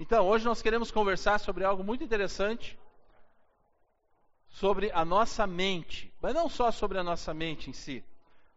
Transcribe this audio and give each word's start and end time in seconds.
Então, 0.00 0.26
hoje 0.26 0.46
nós 0.46 0.62
queremos 0.62 0.90
conversar 0.90 1.38
sobre 1.38 1.62
algo 1.62 1.84
muito 1.84 2.02
interessante, 2.02 2.78
sobre 4.48 4.90
a 4.92 5.04
nossa 5.04 5.46
mente, 5.46 6.10
mas 6.22 6.32
não 6.32 6.48
só 6.48 6.72
sobre 6.72 6.96
a 6.96 7.04
nossa 7.04 7.34
mente 7.34 7.68
em 7.68 7.74
si, 7.74 8.02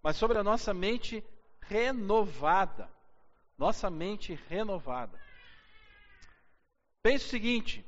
mas 0.02 0.16
sobre 0.16 0.38
a 0.38 0.44
nossa 0.44 0.74
mente 0.74 1.22
renovada. 1.60 2.90
Nossa 3.58 3.90
mente 3.90 4.40
renovada. 4.48 5.20
Pense 7.02 7.26
o 7.26 7.30
seguinte: 7.30 7.86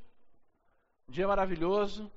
um 1.08 1.14
dia 1.14 1.26
maravilhoso, 1.26 2.12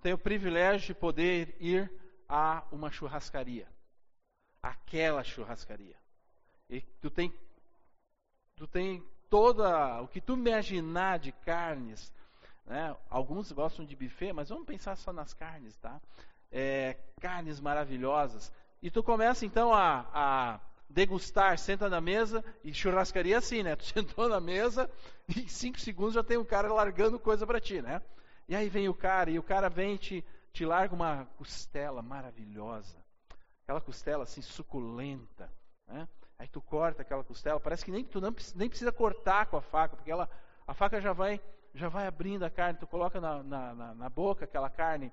tenho 0.00 0.16
o 0.16 0.18
privilégio 0.18 0.86
de 0.86 0.94
poder 0.94 1.54
ir 1.60 1.92
a 2.26 2.66
uma 2.72 2.90
churrascaria. 2.90 3.68
Aquela 4.62 5.22
churrascaria. 5.22 5.98
E 6.70 6.80
tu 7.02 7.10
tem, 7.10 7.30
tu 8.56 8.66
tem 8.66 9.06
toda 9.34 10.00
o 10.00 10.06
que 10.06 10.20
tu 10.20 10.34
imaginar 10.34 11.18
de 11.18 11.32
carnes. 11.32 12.12
Né? 12.64 12.94
Alguns 13.10 13.50
gostam 13.50 13.84
de 13.84 13.96
buffet, 13.96 14.32
mas 14.32 14.48
vamos 14.48 14.64
pensar 14.64 14.94
só 14.94 15.12
nas 15.12 15.34
carnes, 15.34 15.76
tá? 15.78 16.00
É, 16.52 16.96
carnes 17.20 17.58
maravilhosas. 17.58 18.52
E 18.80 18.92
tu 18.92 19.02
começa 19.02 19.44
então 19.44 19.74
a, 19.74 20.06
a 20.14 20.60
degustar, 20.88 21.58
senta 21.58 21.90
na 21.90 22.00
mesa 22.00 22.44
e 22.62 22.72
churrascaria 22.72 23.36
assim, 23.36 23.64
né? 23.64 23.74
Tu 23.74 23.86
sentou 23.86 24.28
na 24.28 24.40
mesa 24.40 24.88
e 25.28 25.40
em 25.40 25.48
cinco 25.48 25.80
segundos 25.80 26.14
já 26.14 26.22
tem 26.22 26.38
um 26.38 26.44
cara 26.44 26.72
largando 26.72 27.18
coisa 27.18 27.44
para 27.44 27.60
ti, 27.60 27.82
né? 27.82 28.00
E 28.48 28.54
aí 28.54 28.68
vem 28.68 28.88
o 28.88 28.94
cara 28.94 29.32
e 29.32 29.38
o 29.40 29.42
cara 29.42 29.68
vem 29.68 29.96
e 29.96 29.98
te, 29.98 30.24
te 30.52 30.64
larga 30.64 30.94
uma 30.94 31.26
costela 31.36 32.02
maravilhosa, 32.02 32.96
aquela 33.64 33.80
costela 33.80 34.22
assim 34.22 34.42
suculenta, 34.42 35.52
né? 35.88 36.06
Aí 36.38 36.48
tu 36.48 36.60
corta 36.60 37.02
aquela 37.02 37.22
costela, 37.22 37.60
parece 37.60 37.84
que 37.84 37.90
nem 37.90 38.04
tu 38.04 38.20
não, 38.20 38.34
nem 38.54 38.68
precisa 38.68 38.92
cortar 38.92 39.46
com 39.46 39.56
a 39.56 39.62
faca, 39.62 39.96
porque 39.96 40.10
ela, 40.10 40.28
a 40.66 40.74
faca 40.74 41.00
já 41.00 41.12
vai 41.12 41.40
já 41.74 41.88
vai 41.88 42.06
abrindo 42.06 42.44
a 42.44 42.50
carne, 42.50 42.78
tu 42.78 42.86
coloca 42.86 43.20
na, 43.20 43.42
na, 43.42 43.74
na, 43.74 43.94
na 43.94 44.08
boca 44.08 44.44
aquela 44.44 44.70
carne, 44.70 45.12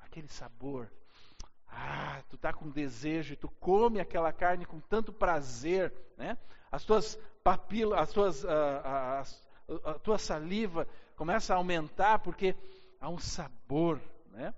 aquele 0.00 0.26
sabor, 0.26 0.90
ah, 1.68 2.22
tu 2.28 2.36
tá 2.36 2.52
com 2.52 2.70
desejo, 2.70 3.36
tu 3.36 3.48
come 3.48 4.00
aquela 4.00 4.32
carne 4.32 4.64
com 4.64 4.80
tanto 4.80 5.12
prazer, 5.12 5.92
né? 6.16 6.36
As 6.70 6.84
tuas 6.84 7.18
papilas, 7.42 7.98
as 7.98 8.12
tuas, 8.12 8.44
a, 8.44 9.20
a, 9.20 9.90
a 9.90 9.94
tua 9.98 10.18
saliva 10.18 10.86
começa 11.16 11.52
a 11.52 11.56
aumentar 11.56 12.18
porque 12.20 12.54
há 13.00 13.08
um 13.08 13.18
sabor, 13.18 14.00
né? 14.30 14.54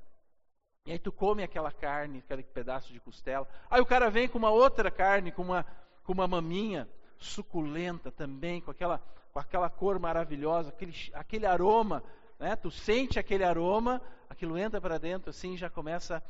E 0.86 0.92
aí 0.92 0.98
tu 0.98 1.10
come 1.10 1.42
aquela 1.42 1.72
carne, 1.72 2.18
aquele 2.18 2.42
pedaço 2.42 2.92
de 2.92 3.00
costela. 3.00 3.48
Aí 3.70 3.80
o 3.80 3.86
cara 3.86 4.10
vem 4.10 4.28
com 4.28 4.36
uma 4.36 4.50
outra 4.50 4.90
carne, 4.90 5.32
com 5.32 5.42
uma, 5.42 5.64
com 6.04 6.12
uma 6.12 6.28
maminha 6.28 6.88
suculenta 7.18 8.12
também, 8.12 8.60
com 8.60 8.70
aquela, 8.70 8.98
com 9.32 9.38
aquela 9.38 9.68
cor 9.68 9.98
maravilhosa, 9.98 10.68
aquele, 10.68 10.94
aquele 11.14 11.46
aroma, 11.46 12.02
né? 12.38 12.54
Tu 12.54 12.70
sente 12.70 13.18
aquele 13.18 13.42
aroma, 13.42 14.00
aquilo 14.28 14.58
entra 14.58 14.80
para 14.80 14.98
dentro 14.98 15.30
assim, 15.30 15.56
já 15.56 15.70
começa 15.70 16.22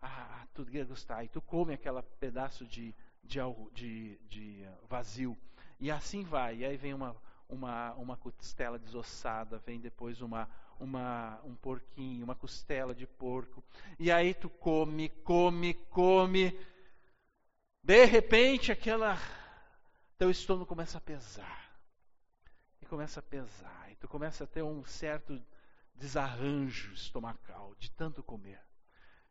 ah, 0.00 0.44
tu 0.52 0.66
gostar. 0.86 1.24
E 1.24 1.28
tu 1.28 1.40
come 1.40 1.74
aquele 1.74 2.02
pedaço 2.18 2.66
de, 2.66 2.94
de, 3.22 3.38
de, 3.72 4.18
de 4.28 4.68
vazio. 4.88 5.36
E 5.78 5.90
assim 5.90 6.24
vai. 6.24 6.58
E 6.58 6.64
aí 6.64 6.76
vem 6.76 6.94
uma, 6.94 7.16
uma, 7.48 7.92
uma 7.94 8.16
costela 8.16 8.78
desossada, 8.78 9.58
vem 9.58 9.78
depois 9.78 10.20
uma, 10.20 10.48
uma, 10.80 11.40
um 11.44 11.54
porquinho, 11.54 12.24
uma 12.24 12.34
costela 12.34 12.94
de 12.94 13.06
porco. 13.06 13.62
E 13.98 14.10
aí 14.10 14.34
tu 14.34 14.50
come, 14.50 15.08
come, 15.08 15.74
come. 15.90 16.56
De 17.82 18.04
repente, 18.04 18.70
aquela. 18.70 19.18
Teu 20.16 20.30
estômago 20.30 20.66
começa 20.66 20.98
a 20.98 21.00
pesar. 21.00 21.76
E 22.80 22.86
começa 22.86 23.18
a 23.18 23.22
pesar. 23.22 23.88
E 23.90 23.96
tu 23.96 24.06
começa 24.06 24.44
a 24.44 24.46
ter 24.46 24.62
um 24.62 24.84
certo 24.84 25.42
desarranjo 25.94 26.92
estomacal 26.92 27.74
de 27.78 27.90
tanto 27.90 28.22
comer. 28.22 28.60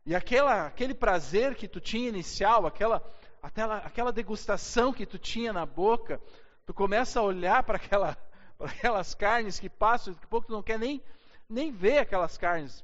E 0.05 0.13
aquela, 0.13 0.67
aquele 0.67 0.93
prazer 0.93 1.55
que 1.55 1.67
tu 1.67 1.79
tinha 1.79 2.09
inicial, 2.09 2.65
aquela, 2.65 3.01
aquela, 3.41 3.77
aquela 3.77 4.11
degustação 4.11 4.91
que 4.91 5.05
tu 5.05 5.17
tinha 5.17 5.53
na 5.53 5.65
boca, 5.65 6.21
tu 6.65 6.73
começa 6.73 7.19
a 7.19 7.23
olhar 7.23 7.63
para 7.63 7.77
aquela, 7.77 8.17
aquelas 8.59 9.13
carnes 9.15 9.59
que 9.59 9.69
passam, 9.69 10.13
daqui 10.13 10.25
a 10.25 10.29
pouco 10.29 10.47
tu 10.47 10.53
não 10.53 10.63
quer 10.63 10.77
nem, 10.77 11.01
nem 11.47 11.71
ver 11.71 11.99
aquelas 11.99 12.37
carnes, 12.37 12.83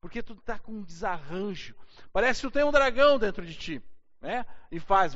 porque 0.00 0.22
tu 0.22 0.34
está 0.34 0.58
com 0.58 0.72
um 0.72 0.82
desarranjo. 0.82 1.74
Parece 2.12 2.40
que 2.40 2.48
tu 2.48 2.52
tem 2.52 2.64
um 2.64 2.72
dragão 2.72 3.18
dentro 3.18 3.46
de 3.46 3.54
ti, 3.54 3.82
né? 4.20 4.44
E 4.70 4.80
faz 4.80 5.14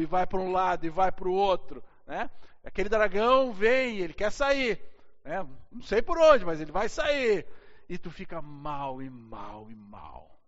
e 0.00 0.06
vai 0.06 0.26
para 0.26 0.38
um 0.38 0.52
lado 0.52 0.86
e 0.86 0.90
vai 0.90 1.10
para 1.10 1.28
o 1.28 1.32
outro, 1.32 1.82
né? 2.06 2.30
Aquele 2.64 2.88
dragão 2.88 3.52
vem, 3.52 3.98
ele 3.98 4.14
quer 4.14 4.30
sair, 4.30 4.80
né? 5.24 5.46
Não 5.70 5.82
sei 5.82 6.00
por 6.00 6.18
onde, 6.18 6.44
mas 6.44 6.60
ele 6.60 6.72
vai 6.72 6.88
sair 6.88 7.46
e 7.88 7.98
tu 7.98 8.10
fica 8.10 8.40
mal 8.40 9.02
e 9.02 9.10
mal 9.10 9.70
e 9.70 9.74
mal. 9.74 10.40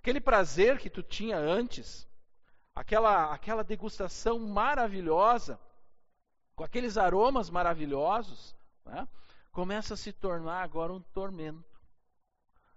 Aquele 0.00 0.20
prazer 0.20 0.78
que 0.78 0.90
tu 0.90 1.02
tinha 1.02 1.38
antes, 1.38 2.06
aquela, 2.74 3.32
aquela 3.32 3.64
degustação 3.64 4.38
maravilhosa, 4.38 5.58
com 6.54 6.62
aqueles 6.62 6.96
aromas 6.96 7.50
maravilhosos, 7.50 8.54
né, 8.84 9.08
começa 9.50 9.94
a 9.94 9.96
se 9.96 10.12
tornar 10.12 10.62
agora 10.62 10.92
um 10.92 11.00
tormento. 11.00 11.80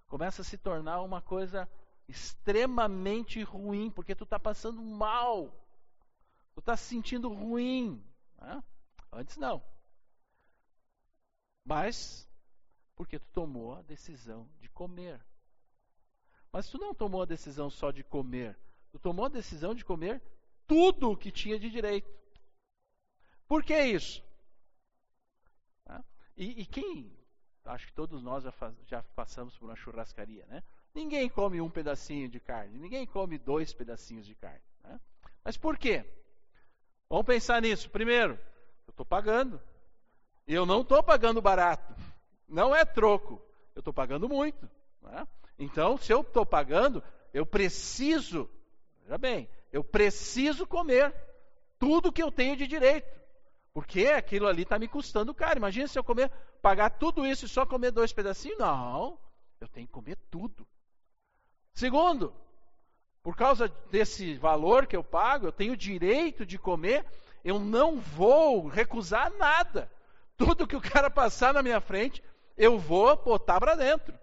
Começa 0.08 0.42
a 0.42 0.46
se 0.46 0.58
tornar 0.58 1.02
uma 1.02 1.22
coisa 1.22 1.70
extremamente 2.10 3.42
ruim, 3.44 3.90
porque 3.92 4.16
tu 4.16 4.24
está 4.24 4.40
passando 4.40 4.82
mal. 4.82 5.50
Tu 6.54 6.60
está 6.60 6.76
se 6.76 6.86
sentindo 6.86 7.30
ruim. 7.30 8.04
Né? 8.38 8.64
Antes 9.12 9.38
não. 9.38 9.64
Mas 11.64 12.28
porque 12.96 13.20
tu 13.20 13.30
tomou 13.32 13.76
a 13.76 13.82
decisão 13.82 14.50
de 14.60 14.68
comer. 14.70 15.24
Mas 16.52 16.68
tu 16.68 16.78
não 16.78 16.94
tomou 16.94 17.22
a 17.22 17.26
decisão 17.26 17.70
só 17.70 17.92
de 17.92 18.04
comer, 18.04 18.60
tu 18.92 19.00
tomou 19.00 19.26
a 19.26 19.30
decisão 19.30 19.76
de 19.76 19.86
comer 19.86 20.22
tudo 20.68 21.12
o 21.12 21.18
que 21.18 21.32
tinha 21.32 21.60
de 21.60 21.70
direito. 21.70 22.10
Por 23.48 23.64
que 23.64 23.80
isso? 23.80 24.22
E, 26.40 26.62
e 26.62 26.66
quem, 26.66 27.12
acho 27.66 27.86
que 27.88 27.94
todos 27.94 28.24
nós 28.24 28.46
já, 28.46 28.52
faz, 28.54 28.74
já 28.86 29.04
passamos 29.04 29.58
por 29.58 29.66
uma 29.66 29.76
churrascaria, 29.76 30.46
né? 30.46 30.64
Ninguém 30.94 31.30
come 31.30 31.62
um 31.62 31.70
pedacinho 31.70 32.28
de 32.28 32.40
carne, 32.40 32.78
ninguém 32.78 33.06
come 33.06 33.38
dois 33.38 33.74
pedacinhos 33.74 34.26
de 34.26 34.36
carne. 34.36 34.62
Né? 34.84 35.00
Mas 35.44 35.58
por 35.58 35.78
quê? 35.78 36.06
Vamos 37.10 37.26
pensar 37.26 37.62
nisso. 37.62 37.90
Primeiro, 37.90 38.34
eu 38.88 38.92
estou 38.92 39.06
pagando. 39.06 39.62
Eu 40.48 40.66
não 40.66 40.82
estou 40.82 41.02
pagando 41.02 41.42
barato. 41.42 41.96
Não 42.48 42.76
é 42.76 42.84
troco. 42.84 43.42
Eu 43.76 43.80
estou 43.80 43.94
pagando 43.94 44.28
muito. 44.28 44.70
Né? 45.02 45.28
Então, 45.58 45.98
se 45.98 46.12
eu 46.12 46.22
estou 46.22 46.46
pagando, 46.46 47.04
eu 47.34 47.46
preciso, 47.46 48.50
veja 49.04 49.18
bem, 49.18 49.50
eu 49.72 49.84
preciso 49.84 50.66
comer 50.66 51.14
tudo 51.78 52.12
que 52.12 52.22
eu 52.22 52.32
tenho 52.32 52.56
de 52.56 52.68
direito. 52.68 53.20
Porque 53.74 54.08
aquilo 54.08 54.48
ali 54.48 54.64
está 54.64 54.78
me 54.80 54.88
custando 54.88 55.34
caro. 55.34 55.60
Imagina 55.60 55.88
se 55.88 55.98
eu 55.98 56.04
comer, 56.04 56.32
pagar 56.62 56.90
tudo 56.90 57.26
isso 57.26 57.46
e 57.46 57.50
só 57.50 57.66
comer 57.66 57.92
dois 57.92 58.12
pedacinhos. 58.12 58.58
Não, 58.58 59.18
eu 59.62 59.68
tenho 59.68 59.88
que 59.88 59.94
comer 59.94 60.18
tudo. 60.30 60.68
Segundo, 61.80 62.34
por 63.24 63.38
causa 63.38 63.70
desse 63.90 64.36
valor 64.36 64.86
que 64.86 64.98
eu 64.98 65.02
pago, 65.02 65.48
eu 65.48 65.52
tenho 65.54 65.78
direito 65.78 66.46
de 66.46 66.60
comer, 66.60 67.06
eu 67.42 67.58
não 67.58 67.98
vou 67.98 68.68
recusar 68.68 69.32
nada. 69.38 69.90
Tudo 70.36 70.68
que 70.68 70.76
o 70.76 70.82
cara 70.82 71.10
passar 71.10 71.54
na 71.54 71.64
minha 71.64 71.80
frente, 71.80 72.22
eu 72.58 72.78
vou 72.78 73.16
botar 73.16 73.62
para 73.62 73.76
dentro. 73.76 74.14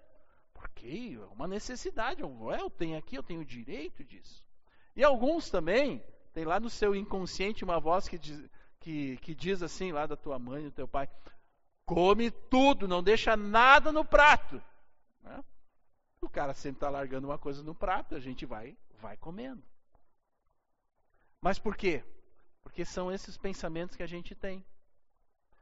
Porque 0.53 1.19
é 1.19 1.33
uma 1.33 1.49
necessidade, 1.49 2.21
eu, 2.21 2.53
é, 2.53 2.61
eu 2.61 2.69
tenho 2.69 2.99
aqui, 2.99 3.17
eu 3.17 3.22
tenho 3.22 3.43
direito 3.43 4.05
disso. 4.05 4.44
E 4.94 5.03
alguns 5.03 5.49
também, 5.49 6.05
tem 6.34 6.44
lá 6.44 6.61
no 6.61 6.69
seu 6.69 6.94
inconsciente 6.94 7.65
uma 7.65 7.81
voz 7.81 8.06
que 8.06 8.19
diz, 8.19 8.38
que, 8.81 9.17
que 9.23 9.34
diz 9.34 9.62
assim, 9.62 9.93
lá 9.93 10.05
da 10.05 10.15
tua 10.15 10.38
mãe, 10.38 10.64
do 10.64 10.73
teu 10.73 10.87
pai, 10.87 11.08
come 11.87 12.31
tudo, 12.31 12.87
não 12.87 13.03
deixa 13.03 13.35
nada 13.35 13.91
no 13.91 14.05
prato. 14.05 14.62
Né? 15.23 15.43
O 16.21 16.29
cara 16.29 16.55
sempre 16.55 16.79
está 16.79 16.89
largando 16.89 17.29
uma 17.29 17.39
coisa 17.39 17.63
no 17.63 17.75
prato, 17.75 18.15
a 18.15 18.21
gente 18.21 18.45
vai, 18.45 18.77
vai 19.01 19.17
comendo. 19.17 19.63
Mas 21.41 21.59
por 21.59 21.77
quê? 21.77 22.03
Porque 22.63 22.85
são 22.85 23.13
esses 23.13 23.37
pensamentos 23.37 23.97
que 23.97 24.03
a 24.03 24.07
gente 24.07 24.35
tem. 24.35 24.65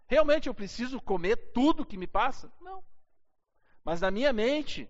Realmente 0.07 0.49
eu 0.49 0.55
preciso 0.55 1.01
comer 1.01 1.37
tudo 1.53 1.85
que 1.85 1.97
me 1.97 2.07
passa? 2.07 2.53
Não. 2.61 2.85
Mas 3.85 4.01
na 4.01 4.11
minha 4.11 4.33
mente, 4.33 4.89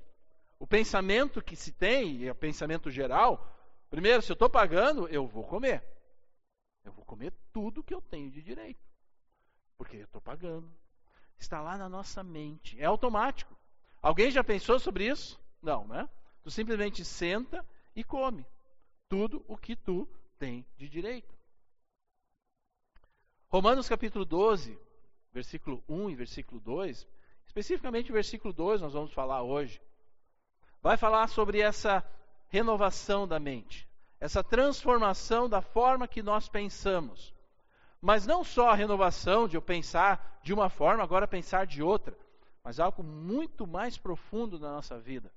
o 0.59 0.67
pensamento 0.67 1.43
que 1.43 1.57
se 1.57 1.73
tem, 1.73 2.17
e 2.17 2.29
é 2.29 2.33
o 2.33 2.35
pensamento 2.35 2.91
geral, 2.91 3.53
primeiro, 3.91 4.23
se 4.23 4.31
eu 4.31 4.35
estou 4.35 4.49
pagando, 4.49 5.09
eu 5.09 5.27
vou 5.27 5.45
comer. 5.45 5.83
Eu 6.85 6.93
vou 6.93 7.05
comer 7.05 7.33
tudo 7.53 7.83
que 7.83 7.95
eu 7.95 8.01
tenho 8.01 8.31
de 8.31 8.43
direito. 8.43 8.85
Porque 9.77 9.97
eu 9.97 10.05
estou 10.05 10.21
pagando. 10.21 10.71
Está 11.39 11.61
lá 11.61 11.77
na 11.77 11.89
nossa 11.89 12.23
mente. 12.23 12.81
É 12.81 12.85
automático. 12.85 13.57
Alguém 14.01 14.31
já 14.31 14.45
pensou 14.45 14.79
sobre 14.79 15.07
isso? 15.07 15.41
Não, 15.65 15.87
né? 15.87 16.09
Tu 16.43 16.51
simplesmente 16.51 17.03
senta 17.05 17.65
e 17.97 18.05
come 18.05 18.47
tudo 19.09 19.43
o 19.49 19.57
que 19.57 19.75
tu 19.75 20.07
tem 20.39 20.67
de 20.77 20.89
direito. 20.91 21.35
Romanos 23.49 23.89
capítulo 23.89 24.27
12, 24.27 24.79
versículo 25.33 25.83
1 25.89 26.11
e 26.11 26.15
versículo 26.15 26.61
2, 26.61 27.09
especificamente 27.47 28.11
o 28.11 28.15
versículo 28.15 28.53
2 28.53 28.83
nós 28.83 28.93
vamos 28.93 29.13
falar 29.15 29.43
hoje, 29.43 29.81
vai 30.83 30.99
falar 30.99 31.29
sobre 31.29 31.61
essa 31.61 32.05
renovação 32.49 33.27
da 33.27 33.41
mente, 33.41 33.89
essa 34.21 34.45
transformação 34.45 35.49
da 35.49 35.63
forma 35.63 36.07
que 36.07 36.23
nós 36.23 36.47
pensamos. 36.47 37.33
Mas 38.03 38.27
não 38.27 38.45
só 38.45 38.69
a 38.69 38.75
renovação 38.75 39.49
de 39.49 39.57
eu 39.57 39.63
pensar 39.63 40.41
de 40.43 40.53
uma 40.53 40.69
forma, 40.69 41.03
agora 41.03 41.27
pensar 41.27 41.65
de 41.65 41.83
outra, 41.83 42.15
mas 42.63 42.79
algo 42.79 43.03
muito 43.03 43.67
mais 43.67 43.97
profundo 43.97 44.59
na 44.59 44.73
nossa 44.73 44.99
vida, 44.99 45.33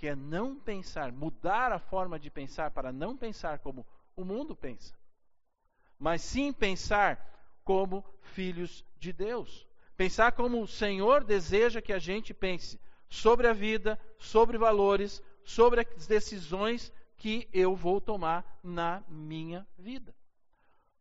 que 0.00 0.08
é 0.08 0.16
não 0.16 0.56
pensar, 0.56 1.12
mudar 1.12 1.72
a 1.72 1.78
forma 1.78 2.18
de 2.18 2.30
pensar 2.30 2.70
para 2.70 2.90
não 2.90 3.14
pensar 3.14 3.58
como 3.58 3.86
o 4.16 4.24
mundo 4.24 4.56
pensa, 4.56 4.94
mas 5.98 6.22
sim 6.22 6.54
pensar 6.54 7.60
como 7.62 8.02
filhos 8.22 8.82
de 8.98 9.12
Deus. 9.12 9.68
Pensar 9.98 10.32
como 10.32 10.62
o 10.62 10.66
Senhor 10.66 11.22
deseja 11.22 11.82
que 11.82 11.92
a 11.92 11.98
gente 11.98 12.32
pense 12.32 12.80
sobre 13.10 13.46
a 13.46 13.52
vida, 13.52 14.00
sobre 14.18 14.56
valores, 14.56 15.22
sobre 15.44 15.82
as 15.82 16.06
decisões 16.06 16.90
que 17.18 17.46
eu 17.52 17.76
vou 17.76 18.00
tomar 18.00 18.58
na 18.64 19.02
minha 19.06 19.66
vida. 19.78 20.14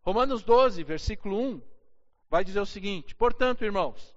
Romanos 0.02 0.44
12, 0.44 0.84
versículo 0.84 1.40
1, 1.40 1.62
vai 2.30 2.44
dizer 2.44 2.60
o 2.60 2.66
seguinte: 2.66 3.16
Portanto, 3.16 3.64
irmãos, 3.64 4.14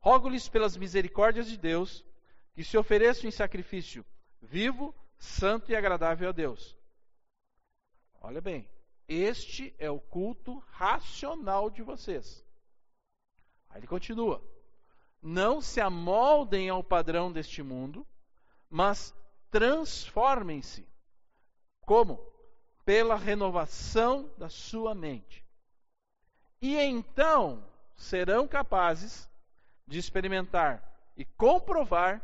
rogo-lhes 0.00 0.48
pelas 0.48 0.76
misericórdias 0.76 1.46
de 1.46 1.56
Deus 1.56 2.04
que 2.54 2.64
se 2.64 2.76
ofereçam 2.76 3.28
em 3.28 3.30
sacrifício 3.30 4.04
vivo, 4.40 4.94
santo 5.18 5.70
e 5.70 5.76
agradável 5.76 6.28
a 6.28 6.32
Deus. 6.32 6.76
Olha 8.20 8.40
bem, 8.40 8.68
este 9.08 9.74
é 9.78 9.90
o 9.90 10.00
culto 10.00 10.58
racional 10.70 11.70
de 11.70 11.82
vocês. 11.82 12.44
Aí 13.68 13.80
ele 13.80 13.86
continua: 13.86 14.42
Não 15.20 15.60
se 15.60 15.80
amoldem 15.80 16.68
ao 16.68 16.84
padrão 16.84 17.32
deste 17.32 17.62
mundo, 17.62 18.06
mas 18.68 19.14
transformem-se. 19.50 20.86
Como? 21.82 22.20
Pela 22.84 23.16
renovação 23.16 24.32
da 24.38 24.48
sua 24.48 24.94
mente. 24.94 25.44
E 26.60 26.76
então 26.76 27.68
serão 27.96 28.46
capazes 28.46 29.28
de 29.86 29.98
experimentar 29.98 30.82
e 31.16 31.24
comprovar 31.24 32.22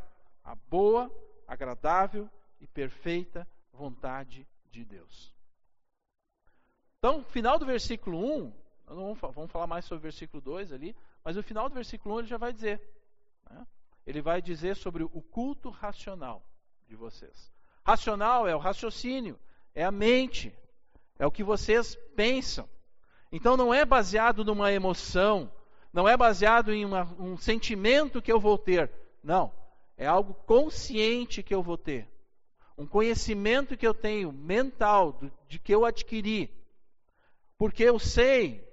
a 0.48 0.54
boa, 0.54 1.10
agradável 1.46 2.28
e 2.58 2.66
perfeita 2.66 3.46
vontade 3.70 4.48
de 4.70 4.82
Deus. 4.82 5.34
Então, 6.98 7.22
final 7.22 7.58
do 7.58 7.66
versículo 7.66 8.18
1, 8.18 8.52
vamos, 8.86 9.18
vamos 9.20 9.52
falar 9.52 9.66
mais 9.66 9.84
sobre 9.84 9.98
o 9.98 10.02
versículo 10.02 10.40
2 10.40 10.72
ali, 10.72 10.96
mas 11.22 11.36
no 11.36 11.42
final 11.42 11.68
do 11.68 11.74
versículo 11.74 12.14
1 12.14 12.18
ele 12.20 12.28
já 12.28 12.38
vai 12.38 12.50
dizer. 12.50 12.80
Né? 13.50 13.66
Ele 14.06 14.22
vai 14.22 14.40
dizer 14.40 14.74
sobre 14.74 15.02
o 15.02 15.20
culto 15.20 15.68
racional 15.68 16.42
de 16.86 16.96
vocês. 16.96 17.52
Racional 17.84 18.48
é 18.48 18.56
o 18.56 18.58
raciocínio, 18.58 19.38
é 19.74 19.84
a 19.84 19.92
mente, 19.92 20.56
é 21.18 21.26
o 21.26 21.30
que 21.30 21.44
vocês 21.44 21.94
pensam. 22.16 22.66
Então 23.30 23.54
não 23.54 23.72
é 23.74 23.84
baseado 23.84 24.42
numa 24.46 24.72
emoção, 24.72 25.52
não 25.92 26.08
é 26.08 26.16
baseado 26.16 26.72
em 26.72 26.86
uma, 26.86 27.02
um 27.20 27.36
sentimento 27.36 28.22
que 28.22 28.32
eu 28.32 28.40
vou 28.40 28.56
ter. 28.56 28.90
Não. 29.22 29.52
É 29.98 30.06
algo 30.06 30.32
consciente 30.32 31.42
que 31.42 31.52
eu 31.52 31.62
vou 31.62 31.76
ter. 31.76 32.08
Um 32.78 32.86
conhecimento 32.86 33.76
que 33.76 33.86
eu 33.86 33.92
tenho 33.92 34.32
mental, 34.32 35.20
de 35.48 35.58
que 35.58 35.74
eu 35.74 35.84
adquiri. 35.84 36.50
Porque 37.58 37.82
eu 37.82 37.98
sei 37.98 38.64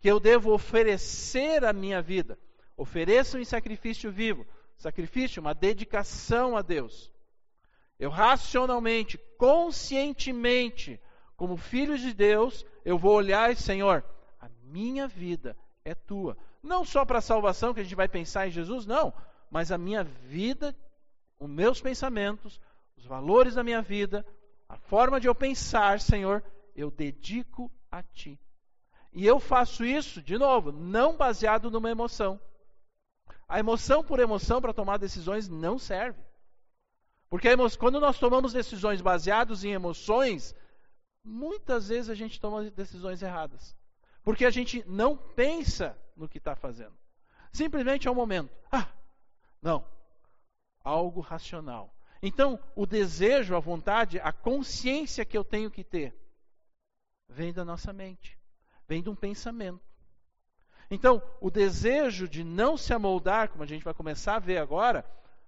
que 0.00 0.10
eu 0.10 0.18
devo 0.18 0.54
oferecer 0.54 1.62
a 1.62 1.74
minha 1.74 2.00
vida. 2.00 2.38
Ofereço 2.74 3.38
em 3.38 3.44
sacrifício 3.44 4.10
vivo. 4.10 4.46
Sacrifício, 4.78 5.42
uma 5.42 5.54
dedicação 5.54 6.56
a 6.56 6.62
Deus. 6.62 7.12
Eu 7.98 8.08
racionalmente, 8.08 9.18
conscientemente, 9.36 10.98
como 11.36 11.58
filho 11.58 11.98
de 11.98 12.14
Deus, 12.14 12.64
eu 12.82 12.96
vou 12.96 13.14
olhar 13.14 13.52
e, 13.52 13.56
Senhor, 13.56 14.02
a 14.40 14.48
minha 14.62 15.06
vida 15.06 15.54
é 15.84 15.94
tua. 15.94 16.34
Não 16.62 16.82
só 16.82 17.04
para 17.04 17.18
a 17.18 17.22
salvação 17.22 17.74
que 17.74 17.80
a 17.80 17.82
gente 17.82 17.94
vai 17.94 18.08
pensar 18.08 18.48
em 18.48 18.50
Jesus, 18.50 18.86
não, 18.86 19.12
mas 19.50 19.72
a 19.72 19.78
minha 19.78 20.04
vida, 20.04 20.74
os 21.38 21.48
meus 21.48 21.80
pensamentos, 21.80 22.60
os 22.96 23.04
valores 23.04 23.54
da 23.54 23.64
minha 23.64 23.82
vida, 23.82 24.24
a 24.68 24.76
forma 24.76 25.18
de 25.18 25.26
eu 25.26 25.34
pensar, 25.34 26.00
Senhor, 26.00 26.44
eu 26.76 26.90
dedico 26.90 27.70
a 27.90 28.02
ti. 28.02 28.38
E 29.12 29.26
eu 29.26 29.40
faço 29.40 29.84
isso, 29.84 30.22
de 30.22 30.38
novo, 30.38 30.70
não 30.70 31.16
baseado 31.16 31.70
numa 31.70 31.90
emoção. 31.90 32.40
A 33.48 33.58
emoção 33.58 34.04
por 34.04 34.20
emoção 34.20 34.60
para 34.60 34.72
tomar 34.72 34.96
decisões 34.98 35.48
não 35.48 35.78
serve. 35.78 36.22
Porque 37.28 37.48
quando 37.78 37.98
nós 37.98 38.18
tomamos 38.18 38.52
decisões 38.52 39.00
baseadas 39.00 39.64
em 39.64 39.72
emoções, 39.72 40.54
muitas 41.24 41.88
vezes 41.88 42.10
a 42.10 42.14
gente 42.14 42.40
toma 42.40 42.70
decisões 42.70 43.22
erradas. 43.22 43.76
Porque 44.22 44.44
a 44.44 44.50
gente 44.50 44.84
não 44.86 45.16
pensa 45.16 45.98
no 46.16 46.28
que 46.28 46.38
está 46.38 46.54
fazendo. 46.54 46.94
Simplesmente 47.52 48.06
é 48.06 48.10
um 48.10 48.14
momento. 48.14 48.50
Ah, 48.70 48.88
não. 49.62 49.84
Algo 50.82 51.20
racional. 51.20 51.94
Então, 52.22 52.58
o 52.74 52.86
desejo, 52.86 53.56
a 53.56 53.60
vontade, 53.60 54.20
a 54.20 54.32
consciência 54.32 55.24
que 55.24 55.36
eu 55.36 55.44
tenho 55.44 55.70
que 55.70 55.82
ter, 55.82 56.14
vem 57.28 57.52
da 57.52 57.64
nossa 57.64 57.92
mente, 57.92 58.38
vem 58.86 59.02
de 59.02 59.08
um 59.08 59.14
pensamento. 59.14 59.80
Então, 60.90 61.22
o 61.40 61.50
desejo 61.50 62.28
de 62.28 62.42
não 62.42 62.76
se 62.76 62.92
amoldar, 62.92 63.48
como 63.48 63.62
a 63.62 63.66
gente 63.66 63.84
vai 63.84 63.94
começar 63.94 64.36
a 64.36 64.40
ver 64.40 64.58
agora, 64.58 65.04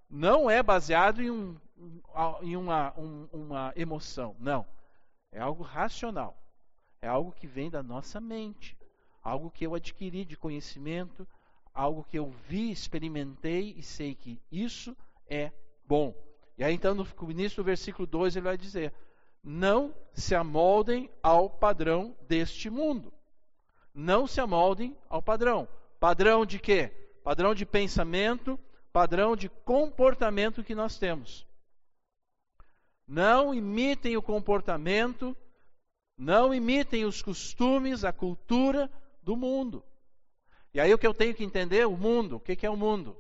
não 0.09 0.49
é 0.49 0.63
baseado 0.63 1.21
em, 1.21 1.31
um, 1.31 1.59
em 2.43 2.57
uma, 2.57 2.93
um, 2.97 3.29
uma 3.33 3.73
emoção. 3.75 4.37
Não. 4.39 4.65
É 5.33 5.41
algo 5.41 5.63
racional. 5.63 6.37
É 7.01 7.09
algo 7.09 7.33
que 7.33 7.47
vem 7.47 7.71
da 7.71 7.83
nossa 7.83 8.21
mente. 8.21 8.79
Algo 9.23 9.51
que 9.51 9.67
eu 9.67 9.75
adquiri 9.75 10.25
de 10.25 10.37
conhecimento, 10.37 11.27
algo 11.75 12.05
que 12.05 12.19
eu 12.19 12.31
vi, 12.49 12.71
experimentei 12.71 13.75
e 13.77 13.83
sei 13.83 14.15
que 14.15 14.41
isso 14.51 14.97
é 15.27 15.51
bom. 15.87 16.15
E 16.57 16.65
aí 16.65 16.75
então 16.75 16.95
no 16.95 17.07
início 17.31 17.57
do 17.57 17.65
versículo 17.65 18.07
2 18.07 18.37
ele 18.37 18.45
vai 18.45 18.59
dizer: 18.59 18.93
Não 19.43 19.95
se 20.13 20.35
amoldem 20.35 21.11
ao 21.23 21.49
padrão 21.49 22.17
deste 22.29 22.69
mundo. 22.69 23.13
Não 23.95 24.27
se 24.27 24.41
amoldem 24.41 24.97
ao 25.09 25.23
padrão. 25.23 25.69
Padrão 25.99 26.45
de 26.47 26.59
quê? 26.59 26.91
Padrão 27.23 27.55
de 27.55 27.65
pensamento, 27.65 28.59
padrão 28.93 29.37
de 29.37 29.49
comportamento 29.49 30.65
que 30.65 30.75
nós 30.75 30.99
temos. 30.99 31.47
Não 33.07 33.55
imitem 33.55 34.17
o 34.17 34.23
comportamento, 34.23 35.37
não 36.17 36.55
imitem 36.55 37.05
os 37.05 37.21
costumes, 37.21 38.05
a 38.05 38.13
cultura 38.13 38.91
do 39.23 39.37
mundo. 39.37 39.85
E 40.75 40.81
aí 40.81 40.93
o 40.93 40.99
que 40.99 41.07
eu 41.07 41.15
tenho 41.15 41.35
que 41.35 41.45
entender, 41.45 41.87
o 41.87 41.97
mundo, 41.97 42.37
o 42.37 42.41
que 42.41 42.67
é 42.67 42.71
o 42.71 42.77
mundo? 42.77 43.17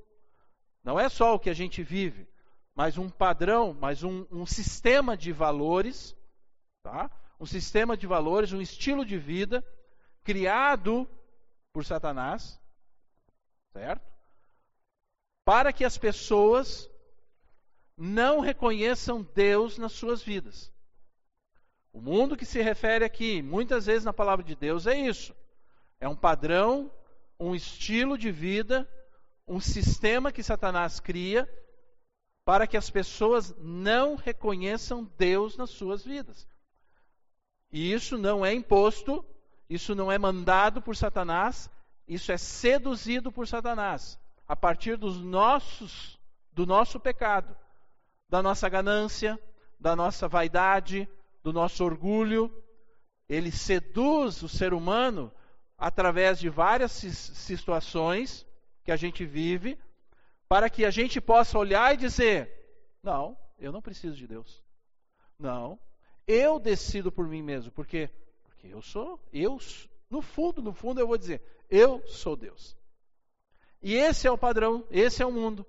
Não 0.83 0.99
é 0.99 1.09
só 1.09 1.35
o 1.35 1.39
que 1.39 1.51
a 1.51 1.55
gente 1.55 1.83
vive, 1.83 2.27
mas 2.75 2.99
um 2.99 3.09
padrão, 3.09 3.77
mas 3.79 4.03
um, 4.03 4.27
um 4.31 4.47
sistema 4.47 5.17
de 5.17 5.33
valores, 5.33 6.17
tá? 6.83 7.11
um 7.39 7.47
sistema 7.47 7.97
de 7.97 8.07
valores, 8.07 8.53
um 8.53 8.61
estilo 8.61 9.05
de 9.05 9.19
vida 9.19 9.65
criado 10.25 11.09
por 11.73 11.85
Satanás, 11.85 12.61
certo? 13.73 14.11
Para 15.45 15.73
que 15.73 15.85
as 15.85 15.99
pessoas 15.99 16.89
não 17.97 18.41
reconheçam 18.41 19.23
Deus 19.35 19.77
nas 19.77 19.93
suas 19.93 20.23
vidas. 20.23 20.73
O 21.93 22.01
mundo 22.01 22.37
que 22.37 22.47
se 22.47 22.63
refere 22.63 23.05
aqui, 23.05 23.43
muitas 23.43 23.87
vezes 23.87 24.05
na 24.05 24.13
palavra 24.13 24.45
de 24.45 24.55
Deus, 24.55 24.87
é 24.87 24.97
isso. 24.97 25.35
É 26.01 26.09
um 26.09 26.17
padrão 26.17 26.91
um 27.43 27.55
estilo 27.55 28.17
de 28.17 28.31
vida, 28.31 28.89
um 29.47 29.61
sistema 29.61 30.31
que 30.31 30.43
Satanás 30.43 31.01
cria 31.01 31.49
para 32.45 32.67
que 32.67 32.77
as 32.77 32.89
pessoas 32.89 33.55
não 33.59 34.15
reconheçam 34.15 35.11
Deus 35.19 35.57
nas 35.57 35.71
suas 35.71 36.05
vidas. 36.05 36.49
E 37.73 37.93
isso 37.93 38.17
não 38.17 38.45
é 38.45 38.53
imposto, 38.55 39.25
isso 39.69 39.95
não 39.95 40.11
é 40.11 40.19
mandado 40.19 40.81
por 40.81 40.97
Satanás, 40.97 41.71
isso 42.07 42.31
é 42.31 42.39
seduzido 42.39 43.33
por 43.33 43.49
Satanás 43.49 44.19
a 44.47 44.55
partir 44.55 44.97
dos 44.97 45.19
nossos 45.19 46.21
do 46.53 46.67
nosso 46.67 47.01
pecado, 47.01 47.57
da 48.29 48.43
nossa 48.43 48.69
ganância, 48.69 49.41
da 49.81 49.97
nossa 49.97 50.29
vaidade, 50.29 51.09
do 51.43 51.53
nosso 51.53 51.83
orgulho. 51.83 52.53
Ele 53.27 53.51
seduz 53.51 54.43
o 54.43 54.49
ser 54.49 54.75
humano 54.75 55.33
através 55.83 56.39
de 56.39 56.49
várias 56.49 56.93
situações 56.93 58.47
que 58.85 58.93
a 58.93 58.97
gente 58.97 59.25
vive, 59.25 59.77
para 60.49 60.71
que 60.71 60.85
a 60.85 60.91
gente 60.91 61.21
possa 61.21 61.59
olhar 61.59 61.93
e 61.93 61.97
dizer: 61.97 62.49
não, 63.03 63.37
eu 63.59 63.73
não 63.73 63.83
preciso 63.83 64.15
de 64.15 64.29
Deus. 64.29 64.63
Não, 65.37 65.77
eu 66.25 66.61
decido 66.61 67.11
por 67.11 67.27
mim 67.27 67.43
mesmo, 67.43 67.73
porque 67.73 68.09
porque 68.45 68.69
eu 68.69 68.81
sou, 68.81 69.19
eu 69.33 69.59
No 70.09 70.23
fundo, 70.23 70.63
no 70.63 70.73
fundo, 70.73 71.01
eu 71.01 71.07
vou 71.09 71.19
dizer: 71.19 71.43
eu 71.69 72.01
sou 72.07 72.37
Deus. 72.37 72.77
E 73.83 73.97
esse 73.97 74.29
é 74.29 74.31
o 74.31 74.39
padrão, 74.39 74.87
esse 74.89 75.21
é 75.21 75.27
o 75.27 75.33
mundo. 75.33 75.67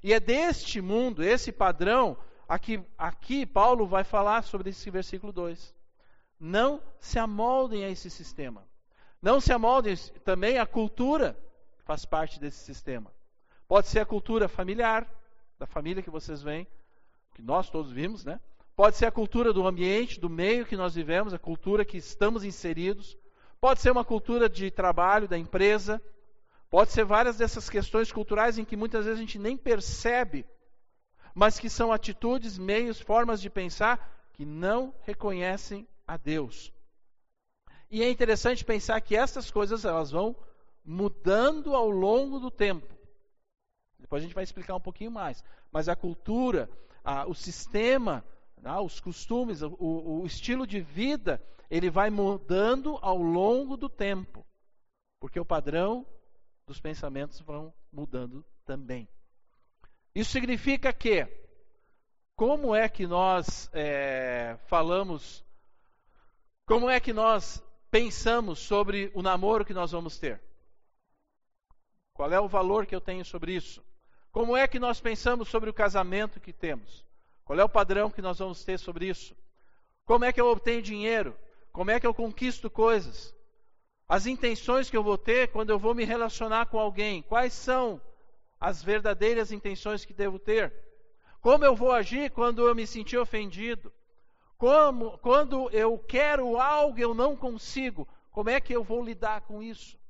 E 0.00 0.12
é 0.12 0.20
deste 0.20 0.80
mundo, 0.80 1.24
esse 1.24 1.50
padrão, 1.50 2.16
aqui, 2.48 2.80
aqui 2.96 3.44
Paulo 3.44 3.84
vai 3.84 4.04
falar 4.04 4.42
sobre 4.42 4.70
esse 4.70 4.88
versículo 4.90 5.32
2. 5.32 5.74
Não 6.38 6.80
se 7.00 7.18
amoldem 7.18 7.84
a 7.84 7.90
esse 7.90 8.08
sistema. 8.08 8.64
Não 9.24 9.40
se 9.40 9.54
amoldem 9.54 9.96
também 10.22 10.58
à 10.58 10.66
cultura 10.66 11.34
que 11.78 11.82
faz 11.82 12.04
parte 12.04 12.38
desse 12.38 12.58
sistema. 12.58 13.10
Pode 13.66 13.88
ser 13.88 14.00
a 14.00 14.04
cultura 14.04 14.48
familiar, 14.48 15.10
da 15.58 15.66
família 15.66 16.02
que 16.02 16.10
vocês 16.10 16.42
vêm, 16.42 16.66
que 17.34 17.40
nós 17.40 17.70
todos 17.70 17.90
vimos, 17.90 18.22
né? 18.22 18.38
Pode 18.76 18.98
ser 18.98 19.06
a 19.06 19.10
cultura 19.10 19.50
do 19.50 19.66
ambiente, 19.66 20.20
do 20.20 20.28
meio 20.28 20.66
que 20.66 20.76
nós 20.76 20.94
vivemos, 20.94 21.32
a 21.32 21.38
cultura 21.38 21.86
que 21.86 21.96
estamos 21.96 22.44
inseridos. 22.44 23.16
Pode 23.58 23.80
ser 23.80 23.90
uma 23.90 24.04
cultura 24.04 24.46
de 24.46 24.70
trabalho 24.70 25.26
da 25.26 25.38
empresa. 25.38 26.02
Pode 26.68 26.92
ser 26.92 27.06
várias 27.06 27.38
dessas 27.38 27.70
questões 27.70 28.12
culturais 28.12 28.58
em 28.58 28.64
que 28.66 28.76
muitas 28.76 29.06
vezes 29.06 29.18
a 29.18 29.22
gente 29.22 29.38
nem 29.38 29.56
percebe, 29.56 30.44
mas 31.34 31.58
que 31.58 31.70
são 31.70 31.90
atitudes, 31.90 32.58
meios, 32.58 33.00
formas 33.00 33.40
de 33.40 33.48
pensar 33.48 34.28
que 34.34 34.44
não 34.44 34.94
reconhecem 35.06 35.88
a 36.06 36.18
Deus. 36.18 36.74
E 37.90 38.02
é 38.02 38.10
interessante 38.10 38.64
pensar 38.64 39.00
que 39.00 39.16
essas 39.16 39.50
coisas 39.50 39.84
elas 39.84 40.10
vão 40.10 40.34
mudando 40.84 41.74
ao 41.74 41.88
longo 41.90 42.38
do 42.38 42.50
tempo. 42.50 42.92
Depois 43.98 44.22
a 44.22 44.26
gente 44.26 44.34
vai 44.34 44.44
explicar 44.44 44.74
um 44.74 44.80
pouquinho 44.80 45.10
mais. 45.10 45.42
Mas 45.70 45.88
a 45.88 45.96
cultura, 45.96 46.68
a, 47.02 47.26
o 47.26 47.34
sistema 47.34 48.24
ah, 48.64 48.80
os 48.80 48.98
costumes, 48.98 49.62
o, 49.62 49.76
o 49.78 50.26
estilo 50.26 50.66
de 50.66 50.80
vida, 50.80 51.42
ele 51.70 51.90
vai 51.90 52.08
mudando 52.08 52.98
ao 53.02 53.18
longo 53.18 53.76
do 53.76 53.88
tempo, 53.88 54.44
porque 55.20 55.38
o 55.38 55.44
padrão 55.44 56.06
dos 56.66 56.80
pensamentos 56.80 57.40
vão 57.40 57.72
mudando 57.92 58.44
também. 58.64 59.06
Isso 60.14 60.30
significa 60.30 60.92
que, 60.92 61.26
como 62.34 62.74
é 62.74 62.88
que 62.88 63.06
nós 63.06 63.68
é, 63.72 64.56
falamos, 64.66 65.44
como 66.64 66.88
é 66.88 66.98
que 66.98 67.12
nós 67.12 67.62
pensamos 67.94 68.58
sobre 68.58 69.12
o 69.14 69.22
namoro 69.22 69.64
que 69.64 69.72
nós 69.72 69.92
vamos 69.92 70.18
ter? 70.18 70.40
Qual 72.12 72.32
é 72.32 72.40
o 72.40 72.48
valor 72.48 72.86
que 72.86 72.94
eu 72.96 73.00
tenho 73.00 73.24
sobre 73.24 73.54
isso? 73.54 73.84
Como 74.32 74.56
é 74.56 74.66
que 74.66 74.80
nós 74.80 75.00
pensamos 75.00 75.48
sobre 75.48 75.70
o 75.70 75.72
casamento 75.72 76.40
que 76.40 76.52
temos? 76.52 77.04
Qual 77.44 77.56
é 77.56 77.62
o 77.62 77.68
padrão 77.68 78.10
que 78.10 78.20
nós 78.20 78.40
vamos 78.40 78.64
ter 78.64 78.80
sobre 78.80 79.06
isso? 79.06 79.36
Como 80.04 80.24
é 80.24 80.32
que 80.32 80.40
eu 80.40 80.48
obtenho 80.48 80.82
dinheiro? 80.82 81.38
Como 81.70 81.88
é 81.88 82.00
que 82.00 82.06
eu 82.06 82.12
conquisto 82.12 82.68
coisas? 82.68 83.32
As 84.08 84.26
intenções 84.26 84.90
que 84.90 84.96
eu 84.96 85.02
vou 85.04 85.16
ter 85.16 85.52
quando 85.52 85.70
eu 85.70 85.78
vou 85.78 85.94
me 85.94 86.04
relacionar 86.04 86.66
com 86.66 86.80
alguém? 86.80 87.22
Quais 87.22 87.52
são 87.52 88.00
as 88.58 88.82
verdadeiras 88.82 89.52
intenções 89.52 90.04
que 90.04 90.12
devo 90.12 90.40
ter? 90.40 90.72
Como 91.40 91.64
eu 91.64 91.76
vou 91.76 91.92
agir 91.92 92.32
quando 92.32 92.66
eu 92.66 92.74
me 92.74 92.88
sentir 92.88 93.18
ofendido? 93.18 93.92
Como, 94.64 95.18
quando 95.18 95.68
eu 95.72 95.98
quero 95.98 96.58
algo 96.58 96.98
eu 96.98 97.12
não 97.12 97.36
consigo, 97.36 98.08
como 98.30 98.48
é 98.48 98.58
que 98.58 98.74
eu 98.74 98.82
vou 98.82 99.04
lidar 99.04 99.42
com 99.42 99.62
isso? 99.62 100.00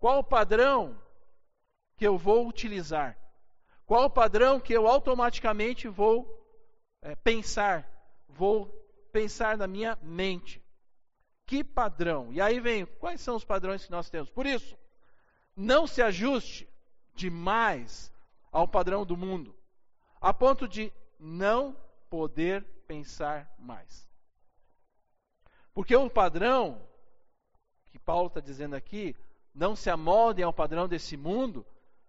Qual 0.00 0.18
o 0.18 0.24
padrão 0.24 1.00
que 1.96 2.04
eu 2.04 2.18
vou 2.18 2.48
utilizar? 2.48 3.16
Qual 3.86 4.06
o 4.06 4.10
padrão 4.10 4.58
que 4.58 4.72
eu 4.72 4.88
automaticamente 4.88 5.86
vou 5.86 6.26
é, 7.02 7.14
pensar? 7.14 7.88
Vou 8.28 8.66
pensar 9.12 9.56
na 9.56 9.68
minha 9.68 9.96
mente. 10.02 10.60
Que 11.46 11.62
padrão? 11.62 12.32
E 12.32 12.40
aí 12.40 12.58
vem, 12.58 12.84
quais 12.84 13.20
são 13.20 13.36
os 13.36 13.44
padrões 13.44 13.84
que 13.84 13.92
nós 13.92 14.10
temos? 14.10 14.28
Por 14.28 14.44
isso, 14.44 14.76
não 15.54 15.86
se 15.86 16.02
ajuste 16.02 16.68
demais 17.14 18.12
ao 18.50 18.66
padrão 18.66 19.06
do 19.06 19.16
mundo, 19.16 19.54
a 20.20 20.34
ponto 20.34 20.66
de 20.66 20.92
não 21.16 21.76
poder 22.10 22.66
pensar 22.92 23.50
mais. 23.58 24.06
Porque 25.72 25.96
o 25.96 26.10
padrão 26.10 26.78
que 27.90 27.98
Paulo 27.98 28.26
está 28.26 28.38
dizendo 28.38 28.76
aqui, 28.76 29.16
não 29.54 29.74
se 29.74 29.88
amoldem 29.88 30.44
ao 30.44 30.52
padrão 30.52 30.86
desse 30.86 31.16
mundo, 31.16 31.64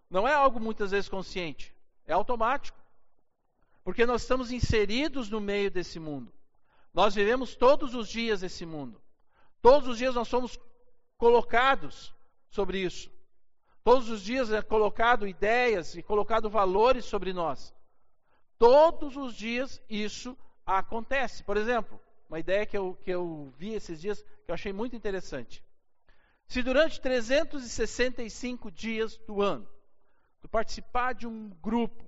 não 0.09 0.27
é 0.27 0.33
algo 0.33 0.59
muitas 0.59 0.91
vezes 0.91 1.07
consciente, 1.07 1.73
é 2.05 2.11
automático. 2.11 2.77
Porque 3.81 4.05
nós 4.05 4.23
estamos 4.23 4.51
inseridos 4.51 5.29
no 5.29 5.39
meio 5.39 5.71
desse 5.71 5.99
mundo. 5.99 6.31
Nós 6.93 7.15
vivemos 7.15 7.55
todos 7.55 7.95
os 7.95 8.09
dias 8.09 8.43
esse 8.43 8.65
mundo. 8.65 9.01
Todos 9.61 9.87
os 9.87 9.97
dias 9.97 10.15
nós 10.15 10.27
somos 10.27 10.59
colocados 11.17 12.13
sobre 12.49 12.79
isso. 12.79 13.09
Todos 13.85 14.09
os 14.09 14.21
dias 14.21 14.51
é 14.51 14.61
colocado 14.61 15.27
ideias 15.27 15.95
e 15.95 16.03
colocado 16.03 16.49
valores 16.49 17.05
sobre 17.05 17.31
nós. 17.31 17.73
Todos 18.57 19.15
os 19.17 19.33
dias 19.33 19.81
isso 19.89 20.37
acontece. 20.65 21.43
Por 21.43 21.57
exemplo, 21.57 21.99
uma 22.29 22.39
ideia 22.39 22.65
que 22.65 22.77
eu, 22.77 22.97
que 23.01 23.11
eu 23.11 23.53
vi 23.57 23.73
esses 23.73 24.01
dias 24.01 24.21
que 24.21 24.51
eu 24.51 24.53
achei 24.55 24.73
muito 24.73 24.95
interessante. 24.95 25.63
Se 26.47 26.61
durante 26.61 26.99
365 26.99 28.71
dias 28.71 29.17
do 29.17 29.41
ano 29.41 29.67
tu 30.41 30.49
participar 30.49 31.13
de 31.13 31.25
um 31.25 31.49
grupo, 31.61 32.03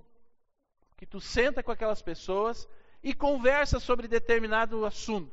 que 0.96 1.06
tu 1.06 1.20
senta 1.20 1.62
com 1.62 1.72
aquelas 1.72 2.02
pessoas 2.02 2.68
e 3.02 3.14
conversa 3.14 3.78
sobre 3.78 4.08
determinado 4.08 4.84
assunto. 4.84 5.32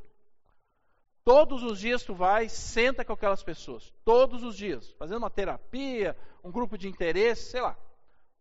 Todos 1.23 1.63
os 1.63 1.79
dias 1.79 2.03
tu 2.03 2.13
vai, 2.13 2.49
senta 2.49 3.05
com 3.05 3.13
aquelas 3.13 3.41
pessoas, 3.41 3.93
todos 4.03 4.43
os 4.43 4.57
dias, 4.57 4.91
fazendo 4.99 5.19
uma 5.19 5.29
terapia, 5.29 6.17
um 6.43 6.51
grupo 6.51 6.77
de 6.77 6.87
interesse, 6.89 7.51
sei 7.51 7.61
lá. 7.61 7.77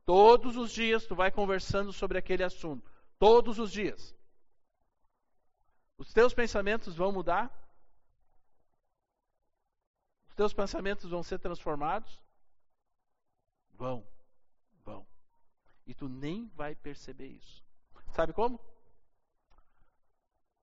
Todos 0.04 0.56
os 0.56 0.72
dias 0.72 1.06
tu 1.06 1.14
vai 1.14 1.30
conversando 1.30 1.92
sobre 1.92 2.18
aquele 2.18 2.42
assunto, 2.42 2.90
todos 3.18 3.58
os 3.60 3.70
dias. 3.70 4.14
Os 6.02 6.12
teus 6.12 6.34
pensamentos 6.34 6.96
vão 6.96 7.12
mudar? 7.12 7.48
Os 10.26 10.34
teus 10.34 10.52
pensamentos 10.52 11.08
vão 11.08 11.22
ser 11.22 11.38
transformados? 11.38 12.20
Vão 13.74 14.04
vão. 14.84 15.06
E 15.86 15.94
tu 15.94 16.08
nem 16.08 16.48
vai 16.56 16.74
perceber 16.74 17.28
isso. 17.28 17.62
Sabe 18.10 18.32
como? 18.32 18.58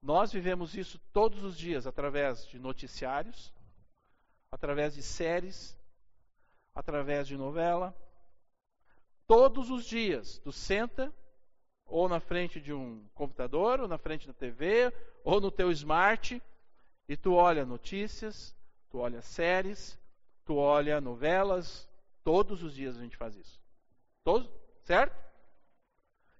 Nós 0.01 0.29
vivemos 0.29 0.75
isso 0.75 0.99
todos 1.13 1.41
os 1.41 1.57
dias 1.57 1.87
através 1.87 2.45
de 2.45 2.59
noticiários, 2.59 3.53
através 4.51 4.93
de 4.93 5.01
séries, 5.01 5.77
através 6.75 7.25
de 7.29 7.37
novela. 7.37 7.95
Todos 9.25 9.69
os 9.69 9.85
dias 9.85 10.37
tu 10.39 10.51
senta 10.51 11.13
ou 11.89 12.07
na 12.07 12.19
frente 12.19 12.61
de 12.61 12.71
um 12.71 13.03
computador, 13.13 13.79
ou 13.79 13.87
na 13.87 13.97
frente 13.97 14.27
da 14.27 14.33
TV, 14.33 14.93
ou 15.23 15.41
no 15.41 15.51
teu 15.51 15.71
smart, 15.71 16.41
e 17.07 17.17
tu 17.17 17.33
olha 17.33 17.65
notícias, 17.65 18.55
tu 18.89 18.99
olha 18.99 19.21
séries, 19.21 19.97
tu 20.45 20.55
olha 20.55 21.01
novelas, 21.01 21.89
todos 22.23 22.63
os 22.63 22.73
dias 22.73 22.95
a 22.97 23.01
gente 23.01 23.17
faz 23.17 23.35
isso. 23.35 23.59
Todos, 24.23 24.49
certo? 24.83 25.15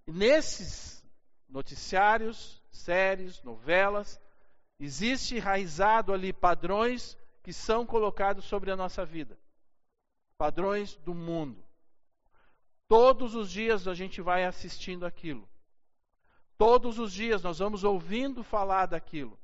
E 0.08 0.12
nesses 0.12 1.04
noticiários, 1.48 2.62
séries, 2.72 3.42
novelas, 3.44 4.20
existe 4.80 5.36
enraizado 5.36 6.14
ali 6.14 6.32
padrões 6.32 7.18
que 7.44 7.52
são 7.52 7.86
colocados 7.86 8.46
sobre 8.46 8.72
a 8.72 8.76
nossa 8.76 9.04
vida. 9.04 9.38
Padrões 10.38 10.96
do 10.98 11.14
mundo. 11.14 11.64
Todos 12.90 13.36
os 13.36 13.52
dias 13.52 13.88
a 13.88 13.94
gente 13.94 14.20
vai 14.20 14.44
assistindo 14.44 15.06
aquilo. 15.06 15.48
Todos 16.58 16.98
os 16.98 17.14
dias 17.14 17.44
nós 17.44 17.60
vamos 17.60 17.84
ouvindo 17.84 18.44
falar 18.44 18.88
daquilo. 18.88 19.40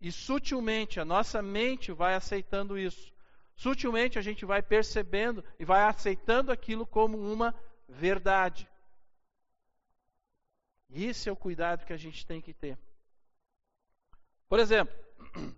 E 0.00 0.10
sutilmente 0.10 0.98
a 0.98 1.04
nossa 1.04 1.40
mente 1.40 1.92
vai 1.92 2.14
aceitando 2.14 2.76
isso. 2.76 3.12
Sutilmente 3.54 4.18
a 4.18 4.22
gente 4.22 4.44
vai 4.44 4.60
percebendo 4.60 5.44
e 5.60 5.64
vai 5.64 5.82
aceitando 5.82 6.50
aquilo 6.50 6.84
como 6.84 7.16
uma 7.16 7.54
verdade. 7.88 8.68
Esse 10.90 11.28
é 11.28 11.32
o 11.32 11.36
cuidado 11.36 11.86
que 11.86 11.92
a 11.92 11.96
gente 11.96 12.26
tem 12.26 12.40
que 12.40 12.52
ter. 12.52 12.76
Por 14.48 14.58
exemplo, 14.58 14.92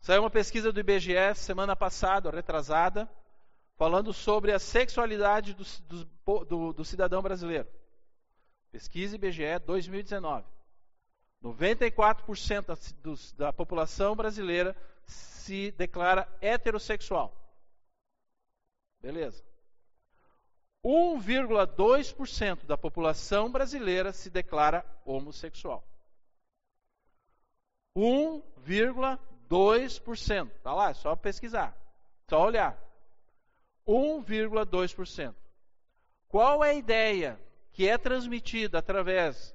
saiu 0.00 0.22
uma 0.22 0.30
pesquisa 0.30 0.72
do 0.72 0.80
IBGE 0.80 1.34
semana 1.36 1.76
passada, 1.76 2.30
retrasada, 2.30 3.08
falando 3.76 4.12
sobre 4.12 4.52
a 4.52 4.58
sexualidade 4.58 5.54
do, 5.54 5.64
do, 5.88 6.44
do, 6.44 6.72
do 6.72 6.84
cidadão 6.84 7.22
brasileiro. 7.22 7.68
Pesquisa 8.70 9.16
IBGE 9.16 9.58
2019. 9.64 10.46
94% 11.42 12.66
da, 12.66 12.76
dos, 13.02 13.32
da 13.32 13.52
população 13.52 14.16
brasileira 14.16 14.76
se 15.06 15.70
declara 15.72 16.28
heterossexual. 16.40 17.34
Beleza. 19.00 19.44
1,2% 20.84 22.64
da 22.64 22.76
população 22.76 23.50
brasileira 23.50 24.12
se 24.12 24.30
declara 24.30 24.84
homossexual. 25.04 25.86
1,2%. 27.96 29.26
1,2%. 29.48 30.50
Está 30.50 30.74
lá, 30.74 30.90
é 30.90 30.94
só 30.94 31.14
pesquisar, 31.16 31.76
só 32.28 32.44
olhar. 32.44 32.78
1,2%. 33.86 35.34
Qual 36.28 36.64
é 36.64 36.70
a 36.70 36.74
ideia 36.74 37.40
que 37.72 37.88
é 37.88 37.96
transmitida 37.96 38.78
através 38.78 39.54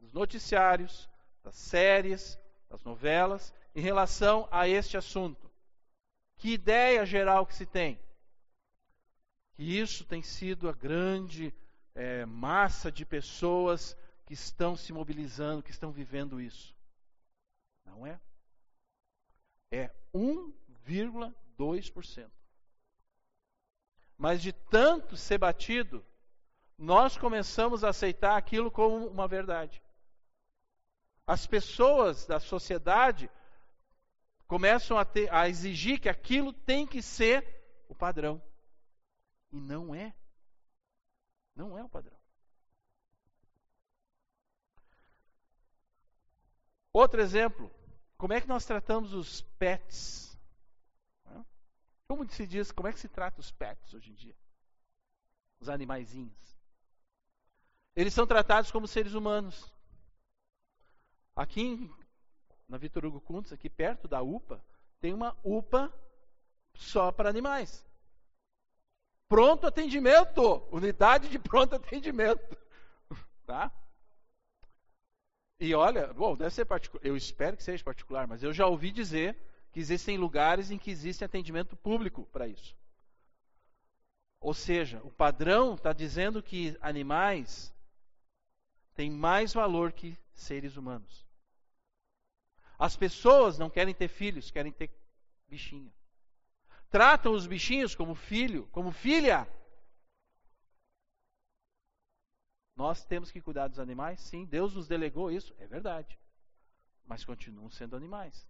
dos 0.00 0.12
noticiários, 0.12 1.08
das 1.42 1.54
séries, 1.54 2.38
das 2.68 2.82
novelas, 2.82 3.54
em 3.74 3.80
relação 3.80 4.48
a 4.50 4.68
este 4.68 4.96
assunto? 4.96 5.50
Que 6.36 6.52
ideia 6.52 7.06
geral 7.06 7.46
que 7.46 7.54
se 7.54 7.66
tem? 7.66 8.00
Que 9.52 9.62
isso 9.62 10.04
tem 10.04 10.22
sido 10.22 10.68
a 10.68 10.72
grande 10.72 11.54
é, 11.94 12.24
massa 12.26 12.92
de 12.92 13.04
pessoas 13.04 13.96
que 14.24 14.34
estão 14.34 14.76
se 14.76 14.92
mobilizando, 14.92 15.62
que 15.62 15.70
estão 15.70 15.90
vivendo 15.90 16.40
isso. 16.40 16.76
Não 17.84 18.06
é? 18.06 18.20
É 19.70 19.90
1,2%. 20.14 22.30
Mas 24.18 24.42
de 24.42 24.52
tanto 24.52 25.16
ser 25.16 25.38
batido, 25.38 26.04
nós 26.76 27.16
começamos 27.16 27.84
a 27.84 27.90
aceitar 27.90 28.36
aquilo 28.36 28.70
como 28.70 29.06
uma 29.06 29.28
verdade. 29.28 29.80
As 31.24 31.46
pessoas 31.46 32.26
da 32.26 32.40
sociedade 32.40 33.30
começam 34.48 34.98
a, 34.98 35.04
ter, 35.04 35.32
a 35.32 35.48
exigir 35.48 36.00
que 36.00 36.08
aquilo 36.08 36.52
tem 36.52 36.86
que 36.86 37.00
ser 37.00 37.46
o 37.88 37.94
padrão. 37.94 38.42
E 39.52 39.60
não 39.60 39.94
é. 39.94 40.12
Não 41.54 41.78
é 41.78 41.84
o 41.84 41.88
padrão. 41.88 42.18
Outro 46.92 47.20
exemplo, 47.20 47.70
como 48.16 48.32
é 48.32 48.40
que 48.40 48.48
nós 48.48 48.64
tratamos 48.64 49.14
os 49.14 49.42
pets? 49.58 50.27
Como 52.08 52.28
se 52.30 52.46
diz, 52.46 52.72
como 52.72 52.88
é 52.88 52.92
que 52.92 52.98
se 52.98 53.08
trata 53.08 53.38
os 53.38 53.52
pets 53.52 53.92
hoje 53.92 54.10
em 54.10 54.14
dia? 54.14 54.34
Os 55.60 55.68
animaizinhos. 55.68 56.56
Eles 57.94 58.14
são 58.14 58.26
tratados 58.26 58.70
como 58.70 58.88
seres 58.88 59.12
humanos. 59.12 59.70
Aqui 61.36 61.90
na 62.66 62.78
Vitor 62.78 63.04
Hugo 63.04 63.20
Kuntes, 63.20 63.52
aqui 63.52 63.68
perto 63.68 64.08
da 64.08 64.22
UPA, 64.22 64.62
tem 65.00 65.12
uma 65.12 65.36
UPA 65.44 65.92
só 66.74 67.12
para 67.12 67.28
animais. 67.28 67.84
Pronto 69.28 69.66
atendimento, 69.66 70.66
unidade 70.70 71.28
de 71.28 71.38
pronto 71.38 71.76
atendimento. 71.76 72.56
Tá? 73.48 73.72
E 75.58 75.74
olha, 75.74 76.12
bom, 76.12 76.36
deve 76.36 76.54
ser 76.54 76.66
particular, 76.66 77.02
eu 77.02 77.16
espero 77.16 77.56
que 77.56 77.62
seja 77.62 77.82
particular, 77.82 78.26
mas 78.26 78.42
eu 78.42 78.52
já 78.52 78.66
ouvi 78.66 78.90
dizer 78.90 79.34
que 79.78 79.82
existem 79.82 80.18
lugares 80.18 80.72
em 80.72 80.76
que 80.76 80.90
existe 80.90 81.24
atendimento 81.24 81.76
público 81.76 82.26
para 82.32 82.48
isso. 82.48 82.76
Ou 84.40 84.52
seja, 84.52 85.00
o 85.04 85.10
padrão 85.12 85.76
está 85.76 85.92
dizendo 85.92 86.42
que 86.42 86.76
animais 86.80 87.72
têm 88.96 89.08
mais 89.08 89.54
valor 89.54 89.92
que 89.92 90.18
seres 90.34 90.76
humanos. 90.76 91.24
As 92.76 92.96
pessoas 92.96 93.56
não 93.56 93.70
querem 93.70 93.94
ter 93.94 94.08
filhos, 94.08 94.50
querem 94.50 94.72
ter 94.72 94.90
bichinho. 95.46 95.94
Tratam 96.90 97.30
os 97.32 97.46
bichinhos 97.46 97.94
como 97.94 98.16
filho, 98.16 98.66
como 98.72 98.90
filha. 98.90 99.46
Nós 102.74 103.04
temos 103.04 103.30
que 103.30 103.40
cuidar 103.40 103.68
dos 103.68 103.78
animais? 103.78 104.20
Sim, 104.22 104.44
Deus 104.44 104.74
nos 104.74 104.88
delegou 104.88 105.30
isso, 105.30 105.54
é 105.56 105.68
verdade. 105.68 106.18
Mas 107.06 107.24
continuam 107.24 107.70
sendo 107.70 107.94
animais. 107.94 108.44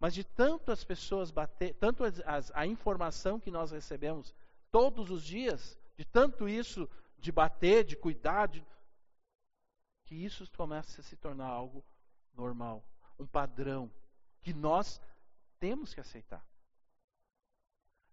Mas 0.00 0.14
de 0.14 0.24
tanto 0.24 0.72
as 0.72 0.82
pessoas 0.82 1.30
bater, 1.30 1.74
tanto 1.74 2.02
as, 2.02 2.18
as, 2.20 2.50
a 2.54 2.66
informação 2.66 3.38
que 3.38 3.50
nós 3.50 3.70
recebemos 3.70 4.34
todos 4.72 5.10
os 5.10 5.22
dias, 5.22 5.78
de 5.96 6.04
tanto 6.04 6.48
isso 6.48 6.88
de 7.18 7.30
bater, 7.30 7.84
de 7.84 7.96
cuidar, 7.96 8.48
de, 8.48 8.66
que 10.06 10.14
isso 10.14 10.50
começa 10.56 11.00
a 11.00 11.04
se 11.04 11.14
tornar 11.16 11.46
algo 11.46 11.84
normal, 12.34 12.82
um 13.18 13.26
padrão 13.26 13.88
que 14.40 14.54
nós 14.54 15.00
temos 15.58 15.92
que 15.92 16.00
aceitar. 16.00 16.44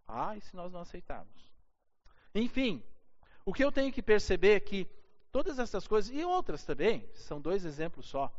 Ah, 0.06 0.36
e 0.36 0.42
se 0.42 0.56
nós 0.56 0.72
não 0.72 0.82
aceitarmos? 0.82 1.52
Enfim, 2.36 2.84
o 3.46 3.54
que 3.54 3.64
eu 3.64 3.72
tenho 3.72 3.92
que 3.94 4.04
perceber 4.04 4.56
é 4.56 4.60
que 4.60 4.88
Todas 5.32 5.60
essas 5.60 5.88
coisas, 5.88 6.10
e 6.12 6.24
outras 6.24 6.64
também, 6.64 7.08
são 7.14 7.40
dois 7.40 7.66
exemplos 7.66 8.08
só. 8.08 8.34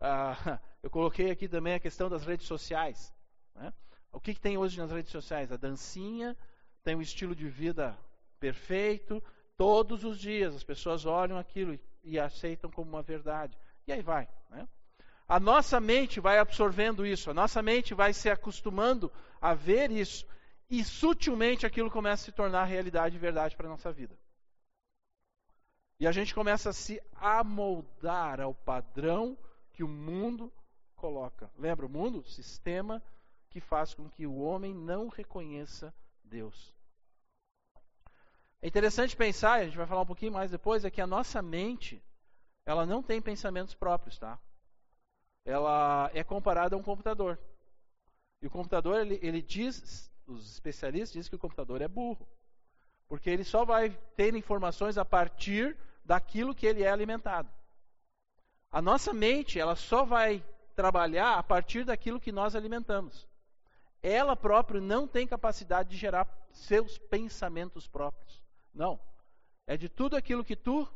Ah, 0.00 0.58
eu 0.82 0.90
coloquei 0.90 1.30
aqui 1.30 1.48
também 1.48 1.74
a 1.74 1.80
questão 1.80 2.08
das 2.08 2.24
redes 2.24 2.46
sociais. 2.46 3.12
Né? 3.54 3.72
O 4.12 4.20
que, 4.20 4.34
que 4.34 4.40
tem 4.40 4.56
hoje 4.56 4.78
nas 4.78 4.90
redes 4.90 5.12
sociais? 5.12 5.52
A 5.52 5.56
dancinha, 5.56 6.36
tem 6.82 6.96
um 6.96 7.02
estilo 7.02 7.34
de 7.34 7.48
vida 7.48 7.96
perfeito, 8.38 9.22
todos 9.56 10.04
os 10.04 10.18
dias 10.18 10.54
as 10.54 10.64
pessoas 10.64 11.04
olham 11.04 11.38
aquilo 11.38 11.74
e, 11.74 11.80
e 12.02 12.18
aceitam 12.18 12.70
como 12.70 12.90
uma 12.90 13.02
verdade. 13.02 13.56
E 13.86 13.92
aí 13.92 14.02
vai. 14.02 14.28
Né? 14.48 14.66
A 15.28 15.38
nossa 15.38 15.78
mente 15.78 16.18
vai 16.18 16.38
absorvendo 16.38 17.06
isso, 17.06 17.30
a 17.30 17.34
nossa 17.34 17.62
mente 17.62 17.94
vai 17.94 18.12
se 18.12 18.28
acostumando 18.30 19.12
a 19.40 19.54
ver 19.54 19.90
isso, 19.90 20.26
e 20.68 20.82
sutilmente 20.84 21.66
aquilo 21.66 21.90
começa 21.90 22.22
a 22.22 22.26
se 22.26 22.32
tornar 22.32 22.64
realidade 22.64 23.16
e 23.16 23.18
verdade 23.18 23.56
para 23.56 23.66
a 23.66 23.70
nossa 23.70 23.92
vida. 23.92 24.16
E 25.98 26.06
a 26.06 26.12
gente 26.12 26.34
começa 26.34 26.70
a 26.70 26.72
se 26.72 27.00
amoldar 27.14 28.40
ao 28.40 28.54
padrão 28.54 29.36
que 29.80 29.84
o 29.84 29.88
mundo 29.88 30.52
coloca. 30.94 31.50
Lembra 31.56 31.86
o 31.86 31.88
mundo? 31.88 32.22
Sistema 32.28 33.02
que 33.48 33.62
faz 33.62 33.94
com 33.94 34.10
que 34.10 34.26
o 34.26 34.36
homem 34.36 34.74
não 34.74 35.08
reconheça 35.08 35.94
Deus. 36.22 36.74
É 38.60 38.68
interessante 38.68 39.16
pensar, 39.16 39.52
a 39.54 39.64
gente 39.64 39.78
vai 39.78 39.86
falar 39.86 40.02
um 40.02 40.06
pouquinho 40.06 40.32
mais 40.32 40.50
depois, 40.50 40.84
é 40.84 40.90
que 40.90 41.00
a 41.00 41.06
nossa 41.06 41.40
mente, 41.40 42.04
ela 42.66 42.84
não 42.84 43.02
tem 43.02 43.22
pensamentos 43.22 43.72
próprios, 43.72 44.18
tá? 44.18 44.38
Ela 45.46 46.10
é 46.12 46.22
comparada 46.22 46.76
a 46.76 46.78
um 46.78 46.82
computador. 46.82 47.38
E 48.42 48.46
o 48.46 48.50
computador, 48.50 49.00
ele, 49.00 49.18
ele 49.22 49.40
diz, 49.40 50.12
os 50.26 50.52
especialistas 50.52 51.14
dizem 51.14 51.30
que 51.30 51.36
o 51.36 51.38
computador 51.38 51.80
é 51.80 51.88
burro. 51.88 52.28
Porque 53.08 53.30
ele 53.30 53.44
só 53.44 53.64
vai 53.64 53.88
ter 54.14 54.34
informações 54.34 54.98
a 54.98 55.06
partir 55.06 55.74
daquilo 56.04 56.54
que 56.54 56.66
ele 56.66 56.82
é 56.82 56.90
alimentado. 56.90 57.50
A 58.70 58.80
nossa 58.80 59.12
mente, 59.12 59.58
ela 59.58 59.74
só 59.74 60.04
vai 60.04 60.44
trabalhar 60.76 61.34
a 61.34 61.42
partir 61.42 61.84
daquilo 61.84 62.20
que 62.20 62.30
nós 62.30 62.54
alimentamos. 62.54 63.26
Ela 64.02 64.36
própria 64.36 64.80
não 64.80 65.06
tem 65.06 65.26
capacidade 65.26 65.90
de 65.90 65.96
gerar 65.96 66.26
seus 66.52 66.96
pensamentos 66.96 67.86
próprios. 67.86 68.42
Não. 68.72 68.98
É 69.66 69.76
de 69.76 69.88
tudo 69.88 70.16
aquilo 70.16 70.44
que 70.44 70.56
tu 70.56 70.88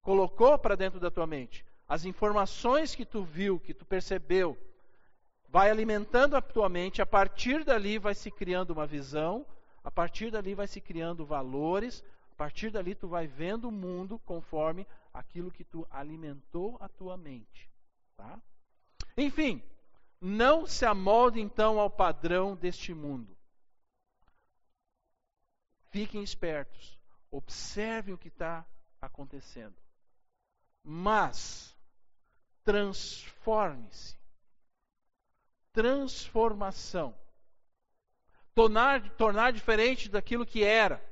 colocou 0.00 0.58
para 0.58 0.76
dentro 0.76 1.00
da 1.00 1.10
tua 1.10 1.26
mente. 1.26 1.64
As 1.88 2.04
informações 2.04 2.94
que 2.94 3.04
tu 3.04 3.24
viu, 3.24 3.60
que 3.60 3.74
tu 3.74 3.84
percebeu, 3.84 4.56
vai 5.48 5.70
alimentando 5.70 6.36
a 6.36 6.42
tua 6.42 6.68
mente, 6.68 7.02
a 7.02 7.06
partir 7.06 7.64
dali 7.64 7.98
vai 7.98 8.14
se 8.14 8.30
criando 8.30 8.70
uma 8.70 8.86
visão, 8.86 9.44
a 9.82 9.90
partir 9.90 10.30
dali 10.30 10.54
vai 10.54 10.66
se 10.66 10.80
criando 10.80 11.26
valores, 11.26 12.02
a 12.32 12.34
partir 12.34 12.70
dali 12.70 12.94
tu 12.94 13.06
vai 13.06 13.26
vendo 13.26 13.68
o 13.68 13.72
mundo 13.72 14.18
conforme 14.24 14.86
aquilo 15.14 15.50
que 15.50 15.64
tu 15.64 15.86
alimentou 15.90 16.76
a 16.80 16.88
tua 16.88 17.16
mente, 17.16 17.70
tá? 18.16 18.38
Enfim, 19.16 19.62
não 20.20 20.66
se 20.66 20.84
amolde 20.84 21.40
então 21.40 21.80
ao 21.80 21.88
padrão 21.88 22.54
deste 22.54 22.92
mundo. 22.92 23.34
Fiquem 25.90 26.22
espertos, 26.22 26.98
observem 27.30 28.12
o 28.12 28.18
que 28.18 28.28
está 28.28 28.66
acontecendo. 29.00 29.76
Mas 30.82 31.74
transforme-se. 32.64 34.18
Transformação. 35.72 37.16
Tornar, 38.54 39.08
tornar 39.16 39.52
diferente 39.52 40.08
daquilo 40.08 40.44
que 40.44 40.62
era 40.62 41.02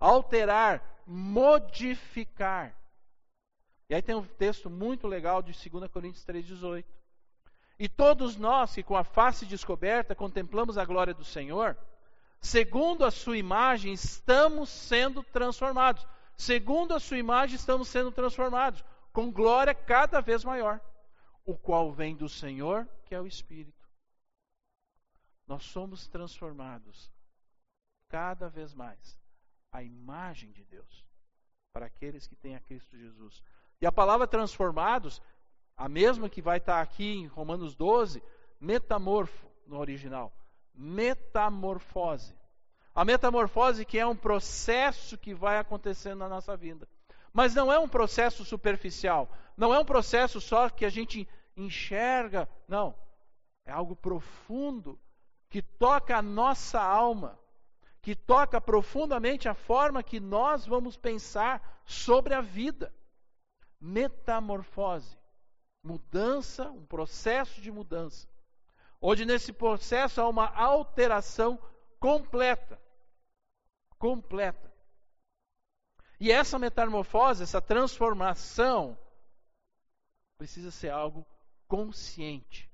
alterar, 0.00 0.82
modificar. 1.06 2.74
E 3.90 3.94
aí 3.94 4.00
tem 4.00 4.14
um 4.14 4.24
texto 4.24 4.70
muito 4.70 5.08
legal 5.08 5.42
de 5.42 5.52
2 5.68 5.90
Coríntios 5.90 6.24
3,18. 6.24 6.84
E 7.76 7.88
todos 7.88 8.36
nós 8.36 8.72
que 8.72 8.84
com 8.84 8.96
a 8.96 9.02
face 9.02 9.44
descoberta 9.44 10.14
contemplamos 10.14 10.78
a 10.78 10.84
glória 10.84 11.12
do 11.12 11.24
Senhor, 11.24 11.76
segundo 12.40 13.04
a 13.04 13.10
sua 13.10 13.36
imagem 13.36 13.92
estamos 13.92 14.70
sendo 14.70 15.24
transformados. 15.24 16.06
Segundo 16.36 16.94
a 16.94 17.00
sua 17.00 17.18
imagem 17.18 17.56
estamos 17.56 17.88
sendo 17.88 18.12
transformados, 18.12 18.84
com 19.12 19.32
glória 19.32 19.74
cada 19.74 20.20
vez 20.20 20.44
maior, 20.44 20.80
o 21.44 21.56
qual 21.58 21.92
vem 21.92 22.14
do 22.14 22.28
Senhor, 22.28 22.88
que 23.06 23.14
é 23.14 23.20
o 23.20 23.26
Espírito. 23.26 23.88
Nós 25.48 25.64
somos 25.64 26.06
transformados 26.06 27.10
cada 28.08 28.48
vez 28.48 28.72
mais 28.72 29.18
a 29.72 29.82
imagem 29.82 30.52
de 30.52 30.64
Deus 30.64 31.04
para 31.72 31.86
aqueles 31.86 32.28
que 32.28 32.36
têm 32.36 32.54
a 32.54 32.60
Cristo 32.60 32.96
Jesus. 32.96 33.42
E 33.80 33.86
a 33.86 33.92
palavra 33.92 34.26
transformados, 34.26 35.22
a 35.76 35.88
mesma 35.88 36.28
que 36.28 36.42
vai 36.42 36.58
estar 36.58 36.82
aqui 36.82 37.14
em 37.14 37.26
Romanos 37.26 37.74
12, 37.74 38.22
metamorfo, 38.60 39.46
no 39.66 39.78
original. 39.78 40.30
Metamorfose. 40.74 42.34
A 42.94 43.04
metamorfose 43.04 43.86
que 43.86 43.98
é 43.98 44.06
um 44.06 44.16
processo 44.16 45.16
que 45.16 45.32
vai 45.32 45.58
acontecendo 45.58 46.18
na 46.18 46.28
nossa 46.28 46.56
vida. 46.56 46.86
Mas 47.32 47.54
não 47.54 47.72
é 47.72 47.78
um 47.78 47.88
processo 47.88 48.44
superficial. 48.44 49.30
Não 49.56 49.72
é 49.72 49.78
um 49.78 49.84
processo 49.84 50.40
só 50.40 50.68
que 50.68 50.84
a 50.84 50.90
gente 50.90 51.26
enxerga. 51.56 52.48
Não. 52.68 52.94
É 53.64 53.72
algo 53.72 53.96
profundo 53.96 55.00
que 55.48 55.62
toca 55.62 56.16
a 56.16 56.22
nossa 56.22 56.80
alma, 56.82 57.38
que 58.02 58.14
toca 58.14 58.60
profundamente 58.60 59.48
a 59.48 59.54
forma 59.54 60.02
que 60.02 60.20
nós 60.20 60.66
vamos 60.66 60.96
pensar 60.96 61.82
sobre 61.86 62.34
a 62.34 62.40
vida. 62.40 62.92
Metamorfose. 63.80 65.18
Mudança, 65.82 66.70
um 66.70 66.84
processo 66.84 67.60
de 67.60 67.72
mudança. 67.72 68.28
Onde 69.00 69.24
nesse 69.24 69.52
processo 69.52 70.20
há 70.20 70.28
uma 70.28 70.46
alteração 70.46 71.58
completa. 71.98 72.80
Completa. 73.98 74.70
E 76.20 76.30
essa 76.30 76.58
metamorfose, 76.58 77.42
essa 77.42 77.62
transformação, 77.62 78.98
precisa 80.36 80.70
ser 80.70 80.90
algo 80.90 81.26
consciente. 81.66 82.70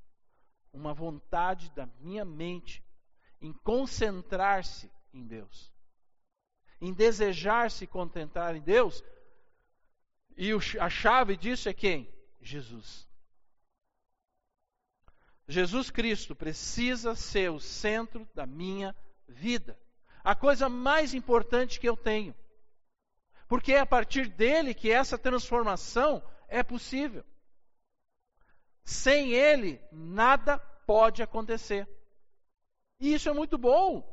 Uma 0.72 0.92
vontade 0.92 1.70
da 1.70 1.86
minha 2.00 2.24
mente 2.24 2.84
em 3.40 3.52
concentrar-se 3.52 4.90
em 5.12 5.24
Deus. 5.24 5.72
Em 6.80 6.92
desejar 6.92 7.70
se 7.70 7.86
contentar 7.86 8.56
em 8.56 8.60
Deus. 8.60 9.02
E 10.36 10.50
a 10.78 10.90
chave 10.90 11.36
disso 11.36 11.68
é 11.68 11.72
quem? 11.72 12.12
Jesus. 12.40 13.08
Jesus 15.48 15.90
Cristo 15.90 16.34
precisa 16.34 17.14
ser 17.14 17.50
o 17.50 17.60
centro 17.60 18.28
da 18.34 18.46
minha 18.46 18.94
vida. 19.28 19.78
A 20.22 20.34
coisa 20.34 20.68
mais 20.68 21.14
importante 21.14 21.78
que 21.78 21.88
eu 21.88 21.96
tenho. 21.96 22.34
Porque 23.48 23.72
é 23.72 23.78
a 23.78 23.86
partir 23.86 24.28
dele 24.28 24.74
que 24.74 24.90
essa 24.90 25.16
transformação 25.16 26.22
é 26.48 26.62
possível. 26.62 27.24
Sem 28.84 29.32
ele, 29.32 29.80
nada 29.90 30.58
pode 30.58 31.22
acontecer. 31.22 31.88
E 33.00 33.14
isso 33.14 33.28
é 33.28 33.32
muito 33.32 33.56
bom. 33.56 34.04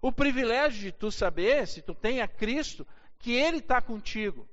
O 0.00 0.12
privilégio 0.12 0.82
de 0.82 0.92
tu 0.92 1.10
saber, 1.10 1.66
se 1.66 1.82
tu 1.82 1.94
tem 1.94 2.20
a 2.20 2.28
Cristo, 2.28 2.86
que 3.18 3.32
Ele 3.32 3.58
está 3.58 3.80
contigo. 3.80 4.48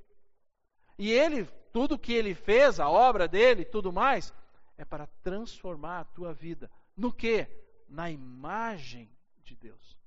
E 0.98 1.12
Ele, 1.12 1.46
tudo 1.72 2.00
que 2.00 2.14
Ele 2.14 2.34
fez, 2.34 2.80
a 2.80 2.90
obra 2.90 3.28
dele, 3.28 3.66
tudo 3.66 3.92
mais, 3.92 4.34
é 4.78 4.86
para 4.86 5.08
transformar 5.24 6.00
a 6.00 6.06
tua 6.06 6.34
vida. 6.34 6.70
No 6.96 7.12
que? 7.12 7.48
Na 7.88 8.10
imagem 8.10 9.10
de 9.44 9.56
Deus 9.56 10.02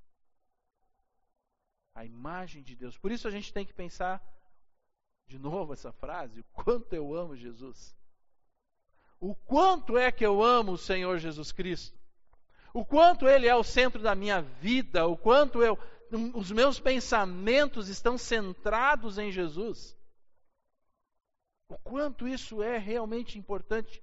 a 1.94 2.04
imagem 2.04 2.62
de 2.62 2.74
Deus. 2.74 2.98
Por 2.98 3.12
isso 3.12 3.28
a 3.28 3.30
gente 3.30 3.52
tem 3.52 3.64
que 3.64 3.72
pensar 3.72 4.20
de 5.26 5.38
novo 5.38 5.72
essa 5.72 5.92
frase: 5.92 6.40
o 6.40 6.44
quanto 6.52 6.92
eu 6.94 7.14
amo 7.14 7.36
Jesus. 7.36 7.96
O 9.20 9.34
quanto 9.34 9.96
é 9.96 10.10
que 10.10 10.26
eu 10.26 10.42
amo 10.42 10.72
o 10.72 10.78
Senhor 10.78 11.18
Jesus 11.18 11.52
Cristo. 11.52 11.96
O 12.74 12.84
quanto 12.84 13.28
Ele 13.28 13.46
é 13.46 13.54
o 13.54 13.62
centro 13.62 14.02
da 14.02 14.14
minha 14.14 14.42
vida, 14.42 15.06
o 15.06 15.16
quanto 15.16 15.62
eu, 15.62 15.78
os 16.34 16.50
meus 16.50 16.80
pensamentos 16.80 17.88
estão 17.88 18.18
centrados 18.18 19.16
em 19.16 19.30
Jesus. 19.30 19.96
O 21.68 21.78
quanto 21.78 22.28
isso 22.28 22.62
é 22.62 22.78
realmente 22.78 23.38
importante. 23.38 24.02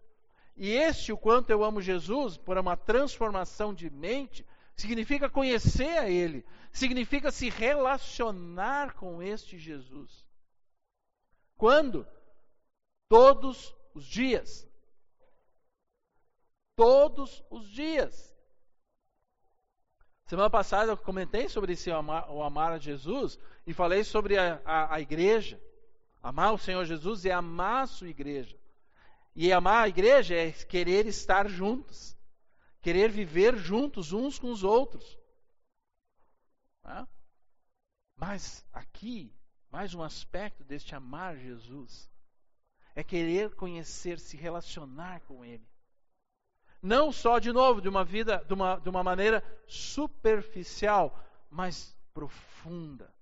E 0.56 0.70
este, 0.72 1.12
o 1.12 1.18
quanto 1.18 1.50
eu 1.50 1.64
amo 1.64 1.82
Jesus, 1.82 2.38
por 2.38 2.58
uma 2.58 2.76
transformação 2.76 3.74
de 3.74 3.90
mente, 3.90 4.46
significa 4.76 5.30
conhecer 5.30 5.98
a 5.98 6.10
Ele, 6.10 6.46
significa 6.72 7.32
se 7.32 7.50
relacionar 7.50 8.94
com 8.96 9.22
este 9.22 9.58
Jesus. 9.58 10.26
Quando? 11.56 12.08
Todos 13.08 13.76
os 13.94 14.06
dias. 14.06 14.68
Todos 16.76 17.44
os 17.50 17.70
dias. 17.70 18.32
Semana 20.26 20.50
passada 20.50 20.94
eu 20.94 20.98
comentei 20.98 21.50
sobre 21.50 21.74
esse 21.74 21.92
amar, 21.92 22.32
o 22.32 22.42
amar 22.42 22.72
a 22.72 22.80
Jesus 22.80 23.38
e 23.68 23.74
falei 23.74 24.04
sobre 24.04 24.38
a, 24.38 24.62
a, 24.64 24.96
a 24.96 25.02
igreja. 25.02 25.62
Amar 26.22 26.54
o 26.54 26.58
Senhor 26.58 26.86
Jesus 26.86 27.26
é 27.26 27.32
amar 27.32 27.84
a 27.84 27.88
sua 27.88 28.10
igreja. 28.10 28.58
E 29.36 29.52
amar 29.52 29.86
a 29.86 29.90
igreja 29.90 30.36
é 30.36 30.52
querer 30.52 31.06
estar 31.08 31.50
juntos 31.50 32.16
querer 32.82 33.12
viver 33.12 33.58
juntos 33.58 34.12
uns 34.12 34.40
com 34.40 34.52
os 34.52 34.64
outros. 34.64 35.18
Tá? 36.82 37.08
Mas 38.16 38.66
aqui, 38.74 39.34
mais 39.70 39.94
um 39.94 40.04
aspecto 40.04 40.64
deste 40.64 40.96
amar 40.96 41.38
Jesus 41.38 42.10
é 42.94 43.04
querer 43.04 43.56
conhecer, 43.56 44.20
se 44.20 44.36
relacionar 44.36 45.22
com 45.22 45.46
Ele. 45.46 45.66
Não 46.82 47.12
só, 47.12 47.40
de 47.40 47.52
novo, 47.52 47.80
de 47.80 47.88
uma 47.88 48.04
vida, 48.04 48.44
de 48.48 48.54
uma, 48.54 48.78
de 48.78 48.90
uma 48.90 49.04
maneira 49.04 49.44
superficial, 49.68 51.18
mas 51.50 51.96
profunda. 52.14 53.14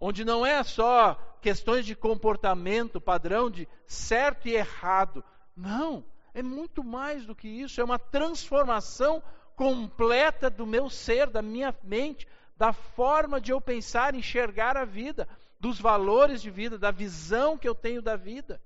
Onde 0.00 0.24
não 0.24 0.44
é 0.44 0.62
só 0.62 1.14
questões 1.42 1.84
de 1.84 1.94
comportamento, 1.94 3.00
padrão 3.00 3.50
de 3.50 3.68
certo 3.86 4.48
e 4.48 4.54
errado. 4.54 5.22
Não 5.54 6.04
é 6.34 6.42
muito 6.42 6.82
mais 6.82 7.26
do 7.26 7.34
que 7.34 7.48
isso, 7.48 7.80
é 7.80 7.84
uma 7.84 7.98
transformação 7.98 9.22
completa 9.56 10.48
do 10.48 10.66
meu 10.66 10.88
ser, 10.88 11.28
da 11.28 11.42
minha 11.42 11.74
mente, 11.82 12.26
da 12.56 12.72
forma 12.72 13.40
de 13.40 13.52
eu 13.52 13.60
pensar, 13.60 14.14
enxergar 14.14 14.76
a 14.76 14.84
vida, 14.84 15.28
dos 15.58 15.78
valores 15.78 16.40
de 16.40 16.50
vida, 16.50 16.78
da 16.78 16.90
visão 16.90 17.58
que 17.58 17.68
eu 17.68 17.74
tenho 17.74 18.00
da 18.00 18.16
vida, 18.16 18.60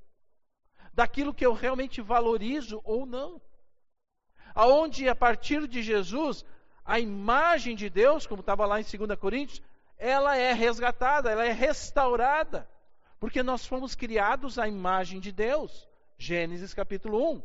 daquilo 0.93 1.35
que 1.35 1.45
eu 1.45 1.53
realmente 1.53 2.01
valorizo 2.01 2.81
ou 2.85 3.05
não. 3.05 3.41
Aonde 4.55 5.09
a 5.09 5.15
partir 5.17 5.67
de 5.67 5.83
Jesus, 5.83 6.45
a 6.85 7.01
imagem 7.01 7.75
de 7.75 7.91
Deus, 7.91 8.27
como 8.27 8.41
estava 8.41 8.67
lá 8.67 8.81
em 8.81 8.85
2 8.85 9.19
Coríntios, 9.19 9.61
ela 9.99 10.37
é 10.37 10.53
resgatada, 10.53 11.31
ela 11.31 11.45
é 11.45 11.53
restaurada, 11.53 12.69
porque 13.19 13.43
nós 13.43 13.65
fomos 13.67 13.95
criados 13.95 14.59
à 14.59 14.69
imagem 14.69 15.21
de 15.21 15.33
Deus. 15.33 15.89
Gênesis 16.19 16.75
capítulo 16.75 17.35
1. 17.35 17.43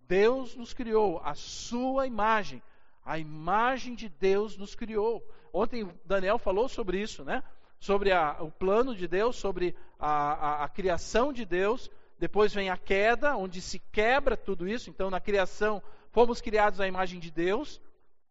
Deus 0.00 0.56
nos 0.56 0.74
criou, 0.74 1.20
a 1.24 1.34
sua 1.34 2.06
imagem. 2.06 2.62
A 3.04 3.18
imagem 3.18 3.94
de 3.94 4.08
Deus 4.08 4.56
nos 4.56 4.74
criou. 4.74 5.26
Ontem 5.52 5.88
Daniel 6.04 6.38
falou 6.38 6.68
sobre 6.68 7.00
isso, 7.00 7.24
né? 7.24 7.42
Sobre 7.80 8.12
a, 8.12 8.36
o 8.40 8.50
plano 8.50 8.94
de 8.94 9.08
Deus, 9.08 9.36
sobre 9.36 9.74
a, 9.98 10.32
a, 10.32 10.64
a 10.64 10.68
criação 10.68 11.32
de 11.32 11.44
Deus. 11.44 11.90
Depois 12.18 12.54
vem 12.54 12.70
a 12.70 12.76
queda, 12.76 13.36
onde 13.36 13.60
se 13.60 13.80
quebra 13.90 14.36
tudo 14.36 14.68
isso. 14.68 14.90
Então, 14.90 15.10
na 15.10 15.20
criação, 15.20 15.82
fomos 16.12 16.40
criados 16.40 16.80
à 16.80 16.86
imagem 16.86 17.18
de 17.18 17.30
Deus. 17.30 17.80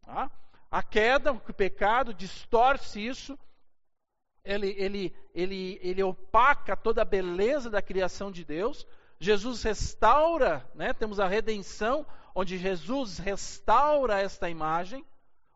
Tá? 0.06 0.32
A 0.72 0.82
queda, 0.82 1.34
o 1.34 1.54
pecado, 1.54 2.14
distorce 2.14 3.06
isso. 3.06 3.38
Ele, 4.44 4.70
ele, 4.70 5.16
ele, 5.36 5.80
ele 5.84 6.02
opaca 6.02 6.78
toda 6.78 7.02
a 7.02 7.06
beleza 7.06 7.70
da 7.70 7.82
criação 7.82 8.32
de 8.32 8.46
Deus. 8.46 8.88
Jesus 9.20 9.62
restaura, 9.62 10.66
né? 10.74 10.94
temos 10.94 11.20
a 11.20 11.28
redenção, 11.28 12.08
onde 12.34 12.58
Jesus 12.58 13.18
restaura 13.18 14.20
esta 14.20 14.50
imagem, 14.50 15.06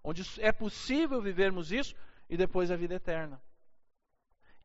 onde 0.04 0.24
é 0.40 0.52
possível 0.52 1.22
vivermos 1.22 1.72
isso, 1.72 1.96
e 2.30 2.36
depois 2.36 2.70
a 2.70 2.76
vida 2.76 2.96
eterna. 2.96 3.42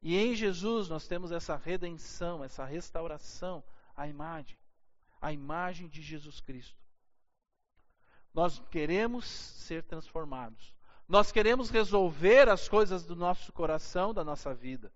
E 0.03 0.17
em 0.17 0.35
Jesus 0.35 0.89
nós 0.89 1.07
temos 1.07 1.31
essa 1.31 1.57
redenção, 1.57 2.43
essa 2.43 2.65
restauração, 2.65 3.63
a 3.95 4.09
imagem, 4.09 4.59
a 5.21 5.33
imagem 5.33 5.89
de 5.89 6.03
Jesus 6.03 6.41
Cristo. 6.41 6.80
Nós 8.35 8.63
queremos 8.71 9.25
ser 9.27 9.83
transformados. 9.83 10.75
Nós 11.09 11.33
queremos 11.33 11.71
resolver 11.71 12.49
as 12.49 12.69
coisas 12.69 13.05
do 13.05 13.17
nosso 13.17 13.53
coração, 13.53 14.15
da 14.15 14.23
nossa 14.23 14.55
vida. 14.55 14.93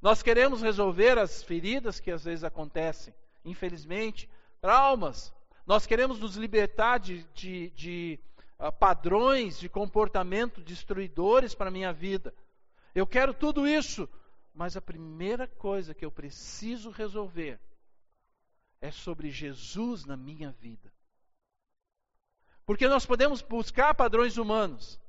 Nós 0.00 0.22
queremos 0.22 0.62
resolver 0.62 1.18
as 1.18 1.42
feridas 1.42 1.98
que 1.98 2.10
às 2.10 2.24
vezes 2.24 2.44
acontecem 2.44 3.12
infelizmente, 3.46 4.28
traumas. 4.60 5.32
Nós 5.64 5.86
queremos 5.86 6.18
nos 6.18 6.36
libertar 6.36 6.98
de, 6.98 7.22
de, 7.32 7.70
de 7.70 8.20
uh, 8.58 8.72
padrões 8.72 9.58
de 9.58 9.68
comportamento 9.68 10.60
destruidores 10.60 11.54
para 11.54 11.68
a 11.68 11.72
minha 11.72 11.92
vida. 11.92 12.34
Eu 12.94 13.06
quero 13.06 13.32
tudo 13.32 13.66
isso, 13.66 14.08
mas 14.52 14.76
a 14.76 14.82
primeira 14.82 15.46
coisa 15.46 15.94
que 15.94 16.04
eu 16.04 16.10
preciso 16.10 16.90
resolver 16.90 17.60
é 18.80 18.90
sobre 18.90 19.30
Jesus 19.30 20.04
na 20.04 20.16
minha 20.16 20.50
vida. 20.50 20.92
Porque 22.66 22.88
nós 22.88 23.06
podemos 23.06 23.40
buscar 23.42 23.94
padrões 23.94 24.36
humanos, 24.36 25.00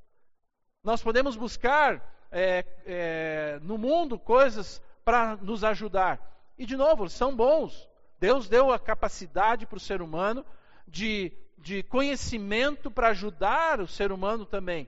nós 0.84 1.02
podemos 1.02 1.36
buscar 1.36 2.28
é, 2.32 2.64
é, 2.86 3.60
no 3.64 3.78
mundo 3.78 4.20
coisas 4.20 4.82
para 5.04 5.36
nos 5.38 5.64
ajudar. 5.64 6.22
E, 6.58 6.66
de 6.66 6.78
novo, 6.78 7.10
são 7.10 7.36
bons. 7.36 7.90
Deus 8.20 8.48
deu 8.48 8.72
a 8.72 8.80
capacidade 8.80 9.66
para 9.66 9.78
o 9.78 9.82
ser 9.82 10.02
humano 10.02 10.46
de 10.88 11.36
de 11.58 11.84
conhecimento 11.84 12.92
para 12.92 13.10
ajudar 13.10 13.82
o 13.82 13.88
ser 13.88 14.12
humano 14.12 14.46
também. 14.46 14.88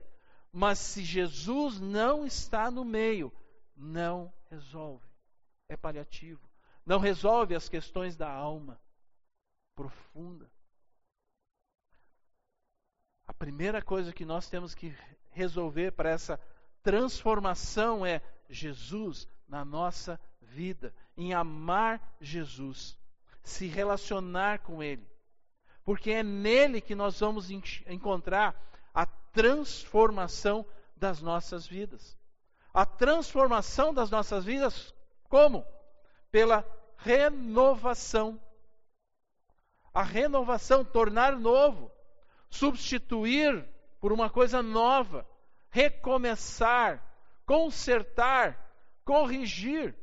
Mas 0.52 0.78
se 0.78 1.04
Jesus 1.04 1.80
não 1.80 2.24
está 2.24 2.70
no 2.70 2.84
meio, 2.84 3.32
não 3.76 4.32
resolve. 4.48 5.06
É 5.68 5.76
paliativo. 5.76 6.40
Não 6.84 6.98
resolve 6.98 7.54
as 7.54 7.68
questões 7.68 8.16
da 8.16 8.30
alma 8.30 8.80
profunda. 9.74 10.50
A 13.30 13.32
primeira 13.32 13.80
coisa 13.80 14.12
que 14.12 14.24
nós 14.24 14.48
temos 14.48 14.74
que 14.74 14.92
resolver 15.30 15.92
para 15.92 16.10
essa 16.10 16.40
transformação 16.82 18.04
é 18.04 18.20
Jesus 18.48 19.28
na 19.46 19.64
nossa 19.64 20.20
vida, 20.42 20.92
em 21.16 21.32
amar 21.32 22.16
Jesus, 22.20 22.98
se 23.44 23.68
relacionar 23.68 24.58
com 24.58 24.82
Ele, 24.82 25.08
porque 25.84 26.10
é 26.10 26.24
nele 26.24 26.80
que 26.80 26.96
nós 26.96 27.20
vamos 27.20 27.52
encontrar 27.86 28.60
a 28.92 29.06
transformação 29.06 30.66
das 30.96 31.22
nossas 31.22 31.64
vidas. 31.64 32.18
A 32.74 32.84
transformação 32.84 33.94
das 33.94 34.10
nossas 34.10 34.44
vidas, 34.44 34.92
como? 35.28 35.64
Pela 36.32 36.66
renovação. 36.96 38.40
A 39.94 40.02
renovação, 40.02 40.84
tornar 40.84 41.38
novo, 41.38 41.92
substituir 42.50 43.64
por 44.00 44.12
uma 44.12 44.28
coisa 44.28 44.62
nova, 44.62 45.26
recomeçar, 45.70 47.02
consertar, 47.46 48.70
corrigir. 49.04 49.94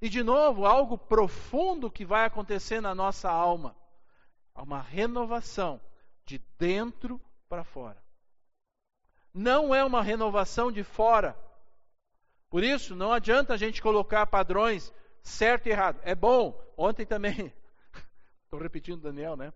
E 0.00 0.08
de 0.08 0.22
novo, 0.22 0.64
algo 0.64 0.96
profundo 0.96 1.90
que 1.90 2.04
vai 2.04 2.24
acontecer 2.24 2.80
na 2.80 2.94
nossa 2.94 3.30
alma. 3.30 3.76
Uma 4.54 4.80
renovação 4.80 5.80
de 6.24 6.38
dentro 6.58 7.20
para 7.48 7.64
fora. 7.64 8.02
Não 9.32 9.74
é 9.74 9.84
uma 9.84 10.02
renovação 10.02 10.70
de 10.70 10.82
fora. 10.82 11.36
Por 12.50 12.64
isso, 12.64 12.94
não 12.94 13.12
adianta 13.12 13.54
a 13.54 13.56
gente 13.56 13.82
colocar 13.82 14.26
padrões 14.26 14.92
certo 15.22 15.66
e 15.66 15.70
errado. 15.70 16.00
É 16.02 16.14
bom. 16.14 16.60
Ontem 16.76 17.06
também, 17.06 17.52
estou 18.44 18.60
repetindo 18.60 19.02
Daniel, 19.02 19.36
né? 19.36 19.52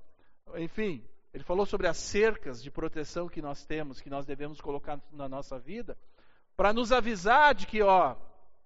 Enfim, 0.56 1.04
ele 1.32 1.44
falou 1.44 1.64
sobre 1.64 1.86
as 1.86 1.96
cercas 1.96 2.62
de 2.62 2.70
proteção 2.70 3.28
que 3.28 3.40
nós 3.40 3.64
temos, 3.64 4.00
que 4.00 4.10
nós 4.10 4.26
devemos 4.26 4.60
colocar 4.60 5.00
na 5.10 5.28
nossa 5.28 5.58
vida, 5.58 5.96
para 6.56 6.72
nos 6.72 6.92
avisar 6.92 7.54
de 7.54 7.66
que, 7.66 7.82
ó, 7.82 8.16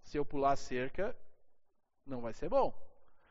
se 0.03 0.19
eu 0.19 0.25
pular 0.25 0.53
a 0.53 0.57
cerca, 0.57 1.17
não 2.05 2.21
vai 2.21 2.33
ser 2.33 2.49
bom. 2.49 2.75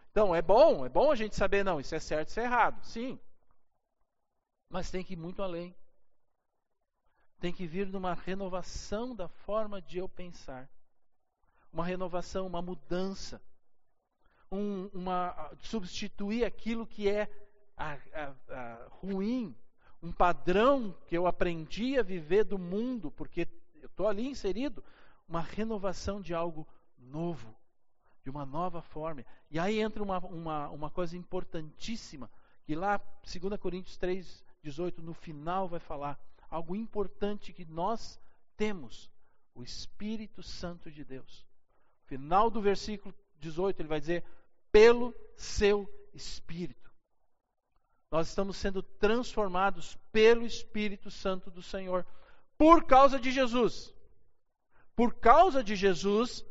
Então, 0.09 0.33
é 0.33 0.41
bom, 0.41 0.85
é 0.85 0.89
bom 0.89 1.11
a 1.11 1.15
gente 1.15 1.35
saber, 1.35 1.65
não, 1.65 1.79
isso 1.79 1.93
é 1.93 1.99
certo, 1.99 2.29
isso 2.29 2.39
é 2.39 2.43
errado. 2.43 2.81
Sim. 2.85 3.19
Mas 4.69 4.89
tem 4.89 5.03
que 5.03 5.13
ir 5.13 5.17
muito 5.17 5.43
além. 5.43 5.75
Tem 7.39 7.51
que 7.51 7.67
vir 7.67 7.87
numa 7.87 8.13
renovação 8.13 9.13
da 9.13 9.27
forma 9.27 9.81
de 9.81 9.97
eu 9.97 10.07
pensar. 10.07 10.69
Uma 11.71 11.85
renovação, 11.85 12.47
uma 12.47 12.61
mudança. 12.61 13.41
Um, 14.49 14.85
uma, 14.93 15.51
substituir 15.59 16.45
aquilo 16.45 16.87
que 16.87 17.09
é 17.09 17.29
a, 17.77 17.97
a, 18.13 18.33
a 18.49 18.87
ruim, 18.89 19.55
um 20.01 20.11
padrão 20.11 20.95
que 21.07 21.17
eu 21.17 21.27
aprendi 21.27 21.97
a 21.97 22.03
viver 22.03 22.43
do 22.43 22.57
mundo, 22.57 23.11
porque 23.11 23.47
eu 23.81 23.87
estou 23.87 24.07
ali 24.07 24.27
inserido, 24.27 24.83
uma 25.27 25.41
renovação 25.41 26.21
de 26.21 26.33
algo 26.33 26.67
novo, 26.97 27.55
de 28.23 28.29
uma 28.29 28.45
nova 28.45 28.81
forma. 28.81 29.25
E 29.49 29.59
aí 29.59 29.79
entra 29.79 30.03
uma, 30.03 30.19
uma, 30.19 30.69
uma 30.69 30.89
coisa 30.89 31.17
importantíssima, 31.17 32.29
que 32.65 32.75
lá, 32.75 32.99
2 33.23 33.59
Coríntios 33.59 33.97
3, 33.97 34.43
18, 34.63 35.01
no 35.01 35.13
final 35.13 35.67
vai 35.67 35.79
falar, 35.79 36.19
algo 36.49 36.75
importante 36.75 37.53
que 37.53 37.65
nós 37.65 38.19
temos, 38.57 39.11
o 39.53 39.63
Espírito 39.63 40.41
Santo 40.41 40.91
de 40.91 41.03
Deus. 41.03 41.45
Final 42.05 42.49
do 42.49 42.61
versículo 42.61 43.13
18, 43.39 43.81
ele 43.81 43.89
vai 43.89 43.99
dizer, 43.99 44.23
pelo 44.71 45.13
seu 45.35 45.89
Espírito. 46.13 46.84
Nós 48.15 48.29
estamos 48.29 48.55
sendo 48.55 48.81
transformados 48.81 49.97
pelo 50.09 50.45
Espírito 50.45 51.11
Santo 51.11 51.51
do 51.51 51.61
Senhor 51.61 52.05
por 52.57 52.85
causa 52.85 53.19
de 53.19 53.29
Jesus. 53.29 53.93
Por 54.95 55.15
causa 55.15 55.61
de 55.61 55.75
Jesus, 55.75 56.45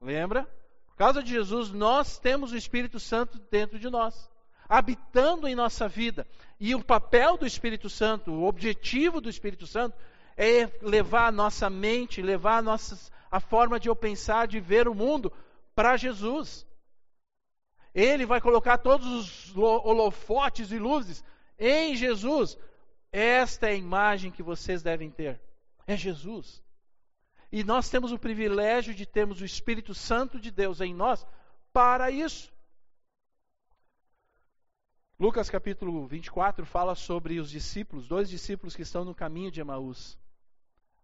lembra? 0.00 0.44
Por 0.86 0.96
causa 0.96 1.22
de 1.22 1.30
Jesus, 1.30 1.70
nós 1.70 2.18
temos 2.18 2.50
o 2.50 2.56
Espírito 2.56 2.98
Santo 2.98 3.38
dentro 3.50 3.78
de 3.78 3.90
nós, 3.90 4.30
habitando 4.66 5.46
em 5.46 5.54
nossa 5.54 5.86
vida. 5.86 6.26
E 6.58 6.74
o 6.74 6.82
papel 6.82 7.36
do 7.36 7.46
Espírito 7.46 7.90
Santo, 7.90 8.32
o 8.32 8.46
objetivo 8.46 9.20
do 9.20 9.28
Espírito 9.28 9.66
Santo, 9.66 9.94
é 10.34 10.64
levar 10.80 11.26
a 11.26 11.32
nossa 11.32 11.68
mente, 11.68 12.22
levar 12.22 12.56
a, 12.56 12.62
nossa, 12.62 13.12
a 13.30 13.38
forma 13.38 13.78
de 13.78 13.90
eu 13.90 13.94
pensar, 13.94 14.48
de 14.48 14.58
ver 14.60 14.88
o 14.88 14.94
mundo 14.94 15.30
para 15.74 15.94
Jesus. 15.98 16.66
Ele 17.94 18.24
vai 18.24 18.40
colocar 18.40 18.78
todos 18.78 19.06
os 19.06 19.56
holofotes 19.56 20.72
e 20.72 20.78
luzes 20.78 21.22
em 21.58 21.94
Jesus. 21.94 22.58
Esta 23.10 23.66
é 23.66 23.72
a 23.72 23.76
imagem 23.76 24.30
que 24.30 24.42
vocês 24.42 24.82
devem 24.82 25.10
ter. 25.10 25.40
É 25.86 25.96
Jesus. 25.96 26.62
E 27.50 27.62
nós 27.62 27.90
temos 27.90 28.12
o 28.12 28.18
privilégio 28.18 28.94
de 28.94 29.04
termos 29.04 29.40
o 29.40 29.44
Espírito 29.44 29.94
Santo 29.94 30.40
de 30.40 30.50
Deus 30.50 30.80
em 30.80 30.94
nós 30.94 31.26
para 31.72 32.10
isso. 32.10 32.50
Lucas 35.20 35.50
capítulo 35.50 36.06
24 36.06 36.64
fala 36.64 36.94
sobre 36.94 37.38
os 37.38 37.50
discípulos, 37.50 38.08
dois 38.08 38.28
discípulos 38.28 38.74
que 38.74 38.82
estão 38.82 39.04
no 39.04 39.14
caminho 39.14 39.50
de 39.50 39.60
Emaús. 39.60 40.18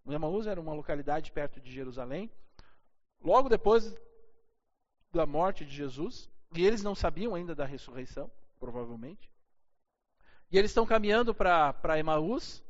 Emaús 0.07 0.47
era 0.47 0.61
uma 0.61 0.73
localidade 0.73 1.31
perto 1.31 1.61
de 1.61 1.71
Jerusalém. 1.71 2.31
Logo 3.21 3.49
depois 3.49 3.95
da 5.13 5.27
morte 5.27 5.65
de 5.65 5.75
Jesus, 5.75 6.31
e 6.55 6.67
eles 6.67 6.83
não 6.83 6.95
sabiam 6.95 7.35
ainda 7.35 7.55
da 7.55 7.65
ressurreição, 7.65 8.31
provavelmente. 8.59 9.31
E 10.51 10.59
eles 10.59 10.71
estão 10.71 10.87
caminhando 10.87 11.35
para 11.35 11.99
Emaús. 11.99 12.65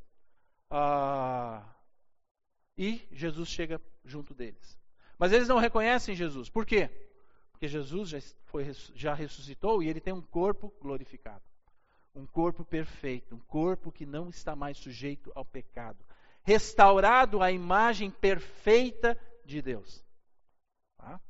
Ah, 0.71 1.65
e 2.77 3.07
Jesus 3.11 3.49
chega 3.49 3.81
junto 4.05 4.35
deles. 4.35 4.79
Mas 5.19 5.33
eles 5.33 5.49
não 5.49 5.59
reconhecem 5.59 6.15
Jesus. 6.15 6.49
Por 6.49 6.67
quê? 6.67 6.91
Porque 7.53 7.67
Jesus 7.67 8.11
já, 8.11 8.19
foi, 8.47 8.73
já 8.95 9.15
ressuscitou 9.15 9.83
e 9.83 9.89
ele 9.89 10.01
tem 10.01 10.13
um 10.13 10.23
corpo 10.23 10.73
glorificado. 10.81 11.43
Um 12.15 12.27
corpo 12.27 12.65
perfeito. 12.65 13.35
Um 13.35 13.41
corpo 13.41 13.93
que 13.93 14.07
não 14.07 14.29
está 14.29 14.55
mais 14.55 14.79
sujeito 14.79 15.33
ao 15.35 15.45
pecado. 15.45 16.05
Restaurado 16.43 17.43
à 17.43 17.51
imagem 17.51 18.11
perfeita 18.11 19.19
de 19.45 19.63
Deus. 19.63 20.05
Tá? 20.97 21.21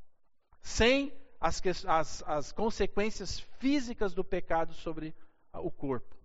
Sem 0.60 1.12
as, 1.40 1.62
as, 1.86 2.22
as 2.26 2.52
consequências 2.52 3.40
físicas 3.58 4.14
do 4.14 4.24
pecado 4.24 4.74
sobre 4.74 5.14
o 5.52 5.70
corpo. 5.70 6.16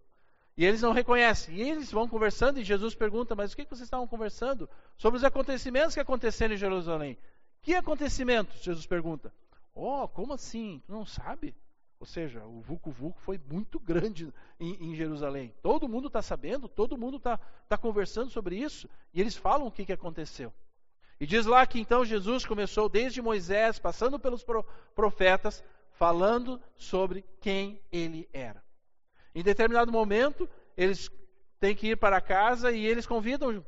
E 0.56 0.66
eles 0.66 0.82
não 0.82 0.92
reconhecem. 0.92 1.56
E 1.56 1.62
eles 1.62 1.92
vão 1.92 2.08
conversando 2.08 2.60
e 2.60 2.64
Jesus 2.64 2.94
pergunta: 2.94 3.36
Mas 3.36 3.54
o 3.54 3.56
que 3.56 3.66
vocês 3.66 3.82
estavam 3.82 4.08
conversando? 4.08 4.70
Sobre 4.98 5.18
os 5.18 5.24
acontecimentos 5.24 5.94
que 5.94 6.00
aconteceram 6.00 6.54
em 6.54 6.58
Jerusalém. 6.58 7.18
Que 7.62 7.76
acontecimentos? 7.76 8.62
Jesus 8.62 8.86
pergunta. 8.86 9.34
Oh, 9.74 10.08
como 10.08 10.34
assim? 10.34 10.82
Tu 10.86 10.92
não 10.92 11.06
sabe? 11.06 11.56
Ou 12.00 12.06
seja, 12.06 12.44
o 12.44 12.60
Vucu 12.60 12.92
Vucu 12.92 13.20
foi 13.22 13.40
muito 13.50 13.80
grande 13.80 14.32
em, 14.60 14.92
em 14.92 14.96
Jerusalém. 14.96 15.54
Todo 15.62 15.88
mundo 15.88 16.08
está 16.08 16.22
sabendo, 16.22 16.68
todo 16.68 16.98
mundo 16.98 17.18
está 17.18 17.40
tá 17.68 17.78
conversando 17.78 18.30
sobre 18.30 18.58
isso. 18.58 18.90
E 19.14 19.22
eles 19.22 19.38
falam 19.38 19.68
o 19.68 19.72
que, 19.72 19.86
que 19.86 19.94
aconteceu. 19.94 20.54
E 21.20 21.26
diz 21.26 21.46
lá 21.46 21.66
que 21.66 21.80
então 21.80 22.04
Jesus 22.04 22.46
começou 22.46 22.90
desde 22.90 23.22
Moisés, 23.22 23.80
passando 23.80 24.20
pelos 24.20 24.46
profetas, 24.96 25.64
falando 25.92 26.62
sobre 26.76 27.24
quem 27.40 27.82
ele 27.92 28.28
era. 28.34 28.64
Em 29.34 29.44
determinado 29.44 29.92
momento, 29.92 30.50
eles 30.76 31.10
têm 31.60 31.76
que 31.76 31.90
ir 31.90 31.98
para 31.98 32.20
casa 32.22 32.72
e 32.72 32.86
eles 32.86 33.06
convidam 33.06 33.66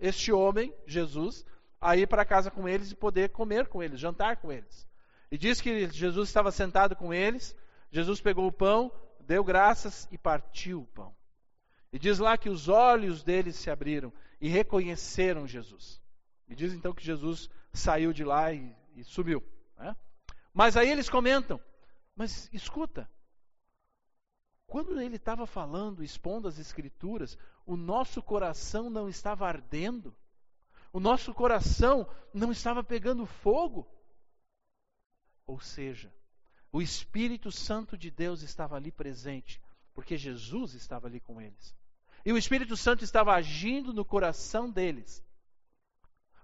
este 0.00 0.32
homem, 0.32 0.74
Jesus, 0.86 1.44
a 1.80 1.96
ir 1.96 2.06
para 2.08 2.24
casa 2.24 2.50
com 2.50 2.68
eles 2.68 2.90
e 2.90 2.96
poder 2.96 3.30
comer 3.30 3.68
com 3.68 3.82
eles, 3.82 4.00
jantar 4.00 4.36
com 4.38 4.50
eles. 4.50 4.88
E 5.30 5.38
diz 5.38 5.60
que 5.60 5.88
Jesus 5.90 6.28
estava 6.28 6.50
sentado 6.50 6.96
com 6.96 7.12
eles, 7.12 7.54
Jesus 7.90 8.20
pegou 8.20 8.46
o 8.46 8.52
pão, 8.52 8.90
deu 9.20 9.44
graças 9.44 10.08
e 10.10 10.18
partiu 10.18 10.80
o 10.80 10.86
pão. 10.86 11.14
E 11.92 11.98
diz 11.98 12.18
lá 12.18 12.36
que 12.36 12.48
os 12.48 12.68
olhos 12.68 13.22
deles 13.22 13.56
se 13.56 13.70
abriram 13.70 14.12
e 14.40 14.48
reconheceram 14.48 15.46
Jesus. 15.46 16.02
E 16.48 16.54
diz 16.54 16.72
então 16.72 16.92
que 16.92 17.04
Jesus 17.04 17.48
saiu 17.72 18.12
de 18.12 18.24
lá 18.24 18.52
e, 18.52 18.74
e 18.94 19.04
sumiu. 19.04 19.42
Né? 19.78 19.96
Mas 20.52 20.76
aí 20.76 20.90
eles 20.90 21.08
comentam: 21.08 21.60
mas 22.14 22.48
escuta, 22.52 23.10
quando 24.66 25.00
ele 25.00 25.16
estava 25.16 25.46
falando, 25.46 26.02
expondo 26.02 26.48
as 26.48 26.58
Escrituras, 26.58 27.38
o 27.66 27.76
nosso 27.76 28.22
coração 28.22 28.90
não 28.90 29.08
estava 29.08 29.46
ardendo, 29.46 30.14
o 30.92 31.00
nosso 31.00 31.34
coração 31.34 32.08
não 32.32 32.52
estava 32.52 32.82
pegando 32.82 33.26
fogo. 33.26 33.86
Ou 35.46 35.60
seja, 35.60 36.12
o 36.72 36.80
Espírito 36.80 37.52
Santo 37.52 37.96
de 37.96 38.10
Deus 38.10 38.42
estava 38.42 38.76
ali 38.76 38.90
presente, 38.90 39.60
porque 39.92 40.16
Jesus 40.16 40.74
estava 40.74 41.06
ali 41.06 41.20
com 41.20 41.40
eles. 41.40 41.74
E 42.24 42.32
o 42.32 42.38
Espírito 42.38 42.76
Santo 42.76 43.04
estava 43.04 43.34
agindo 43.34 43.92
no 43.92 44.04
coração 44.04 44.70
deles, 44.70 45.22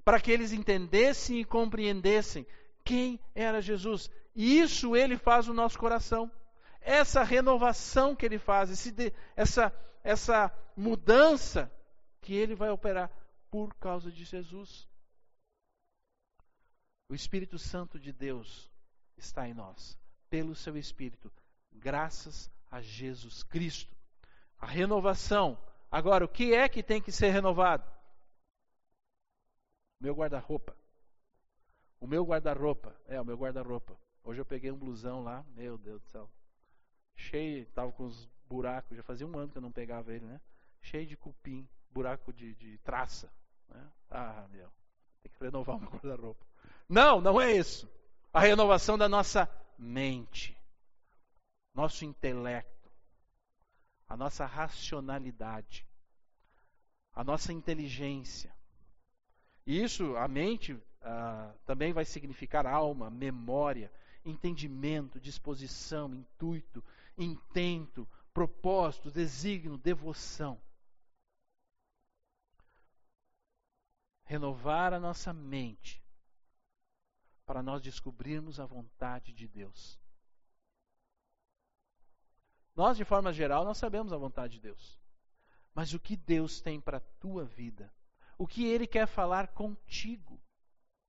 para 0.04 0.20
que 0.20 0.30
eles 0.30 0.52
entendessem 0.52 1.40
e 1.40 1.44
compreendessem 1.44 2.46
quem 2.84 3.20
era 3.34 3.60
Jesus. 3.60 4.10
E 4.34 4.58
isso 4.58 4.96
ele 4.96 5.16
faz 5.16 5.46
no 5.46 5.54
nosso 5.54 5.78
coração. 5.78 6.30
Essa 6.80 7.22
renovação 7.22 8.16
que 8.16 8.24
ele 8.24 8.38
faz, 8.38 8.70
esse, 8.70 9.12
essa, 9.36 9.72
essa 10.02 10.52
mudança 10.76 11.70
que 12.20 12.34
ele 12.34 12.54
vai 12.54 12.70
operar 12.70 13.10
por 13.50 13.74
causa 13.74 14.10
de 14.10 14.24
Jesus. 14.24 14.88
O 17.08 17.14
Espírito 17.14 17.58
Santo 17.58 17.98
de 17.98 18.12
Deus 18.12 18.70
está 19.16 19.48
em 19.48 19.52
nós, 19.52 19.98
pelo 20.30 20.54
seu 20.54 20.76
Espírito, 20.76 21.30
graças 21.72 22.50
a 22.70 22.80
Jesus 22.80 23.42
Cristo. 23.42 23.94
A 24.58 24.66
renovação. 24.66 25.58
Agora, 25.90 26.24
o 26.24 26.28
que 26.28 26.54
é 26.54 26.68
que 26.68 26.82
tem 26.82 27.02
que 27.02 27.10
ser 27.10 27.30
renovado? 27.30 27.84
Meu 30.00 30.14
guarda-roupa. 30.14 30.74
O 32.00 32.06
meu 32.06 32.24
guarda-roupa. 32.24 32.96
É, 33.06 33.20
o 33.20 33.24
meu 33.24 33.36
guarda-roupa. 33.36 33.96
Hoje 34.24 34.40
eu 34.40 34.46
peguei 34.46 34.70
um 34.70 34.78
blusão 34.78 35.22
lá, 35.22 35.44
meu 35.54 35.76
Deus 35.76 36.00
do 36.02 36.08
céu. 36.08 36.30
Cheio, 37.16 37.62
estava 37.64 37.92
com 37.92 38.04
os 38.04 38.28
buracos, 38.46 38.96
já 38.96 39.02
fazia 39.02 39.26
um 39.26 39.38
ano 39.38 39.50
que 39.52 39.58
eu 39.58 39.62
não 39.62 39.70
pegava 39.70 40.12
ele, 40.12 40.24
né? 40.24 40.40
Cheio 40.80 41.06
de 41.06 41.16
cupim, 41.16 41.68
buraco 41.90 42.32
de, 42.32 42.54
de 42.54 42.78
traça. 42.78 43.30
Né? 43.68 43.90
Ah, 44.10 44.46
meu, 44.50 44.70
tem 45.22 45.30
que 45.30 45.44
renovar 45.44 45.76
o 45.78 45.80
meu 45.80 45.90
guarda-roupa. 45.90 46.44
Não, 46.88 47.20
não 47.20 47.40
é 47.40 47.52
isso. 47.52 47.88
A 48.32 48.40
renovação 48.40 48.96
da 48.96 49.08
nossa 49.08 49.48
mente, 49.78 50.56
nosso 51.74 52.04
intelecto, 52.04 52.90
a 54.08 54.16
nossa 54.16 54.46
racionalidade, 54.46 55.86
a 57.12 57.22
nossa 57.22 57.52
inteligência. 57.52 58.54
Isso, 59.70 60.16
a 60.16 60.26
mente, 60.26 60.76
ah, 61.00 61.54
também 61.64 61.92
vai 61.92 62.04
significar 62.04 62.66
alma, 62.66 63.08
memória, 63.08 63.88
entendimento, 64.24 65.20
disposição, 65.20 66.12
intuito, 66.12 66.82
intento, 67.16 68.04
propósito, 68.34 69.12
desígnio, 69.12 69.78
devoção. 69.78 70.60
Renovar 74.24 74.92
a 74.92 74.98
nossa 74.98 75.32
mente 75.32 76.02
para 77.46 77.62
nós 77.62 77.80
descobrirmos 77.80 78.58
a 78.58 78.66
vontade 78.66 79.32
de 79.32 79.46
Deus. 79.46 80.00
Nós, 82.74 82.96
de 82.96 83.04
forma 83.04 83.32
geral, 83.32 83.64
nós 83.64 83.78
sabemos 83.78 84.12
a 84.12 84.16
vontade 84.16 84.54
de 84.54 84.62
Deus. 84.62 84.98
Mas 85.72 85.94
o 85.94 86.00
que 86.00 86.16
Deus 86.16 86.60
tem 86.60 86.80
para 86.80 86.96
a 86.96 87.06
tua 87.20 87.44
vida? 87.44 87.92
O 88.40 88.46
que 88.46 88.64
Ele 88.64 88.86
quer 88.86 89.06
falar 89.06 89.48
contigo? 89.48 90.40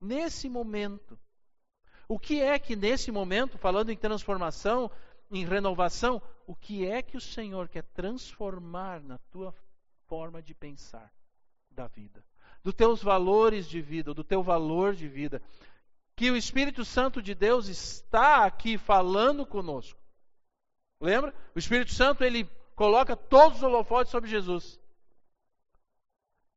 Nesse 0.02 0.50
momento. 0.50 1.18
O 2.06 2.20
que 2.20 2.42
é 2.42 2.60
que 2.60 2.76
nesse 2.76 3.10
momento, 3.10 3.58
falando 3.58 3.90
em 3.90 3.96
transformação, 3.96 4.92
em 5.32 5.46
renovação, 5.46 6.22
o 6.46 6.54
que 6.54 6.86
é 6.86 7.02
que 7.02 7.16
o 7.16 7.22
Senhor 7.22 7.70
quer 7.70 7.86
transformar 7.94 9.00
na 9.00 9.18
tua 9.32 9.56
forma 10.08 10.42
de 10.42 10.54
pensar 10.54 11.10
da 11.70 11.88
vida? 11.88 12.22
Dos 12.62 12.74
teus 12.74 13.02
valores 13.02 13.66
de 13.66 13.80
vida, 13.80 14.14
do 14.14 14.26
teu 14.26 14.44
valor 14.44 14.94
de 14.94 15.08
vida 15.08 15.42
que 16.18 16.30
o 16.30 16.36
Espírito 16.36 16.84
Santo 16.84 17.22
de 17.22 17.34
Deus 17.34 17.70
está 17.70 18.44
aqui 18.44 18.78
falando 18.78 19.46
conosco. 19.46 19.98
Lembra? 21.00 21.34
O 21.56 21.60
Espírito 21.60 21.94
Santo 21.94 22.26
ele 22.26 22.44
coloca 22.76 23.16
todos 23.16 23.60
os 23.60 23.64
holofotes 23.64 24.12
sobre 24.12 24.30
Jesus. 24.30 24.81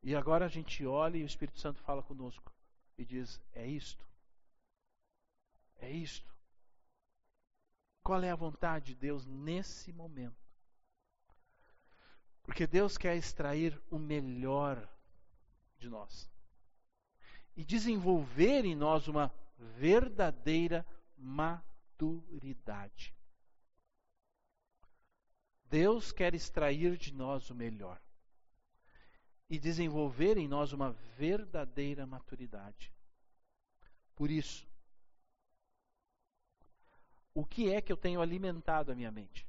E 0.04 0.14
agora 0.14 0.44
a 0.44 0.48
gente 0.48 0.84
olha 0.84 1.16
e 1.16 1.22
o 1.22 1.26
Espírito 1.26 1.58
Santo 1.58 1.80
fala 1.80 2.02
conosco 2.02 2.52
e 2.98 3.06
diz: 3.06 3.40
é 3.54 3.66
isto. 3.66 4.06
É 5.78 5.90
isto. 5.90 6.30
Qual 8.02 8.22
é 8.22 8.30
a 8.30 8.36
vontade 8.36 8.88
de 8.88 8.96
Deus 8.96 9.24
nesse 9.24 9.94
momento? 9.94 10.36
Porque 12.42 12.66
Deus 12.66 12.98
quer 12.98 13.16
extrair 13.16 13.80
o 13.90 13.98
melhor 13.98 14.86
de 15.78 15.88
nós 15.88 16.30
e 17.56 17.64
desenvolver 17.64 18.66
em 18.66 18.74
nós 18.74 19.08
uma 19.08 19.34
verdadeira 19.56 20.84
maturidade. 21.16 23.16
Deus 25.70 26.12
quer 26.12 26.34
extrair 26.34 26.98
de 26.98 27.14
nós 27.14 27.48
o 27.48 27.54
melhor 27.54 28.03
e 29.54 29.58
desenvolver 29.58 30.36
em 30.36 30.48
nós 30.48 30.72
uma 30.72 30.90
verdadeira 31.16 32.04
maturidade. 32.04 32.92
Por 34.16 34.28
isso, 34.30 34.66
o 37.32 37.44
que 37.44 37.72
é 37.72 37.80
que 37.80 37.92
eu 37.92 37.96
tenho 37.96 38.20
alimentado 38.20 38.90
a 38.90 38.94
minha 38.96 39.12
mente? 39.12 39.46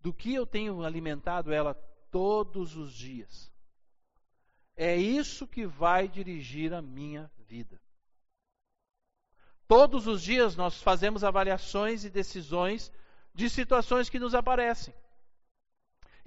Do 0.00 0.14
que 0.14 0.32
eu 0.32 0.46
tenho 0.46 0.84
alimentado 0.84 1.52
ela 1.52 1.74
todos 2.12 2.76
os 2.76 2.92
dias? 2.92 3.52
É 4.76 4.96
isso 4.96 5.46
que 5.46 5.66
vai 5.66 6.06
dirigir 6.06 6.72
a 6.72 6.80
minha 6.80 7.28
vida. 7.38 7.80
Todos 9.66 10.06
os 10.06 10.22
dias 10.22 10.54
nós 10.54 10.80
fazemos 10.80 11.24
avaliações 11.24 12.04
e 12.04 12.10
decisões 12.10 12.92
de 13.34 13.50
situações 13.50 14.08
que 14.08 14.20
nos 14.20 14.34
aparecem. 14.34 14.94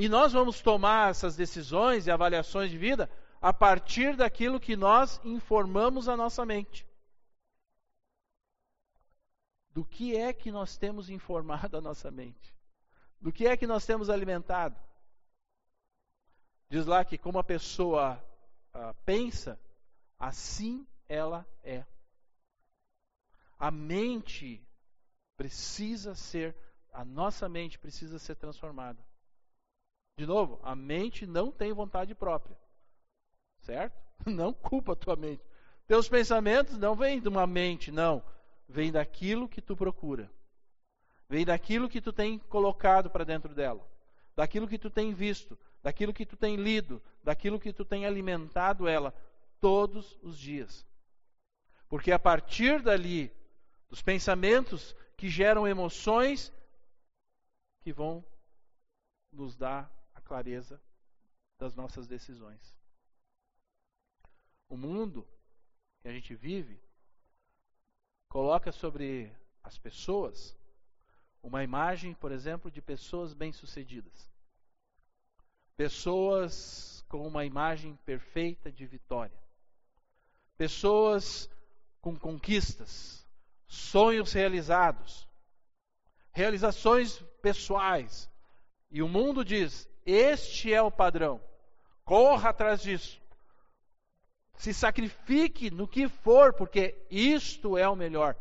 E 0.01 0.09
nós 0.09 0.33
vamos 0.33 0.59
tomar 0.61 1.11
essas 1.11 1.35
decisões 1.35 2.07
e 2.07 2.11
avaliações 2.11 2.71
de 2.71 2.77
vida 2.79 3.07
a 3.39 3.53
partir 3.53 4.15
daquilo 4.15 4.59
que 4.59 4.75
nós 4.75 5.21
informamos 5.23 6.09
a 6.09 6.17
nossa 6.17 6.43
mente. 6.43 6.89
Do 9.69 9.85
que 9.85 10.17
é 10.17 10.33
que 10.33 10.51
nós 10.51 10.75
temos 10.75 11.07
informado 11.07 11.77
a 11.77 11.81
nossa 11.81 12.09
mente? 12.09 12.51
Do 13.21 13.31
que 13.31 13.45
é 13.45 13.55
que 13.55 13.67
nós 13.67 13.85
temos 13.85 14.09
alimentado? 14.09 14.75
Diz 16.67 16.87
lá 16.87 17.05
que 17.05 17.15
como 17.15 17.37
a 17.37 17.43
pessoa 17.43 18.19
ah, 18.73 18.95
pensa, 19.05 19.59
assim 20.17 20.83
ela 21.07 21.45
é. 21.63 21.85
A 23.59 23.69
mente 23.69 24.67
precisa 25.37 26.15
ser, 26.15 26.55
a 26.91 27.05
nossa 27.05 27.47
mente 27.47 27.77
precisa 27.77 28.17
ser 28.17 28.33
transformada. 28.33 29.10
De 30.17 30.25
novo, 30.25 30.59
a 30.63 30.75
mente 30.75 31.25
não 31.25 31.51
tem 31.51 31.73
vontade 31.73 32.13
própria. 32.13 32.57
Certo? 33.61 33.99
Não 34.25 34.53
culpa 34.53 34.93
a 34.93 34.95
tua 34.95 35.15
mente. 35.15 35.43
Teus 35.87 36.07
pensamentos 36.07 36.77
não 36.77 36.95
vêm 36.95 37.19
de 37.19 37.27
uma 37.27 37.47
mente, 37.47 37.91
não. 37.91 38.23
Vem 38.69 38.91
daquilo 38.91 39.49
que 39.49 39.61
tu 39.61 39.75
procura. 39.75 40.31
Vem 41.27 41.43
daquilo 41.43 41.89
que 41.89 41.99
tu 41.99 42.13
tem 42.13 42.37
colocado 42.37 43.09
para 43.09 43.25
dentro 43.25 43.53
dela. 43.53 43.85
Daquilo 44.35 44.67
que 44.67 44.77
tu 44.77 44.89
tem 44.89 45.13
visto, 45.13 45.57
daquilo 45.81 46.13
que 46.13 46.25
tu 46.25 46.37
tem 46.37 46.55
lido, 46.55 47.01
daquilo 47.23 47.59
que 47.59 47.73
tu 47.73 47.83
tem 47.83 48.05
alimentado 48.05 48.87
ela 48.87 49.13
todos 49.59 50.17
os 50.21 50.37
dias. 50.37 50.85
Porque 51.89 52.11
a 52.11 52.19
partir 52.19 52.81
dali 52.81 53.31
dos 53.89 54.01
pensamentos 54.01 54.95
que 55.17 55.29
geram 55.29 55.67
emoções 55.67 56.53
que 57.81 57.91
vão 57.91 58.23
nos 59.31 59.55
dar 59.55 59.91
clareza 60.31 60.81
das 61.57 61.75
nossas 61.75 62.07
decisões. 62.07 62.73
O 64.69 64.77
mundo 64.77 65.27
que 65.99 66.07
a 66.07 66.13
gente 66.13 66.33
vive 66.33 66.81
coloca 68.29 68.71
sobre 68.71 69.29
as 69.61 69.77
pessoas 69.77 70.57
uma 71.43 71.65
imagem, 71.65 72.13
por 72.13 72.31
exemplo, 72.31 72.71
de 72.71 72.81
pessoas 72.81 73.33
bem-sucedidas. 73.33 74.31
Pessoas 75.75 77.03
com 77.09 77.27
uma 77.27 77.43
imagem 77.43 77.97
perfeita 78.05 78.71
de 78.71 78.85
vitória. 78.85 79.37
Pessoas 80.57 81.49
com 81.99 82.17
conquistas, 82.17 83.27
sonhos 83.67 84.31
realizados, 84.31 85.27
realizações 86.31 87.19
pessoais. 87.41 88.29
E 88.89 89.01
o 89.01 89.09
mundo 89.09 89.43
diz: 89.43 89.90
este 90.05 90.73
é 90.73 90.81
o 90.81 90.91
padrão, 90.91 91.41
corra 92.03 92.49
atrás 92.49 92.81
disso. 92.81 93.21
Se 94.55 94.73
sacrifique 94.73 95.71
no 95.71 95.87
que 95.87 96.07
for, 96.07 96.53
porque 96.53 97.05
isto 97.09 97.77
é 97.77 97.87
o 97.87 97.95
melhor. 97.95 98.35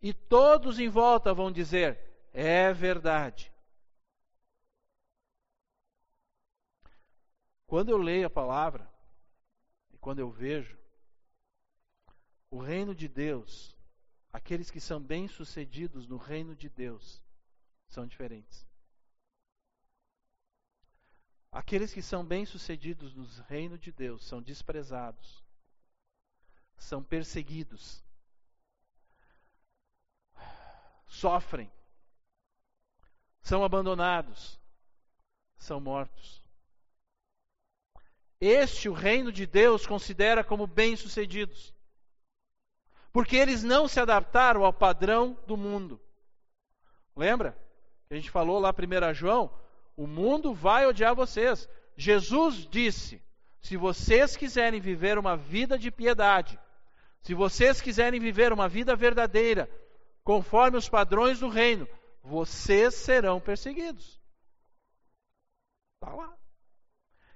E 0.00 0.14
todos 0.14 0.78
em 0.78 0.88
volta 0.88 1.34
vão 1.34 1.52
dizer: 1.52 1.98
é 2.32 2.72
verdade. 2.72 3.52
Quando 7.66 7.90
eu 7.90 7.98
leio 7.98 8.26
a 8.26 8.30
palavra, 8.30 8.90
e 9.92 9.98
quando 9.98 10.18
eu 10.18 10.30
vejo, 10.30 10.78
o 12.50 12.58
reino 12.58 12.94
de 12.94 13.06
Deus 13.06 13.76
Aqueles 14.32 14.70
que 14.70 14.80
são 14.80 15.00
bem-sucedidos 15.00 16.06
no 16.06 16.16
reino 16.16 16.54
de 16.54 16.68
Deus 16.68 17.20
são 17.88 18.06
diferentes. 18.06 18.66
Aqueles 21.52 21.92
que 21.92 22.00
são 22.00 22.24
bem-sucedidos 22.24 23.14
no 23.14 23.24
reino 23.48 23.76
de 23.76 23.90
Deus 23.90 24.24
são 24.24 24.40
desprezados, 24.40 25.42
são 26.76 27.02
perseguidos, 27.02 28.04
sofrem, 31.08 31.70
são 33.42 33.64
abandonados, 33.64 34.60
são 35.56 35.80
mortos. 35.80 36.40
Este 38.40 38.88
o 38.88 38.92
reino 38.92 39.32
de 39.32 39.44
Deus 39.44 39.86
considera 39.86 40.44
como 40.44 40.68
bem-sucedidos, 40.68 41.74
porque 43.12 43.36
eles 43.36 43.64
não 43.64 43.88
se 43.88 43.98
adaptaram 43.98 44.64
ao 44.64 44.72
padrão 44.72 45.36
do 45.48 45.56
mundo. 45.56 46.00
Lembra? 47.16 47.58
A 48.08 48.14
gente 48.14 48.30
falou 48.30 48.60
lá 48.60 48.70
1 48.70 49.14
João, 49.14 49.52
o 49.96 50.06
mundo 50.06 50.54
vai 50.54 50.86
odiar 50.86 51.14
vocês. 51.14 51.68
Jesus 51.96 52.66
disse: 52.66 53.22
se 53.60 53.76
vocês 53.76 54.36
quiserem 54.36 54.80
viver 54.80 55.18
uma 55.18 55.36
vida 55.36 55.78
de 55.78 55.90
piedade, 55.90 56.58
se 57.22 57.34
vocês 57.34 57.80
quiserem 57.80 58.18
viver 58.18 58.52
uma 58.52 58.68
vida 58.68 58.96
verdadeira, 58.96 59.70
conforme 60.24 60.78
os 60.78 60.88
padrões 60.88 61.40
do 61.40 61.48
reino, 61.48 61.86
vocês 62.22 62.94
serão 62.94 63.40
perseguidos. 63.40 64.20
Está 65.94 66.14
lá. 66.14 66.34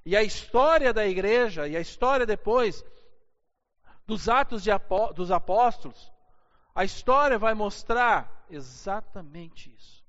E 0.06 0.16
a 0.16 0.22
história 0.22 0.92
da 0.92 1.06
igreja, 1.06 1.66
e 1.66 1.76
a 1.76 1.80
história 1.80 2.26
depois 2.26 2.84
dos 4.06 4.28
Atos 4.28 4.62
de 4.62 4.70
dos 5.14 5.30
Apóstolos, 5.30 6.12
a 6.74 6.84
história 6.84 7.38
vai 7.38 7.54
mostrar 7.54 8.44
exatamente 8.50 9.74
isso. 9.74 10.03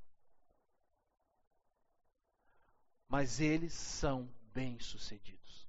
Mas 3.07 3.39
eles 3.39 3.73
são 3.73 4.29
bem-sucedidos. 4.53 5.67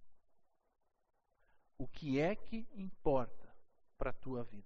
O 1.79 1.87
que 1.87 2.19
é 2.19 2.35
que 2.35 2.67
importa 2.75 3.55
para 3.99 4.11
a 4.11 4.15
tua 4.15 4.43
vida? 4.45 4.65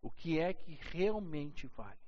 O 0.00 0.10
que 0.10 0.38
é 0.38 0.54
que 0.54 0.78
realmente 0.92 1.66
vale? 1.66 1.98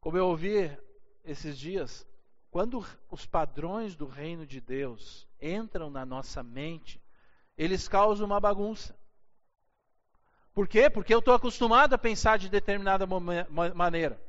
Como 0.00 0.16
eu 0.18 0.26
ouvi 0.26 0.76
esses 1.24 1.56
dias, 1.56 2.06
quando 2.50 2.84
os 3.10 3.24
padrões 3.24 3.94
do 3.94 4.06
reino 4.06 4.46
de 4.46 4.60
Deus 4.60 5.26
entram 5.40 5.90
na 5.90 6.04
nossa 6.04 6.42
mente, 6.42 7.00
eles 7.56 7.88
causam 7.88 8.26
uma 8.26 8.40
bagunça. 8.40 8.98
Por 10.52 10.68
quê? 10.68 10.90
Porque 10.90 11.12
eu 11.12 11.20
estou 11.20 11.34
acostumado 11.34 11.94
a 11.94 11.98
pensar 11.98 12.38
de 12.38 12.48
determinada 12.48 13.06
maneira. 13.74 14.20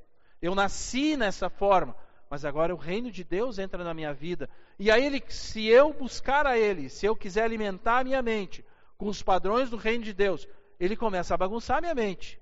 Eu 0.41 0.55
nasci 0.55 1.15
nessa 1.15 1.49
forma, 1.49 1.95
mas 2.29 2.43
agora 2.43 2.73
o 2.73 2.77
reino 2.77 3.11
de 3.11 3.23
Deus 3.23 3.59
entra 3.59 3.83
na 3.83 3.93
minha 3.93 4.13
vida. 4.13 4.49
E 4.79 4.89
aí, 4.89 5.05
ele, 5.05 5.23
se 5.29 5.65
eu 5.65 5.93
buscar 5.93 6.47
a 6.47 6.57
Ele, 6.57 6.89
se 6.89 7.05
eu 7.05 7.15
quiser 7.15 7.43
alimentar 7.43 7.99
a 7.99 8.03
minha 8.03 8.21
mente 8.21 8.65
com 8.97 9.07
os 9.07 9.21
padrões 9.21 9.69
do 9.69 9.77
reino 9.77 10.03
de 10.03 10.13
Deus, 10.13 10.47
ele 10.79 10.95
começa 10.95 11.33
a 11.33 11.37
bagunçar 11.37 11.77
a 11.77 11.81
minha 11.81 11.95
mente. 11.95 12.39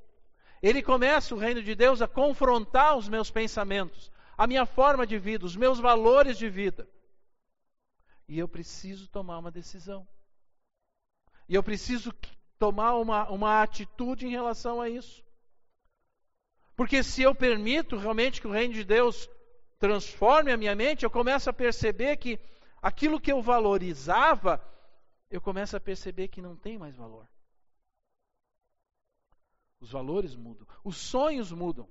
Ele 0.62 0.82
começa, 0.82 1.36
o 1.36 1.38
reino 1.38 1.62
de 1.62 1.76
Deus, 1.76 2.02
a 2.02 2.08
confrontar 2.08 2.98
os 2.98 3.10
meus 3.10 3.30
pensamentos, 3.30 4.12
a 4.38 4.48
minha 4.48 4.66
forma 4.66 5.06
de 5.06 5.18
vida, 5.18 5.46
os 5.46 5.56
meus 5.56 5.80
valores 5.80 6.38
de 6.38 6.50
vida. 6.50 6.88
E 8.28 8.40
eu 8.40 8.48
preciso 8.48 9.10
tomar 9.10 9.38
uma 9.40 9.52
decisão. 9.52 10.08
E 11.50 11.56
eu 11.56 11.62
preciso 11.62 12.14
tomar 12.58 12.96
uma, 12.96 13.30
uma 13.30 13.62
atitude 13.62 14.26
em 14.26 14.32
relação 14.32 14.80
a 14.80 14.90
isso. 14.90 15.22
Porque 16.76 17.04
se 17.04 17.22
eu 17.22 17.36
permito 17.36 17.98
realmente 17.98 18.40
que 18.40 18.48
o 18.48 18.52
reino 18.52 18.74
de 18.74 18.84
Deus 18.84 19.30
transforme 19.84 20.50
a 20.50 20.56
minha 20.56 20.74
mente, 20.74 21.04
eu 21.04 21.12
começo 21.12 21.50
a 21.50 21.54
perceber 21.54 22.16
que 22.16 22.40
aquilo 22.82 23.20
que 23.20 23.30
eu 23.30 23.42
valorizava, 23.42 24.64
eu 25.30 25.42
começo 25.42 25.76
a 25.76 25.80
perceber 25.80 26.30
que 26.30 26.42
não 26.42 26.56
tem 26.56 26.78
mais 26.78 26.96
valor. 26.96 27.28
Os 29.82 29.92
valores 29.92 30.38
mudam, 30.38 30.66
os 30.86 30.96
sonhos 30.96 31.52
mudam. 31.52 31.86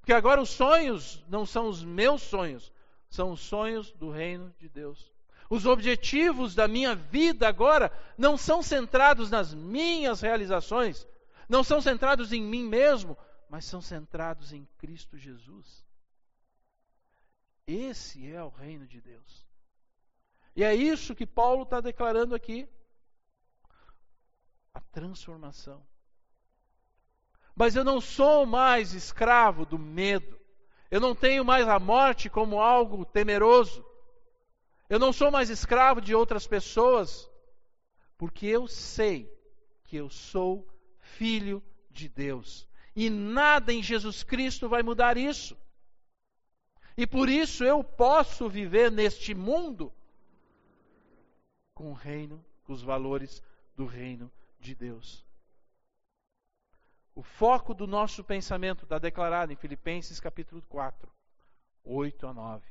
Porque 0.00 0.14
agora 0.14 0.40
os 0.40 0.48
sonhos 0.48 1.22
não 1.28 1.44
são 1.44 1.68
os 1.68 1.84
meus 1.84 2.22
sonhos, 2.22 2.72
são 3.10 3.32
os 3.32 3.40
sonhos 3.40 3.92
do 3.92 4.10
reino 4.10 4.50
de 4.58 4.66
Deus. 4.66 5.12
Os 5.50 5.66
objetivos 5.66 6.54
da 6.54 6.66
minha 6.66 6.94
vida 6.94 7.46
agora 7.46 7.92
não 8.16 8.38
são 8.38 8.62
centrados 8.62 9.30
nas 9.30 9.52
minhas 9.52 10.22
realizações, 10.22 11.06
não 11.50 11.62
são 11.62 11.82
centrados 11.82 12.32
em 12.32 12.40
mim 12.40 12.64
mesmo, 12.64 13.14
mas 13.46 13.66
são 13.66 13.82
centrados 13.82 14.54
em 14.54 14.66
Cristo 14.78 15.18
Jesus. 15.18 15.91
Esse 17.66 18.30
é 18.30 18.42
o 18.42 18.48
reino 18.48 18.86
de 18.86 19.00
Deus. 19.00 19.46
E 20.54 20.64
é 20.64 20.74
isso 20.74 21.14
que 21.14 21.26
Paulo 21.26 21.62
está 21.62 21.80
declarando 21.80 22.34
aqui. 22.34 22.68
A 24.74 24.80
transformação. 24.80 25.86
Mas 27.54 27.76
eu 27.76 27.84
não 27.84 28.00
sou 28.00 28.46
mais 28.46 28.94
escravo 28.94 29.64
do 29.64 29.78
medo. 29.78 30.40
Eu 30.90 31.00
não 31.00 31.14
tenho 31.14 31.44
mais 31.44 31.66
a 31.68 31.78
morte 31.78 32.28
como 32.28 32.60
algo 32.60 33.04
temeroso. 33.04 33.84
Eu 34.88 34.98
não 34.98 35.12
sou 35.12 35.30
mais 35.30 35.48
escravo 35.48 36.00
de 36.00 36.14
outras 36.14 36.46
pessoas, 36.46 37.30
porque 38.18 38.46
eu 38.46 38.66
sei 38.68 39.30
que 39.84 39.96
eu 39.96 40.10
sou 40.10 40.68
filho 40.98 41.62
de 41.90 42.08
Deus. 42.08 42.68
E 42.94 43.08
nada 43.08 43.72
em 43.72 43.82
Jesus 43.82 44.22
Cristo 44.22 44.68
vai 44.68 44.82
mudar 44.82 45.16
isso. 45.16 45.56
E 46.96 47.06
por 47.06 47.28
isso 47.28 47.64
eu 47.64 47.82
posso 47.82 48.48
viver 48.48 48.90
neste 48.90 49.34
mundo 49.34 49.92
com 51.74 51.90
o 51.90 51.94
reino, 51.94 52.44
com 52.64 52.72
os 52.72 52.82
valores 52.82 53.42
do 53.74 53.86
reino 53.86 54.30
de 54.60 54.74
Deus. 54.74 55.24
O 57.14 57.22
foco 57.22 57.74
do 57.74 57.86
nosso 57.86 58.22
pensamento 58.24 58.84
está 58.84 58.98
declarado 58.98 59.52
em 59.52 59.56
Filipenses 59.56 60.20
capítulo 60.20 60.62
4, 60.68 61.10
8 61.84 62.26
a 62.26 62.32
9. 62.32 62.66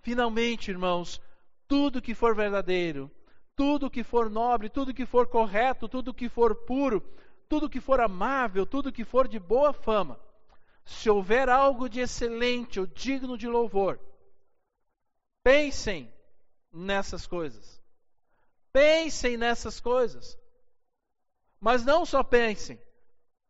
Finalmente, 0.00 0.70
irmãos, 0.70 1.20
tudo 1.66 2.02
que 2.02 2.14
for 2.14 2.34
verdadeiro, 2.34 3.10
tudo 3.54 3.90
que 3.90 4.02
for 4.02 4.30
nobre, 4.30 4.68
tudo 4.68 4.94
que 4.94 5.04
for 5.04 5.26
correto, 5.26 5.88
tudo 5.88 6.14
que 6.14 6.28
for 6.28 6.54
puro, 6.54 7.02
tudo 7.48 7.68
que 7.68 7.80
for 7.80 8.00
amável, 8.00 8.64
tudo 8.64 8.92
que 8.92 9.04
for 9.04 9.26
de 9.26 9.38
boa 9.38 9.72
fama, 9.72 10.18
se 10.88 11.10
houver 11.10 11.50
algo 11.50 11.86
de 11.86 12.00
excelente 12.00 12.80
ou 12.80 12.86
digno 12.86 13.36
de 13.36 13.46
louvor, 13.46 14.00
pensem 15.42 16.10
nessas 16.72 17.26
coisas. 17.26 17.78
Pensem 18.72 19.36
nessas 19.36 19.80
coisas. 19.80 20.38
Mas 21.60 21.84
não 21.84 22.06
só 22.06 22.22
pensem, 22.22 22.80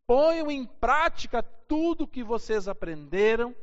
ponham 0.05 0.51
em 0.51 0.66
prática 0.66 1.41
tudo 1.41 2.05
o 2.05 2.09
que 2.09 2.24
vocês 2.24 2.66
aprenderam, 2.66 3.55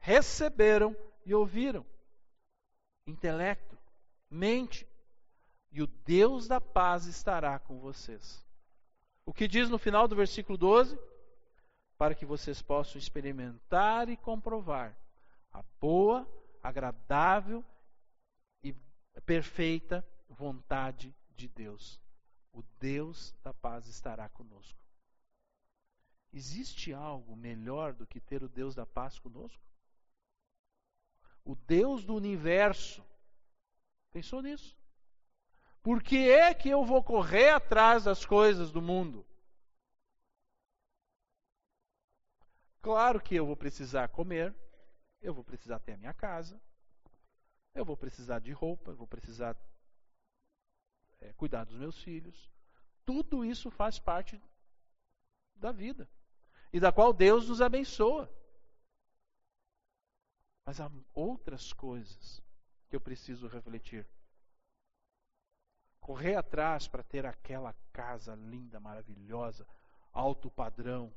receberam 0.00 0.96
e 1.24 1.32
ouviram. 1.32 1.86
Intelecto, 3.06 3.78
mente, 4.28 4.84
e 5.70 5.80
o 5.80 5.86
Deus 5.86 6.48
da 6.48 6.60
paz 6.60 7.06
estará 7.06 7.60
com 7.60 7.78
vocês. 7.78 8.44
O 9.24 9.32
que 9.32 9.46
diz 9.46 9.70
no 9.70 9.78
final 9.78 10.08
do 10.08 10.16
versículo 10.16 10.58
12? 10.58 10.98
Para 12.00 12.14
que 12.14 12.24
vocês 12.24 12.62
possam 12.62 12.98
experimentar 12.98 14.08
e 14.08 14.16
comprovar 14.16 14.96
a 15.52 15.62
boa, 15.78 16.26
agradável 16.62 17.62
e 18.64 18.74
perfeita 19.24 20.04
vontade 20.28 21.14
de 21.36 21.46
Deus 21.46 22.00
o 22.52 22.62
Deus 22.78 23.34
da 23.42 23.54
paz 23.54 23.86
estará 23.86 24.28
conosco. 24.28 24.78
Existe 26.32 26.92
algo 26.92 27.36
melhor 27.36 27.92
do 27.92 28.06
que 28.06 28.20
ter 28.20 28.42
o 28.42 28.48
Deus 28.48 28.74
da 28.74 28.86
paz 28.86 29.18
conosco? 29.18 29.62
O 31.44 31.54
Deus 31.54 32.04
do 32.04 32.14
universo. 32.14 33.04
Pensou 34.12 34.42
nisso? 34.42 34.76
Por 35.82 36.02
que 36.02 36.30
é 36.30 36.52
que 36.52 36.68
eu 36.68 36.84
vou 36.84 37.02
correr 37.02 37.50
atrás 37.50 38.04
das 38.04 38.24
coisas 38.24 38.70
do 38.70 38.82
mundo? 38.82 39.26
Claro 42.80 43.20
que 43.20 43.34
eu 43.34 43.44
vou 43.44 43.56
precisar 43.56 44.08
comer, 44.08 44.54
eu 45.20 45.34
vou 45.34 45.44
precisar 45.44 45.78
ter 45.80 45.92
a 45.92 45.98
minha 45.98 46.14
casa, 46.14 46.60
eu 47.74 47.84
vou 47.84 47.96
precisar 47.96 48.38
de 48.38 48.52
roupa, 48.52 48.90
eu 48.90 48.96
vou 48.96 49.06
precisar 49.06 49.56
é, 51.20 51.32
cuidar 51.34 51.64
dos 51.64 51.76
meus 51.76 52.02
filhos. 52.02 52.50
Tudo 53.04 53.44
isso 53.44 53.70
faz 53.70 53.98
parte 53.98 54.40
da 55.54 55.72
vida 55.72 56.08
e 56.72 56.80
da 56.80 56.90
qual 56.90 57.12
Deus 57.12 57.48
nos 57.48 57.60
abençoa. 57.60 58.32
Mas 60.64 60.80
há 60.80 60.90
outras 61.12 61.72
coisas 61.72 62.42
que 62.88 62.96
eu 62.96 63.00
preciso 63.00 63.46
refletir. 63.46 64.06
Correr 66.00 66.36
atrás 66.36 66.88
para 66.88 67.02
ter 67.02 67.26
aquela 67.26 67.74
casa 67.92 68.34
linda, 68.34 68.80
maravilhosa, 68.80 69.66
alto 70.12 70.50
padrão, 70.50 71.12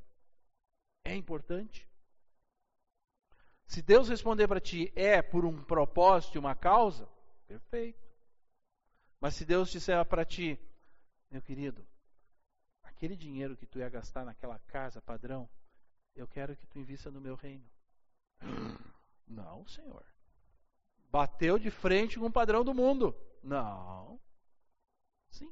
é 1.14 1.18
importante. 1.18 1.88
Se 3.68 3.82
Deus 3.82 4.10
responder 4.10 4.48
para 4.48 4.60
ti 4.60 4.92
é 4.96 5.22
por 5.22 5.46
um 5.46 5.64
propósito 5.64 6.36
e 6.36 6.40
uma 6.40 6.56
causa, 6.56 7.08
perfeito. 7.48 8.04
Mas 9.20 9.36
se 9.36 9.46
Deus 9.46 9.70
disser 9.70 10.04
para 10.06 10.26
ti, 10.26 10.60
meu 11.32 11.42
querido, 11.42 11.88
aquele 12.84 13.16
dinheiro 13.16 13.56
que 13.56 13.66
tu 13.66 13.80
ia 13.80 13.90
gastar 13.90 14.26
naquela 14.26 14.60
casa 14.60 15.02
padrão, 15.02 15.50
eu 16.16 16.28
quero 16.28 16.56
que 16.56 16.68
tu 16.68 16.78
invista 16.78 17.10
no 17.10 17.22
meu 17.22 17.36
reino. 17.36 17.68
Não, 19.26 19.66
Senhor. 19.68 20.06
Bateu 21.10 21.58
de 21.58 21.72
frente 21.72 22.20
com 22.20 22.26
o 22.26 22.32
padrão 22.32 22.64
do 22.64 22.74
mundo. 22.74 23.16
Não. 23.42 24.20
Sim. 25.30 25.52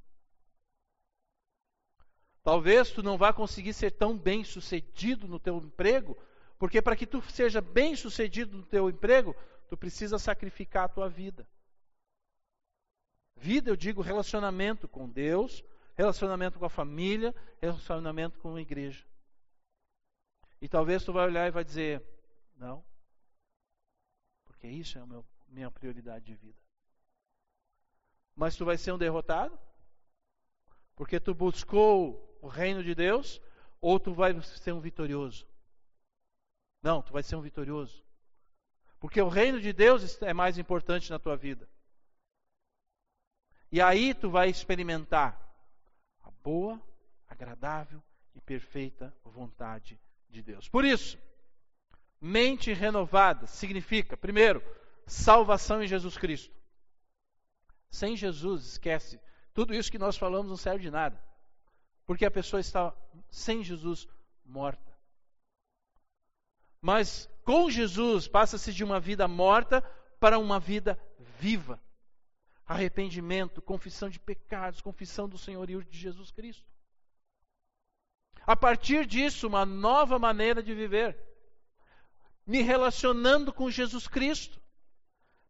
Talvez 2.43 2.89
tu 2.89 3.03
não 3.03 3.17
vá 3.17 3.31
conseguir 3.31 3.73
ser 3.73 3.91
tão 3.91 4.17
bem 4.17 4.43
sucedido 4.43 5.27
no 5.27 5.39
teu 5.39 5.57
emprego, 5.57 6.17
porque 6.57 6.81
para 6.81 6.95
que 6.95 7.05
tu 7.05 7.21
seja 7.29 7.61
bem 7.61 7.95
sucedido 7.95 8.57
no 8.57 8.65
teu 8.65 8.89
emprego, 8.89 9.35
tu 9.69 9.77
precisa 9.77 10.17
sacrificar 10.17 10.85
a 10.85 10.89
tua 10.89 11.07
vida. 11.07 11.47
Vida, 13.35 13.69
eu 13.69 13.75
digo 13.75 14.01
relacionamento 14.01 14.87
com 14.87 15.07
Deus, 15.07 15.63
relacionamento 15.95 16.57
com 16.57 16.65
a 16.65 16.69
família, 16.69 17.33
relacionamento 17.59 18.39
com 18.39 18.55
a 18.55 18.61
igreja. 18.61 19.05
E 20.59 20.67
talvez 20.67 21.03
tu 21.03 21.13
vai 21.13 21.25
olhar 21.25 21.47
e 21.47 21.51
vai 21.51 21.63
dizer: 21.63 22.03
"Não. 22.55 22.83
Porque 24.45 24.67
isso 24.67 24.97
é 24.97 25.01
a 25.01 25.23
minha 25.47 25.71
prioridade 25.71 26.25
de 26.25 26.35
vida." 26.35 26.59
Mas 28.35 28.55
tu 28.55 28.65
vai 28.65 28.77
ser 28.77 28.91
um 28.91 28.97
derrotado? 28.97 29.57
Porque 30.95 31.19
tu 31.19 31.33
buscou 31.33 32.30
o 32.41 32.47
reino 32.47 32.83
de 32.83 32.93
Deus, 32.93 33.39
ou 33.79 33.99
tu 33.99 34.13
vai 34.13 34.39
ser 34.41 34.73
um 34.73 34.81
vitorioso? 34.81 35.47
Não, 36.81 37.01
tu 37.01 37.13
vai 37.13 37.23
ser 37.23 37.35
um 37.35 37.41
vitorioso. 37.41 38.03
Porque 38.99 39.21
o 39.21 39.29
reino 39.29 39.61
de 39.61 39.71
Deus 39.71 40.21
é 40.21 40.33
mais 40.33 40.57
importante 40.57 41.09
na 41.09 41.19
tua 41.19 41.37
vida. 41.37 41.67
E 43.71 43.79
aí 43.79 44.13
tu 44.13 44.29
vai 44.29 44.49
experimentar 44.49 45.39
a 46.23 46.31
boa, 46.43 46.81
agradável 47.29 48.03
e 48.35 48.41
perfeita 48.41 49.13
vontade 49.23 49.99
de 50.29 50.41
Deus. 50.41 50.67
Por 50.69 50.85
isso, 50.85 51.17
mente 52.19 52.73
renovada 52.73 53.47
significa, 53.47 54.17
primeiro, 54.17 54.63
salvação 55.05 55.81
em 55.81 55.87
Jesus 55.87 56.17
Cristo. 56.17 56.53
Sem 57.89 58.15
Jesus, 58.15 58.65
esquece, 58.65 59.19
tudo 59.53 59.73
isso 59.73 59.91
que 59.91 59.97
nós 59.97 60.17
falamos 60.17 60.49
não 60.49 60.57
serve 60.57 60.83
de 60.83 60.91
nada. 60.91 61.21
Porque 62.05 62.25
a 62.25 62.31
pessoa 62.31 62.59
está 62.59 62.93
sem 63.29 63.63
Jesus 63.63 64.07
morta. 64.45 64.91
Mas 66.81 67.29
com 67.43 67.69
Jesus 67.69 68.27
passa-se 68.27 68.73
de 68.73 68.83
uma 68.83 68.99
vida 68.99 69.27
morta 69.27 69.81
para 70.19 70.39
uma 70.39 70.59
vida 70.59 70.99
viva. 71.39 71.81
Arrependimento, 72.65 73.61
confissão 73.61 74.09
de 74.09 74.19
pecados, 74.19 74.81
confissão 74.81 75.27
do 75.27 75.37
senhorio 75.37 75.83
de 75.83 75.97
Jesus 75.97 76.31
Cristo. 76.31 76.65
A 78.45 78.55
partir 78.55 79.05
disso, 79.05 79.47
uma 79.47 79.65
nova 79.65 80.17
maneira 80.17 80.63
de 80.63 80.73
viver. 80.73 81.17
Me 82.45 82.61
relacionando 82.61 83.53
com 83.53 83.69
Jesus 83.69 84.07
Cristo. 84.07 84.59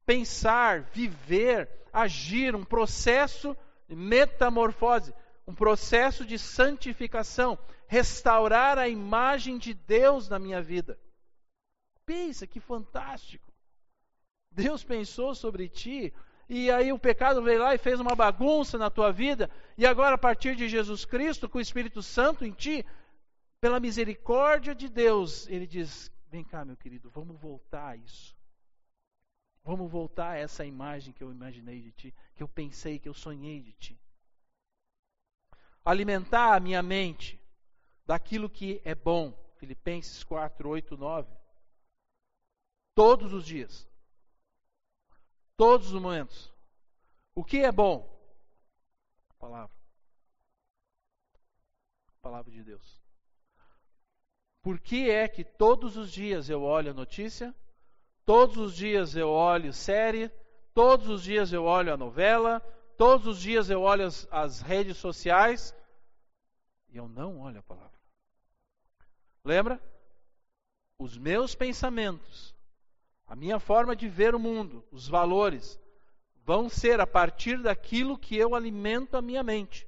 Pensar, 0.05 0.81
viver, 0.91 1.69
agir, 1.93 2.55
um 2.55 2.65
processo 2.65 3.55
de 3.87 3.95
metamorfose 3.95 5.13
um 5.45 5.53
processo 5.53 6.25
de 6.25 6.37
santificação, 6.37 7.57
restaurar 7.87 8.77
a 8.77 8.87
imagem 8.87 9.57
de 9.57 9.73
Deus 9.73 10.29
na 10.29 10.39
minha 10.39 10.61
vida. 10.61 10.99
Pensa 12.05 12.45
que 12.45 12.59
fantástico. 12.59 13.51
Deus 14.51 14.83
pensou 14.83 15.33
sobre 15.33 15.69
ti, 15.69 16.13
e 16.47 16.69
aí 16.69 16.91
o 16.91 16.99
pecado 16.99 17.41
veio 17.41 17.61
lá 17.61 17.73
e 17.73 17.77
fez 17.77 17.99
uma 17.99 18.15
bagunça 18.15 18.77
na 18.77 18.89
tua 18.89 19.11
vida, 19.11 19.49
e 19.77 19.85
agora 19.85 20.15
a 20.15 20.17
partir 20.17 20.55
de 20.55 20.67
Jesus 20.67 21.05
Cristo, 21.05 21.47
com 21.47 21.57
o 21.57 21.61
Espírito 21.61 22.03
Santo 22.03 22.45
em 22.45 22.51
ti, 22.51 22.85
pela 23.59 23.79
misericórdia 23.79 24.75
de 24.75 24.89
Deus, 24.89 25.47
ele 25.47 25.67
diz: 25.67 26.11
Vem 26.27 26.43
cá, 26.43 26.65
meu 26.65 26.75
querido, 26.75 27.09
vamos 27.09 27.39
voltar 27.39 27.89
a 27.89 27.95
isso. 27.95 28.35
Vamos 29.63 29.91
voltar 29.91 30.31
a 30.31 30.37
essa 30.37 30.65
imagem 30.65 31.13
que 31.13 31.23
eu 31.23 31.31
imaginei 31.31 31.79
de 31.79 31.91
ti, 31.91 32.15
que 32.35 32.41
eu 32.41 32.47
pensei, 32.47 32.97
que 32.97 33.07
eu 33.07 33.13
sonhei 33.13 33.61
de 33.61 33.73
ti 33.73 34.00
alimentar 35.83 36.55
a 36.55 36.59
minha 36.59 36.81
mente 36.81 37.41
daquilo 38.05 38.49
que 38.49 38.81
é 38.83 38.95
bom. 38.95 39.33
Filipenses 39.57 40.23
4, 40.23 40.67
8, 40.67 40.97
9. 40.97 41.31
Todos 42.95 43.33
os 43.33 43.45
dias. 43.45 43.87
Todos 45.55 45.93
os 45.93 46.01
momentos. 46.01 46.51
O 47.35 47.43
que 47.43 47.59
é 47.59 47.71
bom? 47.71 48.09
A 49.29 49.33
palavra. 49.35 49.75
A 52.07 52.21
palavra 52.21 52.51
de 52.51 52.63
Deus. 52.63 53.01
Por 54.61 54.79
que 54.79 55.09
é 55.09 55.27
que 55.27 55.43
todos 55.43 55.97
os 55.97 56.11
dias 56.11 56.49
eu 56.49 56.63
olho 56.63 56.91
a 56.91 56.93
notícia? 56.93 57.55
Todos 58.25 58.57
os 58.57 58.75
dias 58.75 59.15
eu 59.15 59.29
olho 59.29 59.73
série? 59.73 60.29
Todos 60.73 61.09
os 61.09 61.23
dias 61.23 61.51
eu 61.51 61.63
olho 61.65 61.93
a 61.93 61.97
novela? 61.97 62.61
Todos 62.97 63.27
os 63.27 63.41
dias 63.41 63.69
eu 63.69 63.81
olho 63.81 64.05
as, 64.05 64.27
as 64.31 64.61
redes 64.61 64.97
sociais 64.97 65.75
e 66.89 66.97
eu 66.97 67.07
não 67.07 67.39
olho 67.39 67.59
a 67.59 67.63
palavra. 67.63 67.91
Lembra? 69.43 69.81
Os 70.97 71.17
meus 71.17 71.55
pensamentos, 71.55 72.55
a 73.25 73.35
minha 73.35 73.59
forma 73.59 73.95
de 73.95 74.07
ver 74.07 74.35
o 74.35 74.39
mundo, 74.39 74.85
os 74.91 75.07
valores, 75.07 75.79
vão 76.43 76.69
ser 76.69 76.99
a 76.99 77.07
partir 77.07 77.61
daquilo 77.61 78.17
que 78.17 78.35
eu 78.35 78.53
alimento 78.53 79.15
a 79.17 79.21
minha 79.21 79.41
mente. 79.41 79.87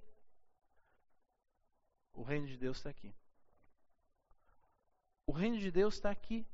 O 2.13 2.23
reino 2.23 2.47
de 2.47 2.57
Deus 2.57 2.77
está 2.77 2.89
aqui. 2.89 3.13
O 5.25 5.31
reino 5.31 5.57
de 5.57 5.71
Deus 5.71 5.95
está 5.95 6.09
aqui. 6.09 6.45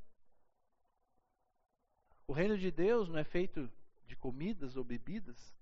O 2.26 2.32
reino 2.32 2.56
de 2.56 2.70
Deus 2.70 3.08
não 3.08 3.18
é 3.18 3.24
feito 3.24 3.70
de 4.06 4.16
comidas 4.16 4.76
ou 4.76 4.84
bebidas, 4.84 5.54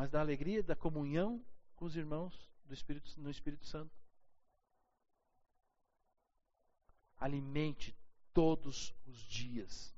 mas 0.00 0.10
da 0.10 0.18
alegria, 0.18 0.62
da 0.62 0.74
comunhão 0.74 1.44
com 1.76 1.84
os 1.84 1.94
irmãos 1.94 2.50
do 2.64 2.72
Espírito, 2.72 3.20
no 3.20 3.28
Espírito 3.28 3.66
Santo. 3.66 3.94
Alimente 7.18 7.94
todos 8.32 8.94
os 9.06 9.18
dias. 9.18 9.94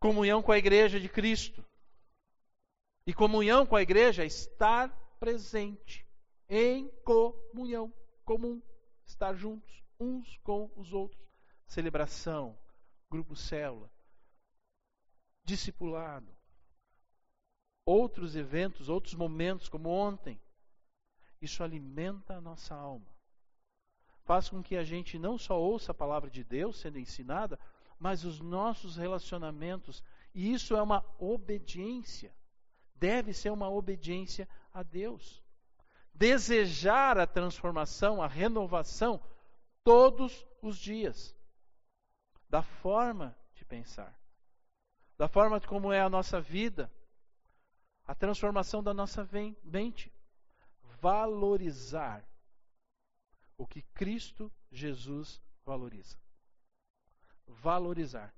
Comunhão 0.00 0.42
com 0.42 0.50
a 0.50 0.56
igreja 0.56 0.98
de 0.98 1.10
Cristo. 1.10 1.62
E 3.06 3.12
comunhão 3.12 3.66
com 3.66 3.76
a 3.76 3.82
igreja 3.82 4.22
é 4.22 4.26
estar 4.26 4.88
presente 5.20 6.08
em 6.48 6.88
comunhão 7.04 7.92
comum, 8.24 8.62
estar 9.04 9.34
juntos 9.34 9.84
uns 10.00 10.38
com 10.38 10.72
os 10.74 10.94
outros. 10.94 11.22
Celebração, 11.66 12.58
grupo 13.10 13.36
célula, 13.36 13.92
discipulado, 15.44 16.35
outros 17.86 18.34
eventos, 18.34 18.88
outros 18.88 19.14
momentos, 19.14 19.68
como 19.68 19.88
ontem. 19.88 20.40
Isso 21.40 21.62
alimenta 21.62 22.34
a 22.34 22.40
nossa 22.40 22.74
alma. 22.74 23.06
Faz 24.24 24.48
com 24.48 24.60
que 24.60 24.76
a 24.76 24.82
gente 24.82 25.18
não 25.18 25.38
só 25.38 25.58
ouça 25.58 25.92
a 25.92 25.94
palavra 25.94 26.28
de 26.28 26.42
Deus 26.42 26.80
sendo 26.80 26.98
ensinada, 26.98 27.58
mas 27.98 28.24
os 28.24 28.40
nossos 28.40 28.96
relacionamentos. 28.96 30.02
E 30.34 30.52
isso 30.52 30.74
é 30.74 30.82
uma 30.82 31.04
obediência. 31.16 32.34
Deve 32.96 33.32
ser 33.32 33.50
uma 33.50 33.70
obediência 33.70 34.48
a 34.74 34.82
Deus. 34.82 35.44
Desejar 36.12 37.18
a 37.18 37.26
transformação, 37.26 38.20
a 38.20 38.26
renovação, 38.26 39.22
todos 39.84 40.44
os 40.60 40.76
dias. 40.76 41.36
Da 42.48 42.62
forma 42.62 43.36
de 43.54 43.64
pensar. 43.64 44.18
Da 45.16 45.28
forma 45.28 45.60
como 45.60 45.92
é 45.92 46.00
a 46.00 46.10
nossa 46.10 46.40
vida, 46.40 46.90
a 48.06 48.14
transformação 48.14 48.82
da 48.82 48.94
nossa 48.94 49.28
mente. 49.64 50.12
Valorizar 51.00 52.24
o 53.58 53.66
que 53.66 53.82
Cristo 53.82 54.52
Jesus 54.70 55.42
valoriza. 55.64 56.16
Valorizar. 57.46 58.34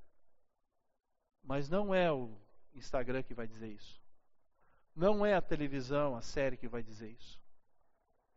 Mas 1.42 1.68
não 1.68 1.94
é 1.94 2.10
o 2.10 2.36
Instagram 2.74 3.22
que 3.22 3.34
vai 3.34 3.46
dizer 3.46 3.68
isso. 3.68 4.00
Não 4.94 5.24
é 5.24 5.34
a 5.34 5.42
televisão, 5.42 6.16
a 6.16 6.22
série 6.22 6.56
que 6.56 6.66
vai 6.66 6.82
dizer 6.82 7.10
isso. 7.10 7.40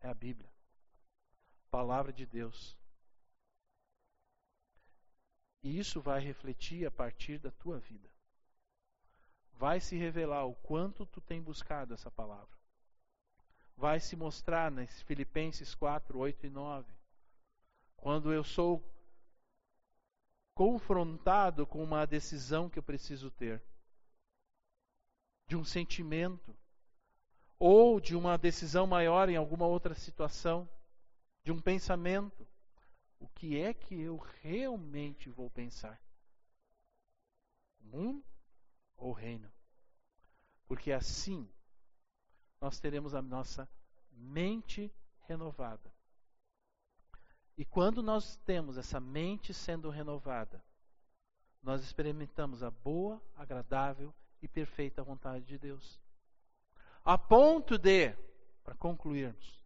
É 0.00 0.08
a 0.08 0.14
Bíblia. 0.14 0.50
Palavra 1.70 2.12
de 2.12 2.26
Deus. 2.26 2.76
E 5.62 5.78
isso 5.78 6.00
vai 6.00 6.20
refletir 6.20 6.86
a 6.86 6.90
partir 6.90 7.38
da 7.38 7.50
tua 7.50 7.78
vida 7.78 8.11
vai 9.52 9.80
se 9.80 9.96
revelar 9.96 10.46
o 10.46 10.54
quanto 10.54 11.06
tu 11.06 11.20
tem 11.20 11.40
buscado 11.40 11.94
essa 11.94 12.10
palavra. 12.10 12.58
Vai 13.76 14.00
se 14.00 14.16
mostrar 14.16 14.70
nas 14.70 15.02
Filipenses 15.02 15.74
4, 15.74 16.18
8 16.18 16.46
e 16.46 16.50
9. 16.50 16.92
Quando 17.96 18.32
eu 18.32 18.44
sou 18.44 18.82
confrontado 20.54 21.66
com 21.66 21.82
uma 21.82 22.06
decisão 22.06 22.68
que 22.68 22.78
eu 22.78 22.82
preciso 22.82 23.30
ter, 23.30 23.62
de 25.46 25.56
um 25.56 25.64
sentimento, 25.64 26.56
ou 27.58 28.00
de 28.00 28.16
uma 28.16 28.36
decisão 28.36 28.86
maior 28.86 29.28
em 29.28 29.36
alguma 29.36 29.66
outra 29.66 29.94
situação, 29.94 30.68
de 31.44 31.52
um 31.52 31.60
pensamento, 31.60 32.46
o 33.20 33.28
que 33.28 33.58
é 33.58 33.72
que 33.72 34.00
eu 34.00 34.16
realmente 34.42 35.30
vou 35.30 35.48
pensar? 35.48 36.00
Mundo 37.80 38.31
ou 39.02 39.12
reino? 39.12 39.50
Porque 40.66 40.92
assim 40.92 41.48
nós 42.60 42.78
teremos 42.78 43.14
a 43.14 43.20
nossa 43.20 43.68
mente 44.12 44.90
renovada. 45.26 45.92
E 47.58 47.64
quando 47.64 48.02
nós 48.02 48.36
temos 48.46 48.78
essa 48.78 49.00
mente 49.00 49.52
sendo 49.52 49.90
renovada, 49.90 50.64
nós 51.62 51.82
experimentamos 51.82 52.62
a 52.62 52.70
boa, 52.70 53.20
agradável 53.36 54.14
e 54.40 54.48
perfeita 54.48 55.02
vontade 55.02 55.44
de 55.44 55.58
Deus. 55.58 56.00
A 57.04 57.18
ponto 57.18 57.76
de, 57.76 58.14
para 58.64 58.74
concluirmos, 58.76 59.60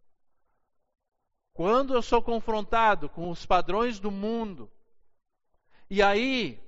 quando 1.53 1.93
eu 1.93 2.01
sou 2.01 2.21
confrontado 2.21 3.09
com 3.09 3.29
os 3.29 3.45
padrões 3.45 3.99
do 3.99 4.11
mundo, 4.11 4.71
e 5.89 6.01
aí 6.01 6.66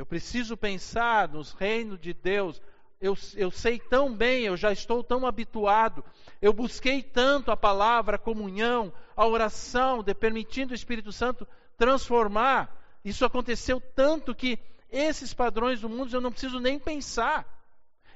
eu 0.00 0.06
preciso 0.06 0.56
pensar 0.56 1.28
nos 1.28 1.52
reinos 1.52 2.00
de 2.00 2.14
Deus, 2.14 2.62
eu, 2.98 3.14
eu 3.36 3.50
sei 3.50 3.78
tão 3.78 4.16
bem, 4.16 4.44
eu 4.44 4.56
já 4.56 4.72
estou 4.72 5.04
tão 5.04 5.26
habituado, 5.26 6.02
eu 6.40 6.54
busquei 6.54 7.02
tanto 7.02 7.50
a 7.50 7.56
palavra, 7.56 8.16
a 8.16 8.18
comunhão, 8.18 8.90
a 9.14 9.26
oração, 9.26 10.02
de 10.02 10.14
permitindo 10.14 10.72
o 10.72 10.74
Espírito 10.74 11.12
Santo 11.12 11.46
transformar. 11.76 12.74
Isso 13.04 13.26
aconteceu 13.26 13.78
tanto 13.78 14.34
que 14.34 14.58
esses 14.88 15.34
padrões 15.34 15.82
do 15.82 15.88
mundo 15.90 16.16
eu 16.16 16.20
não 16.22 16.32
preciso 16.32 16.58
nem 16.58 16.78
pensar. 16.78 17.46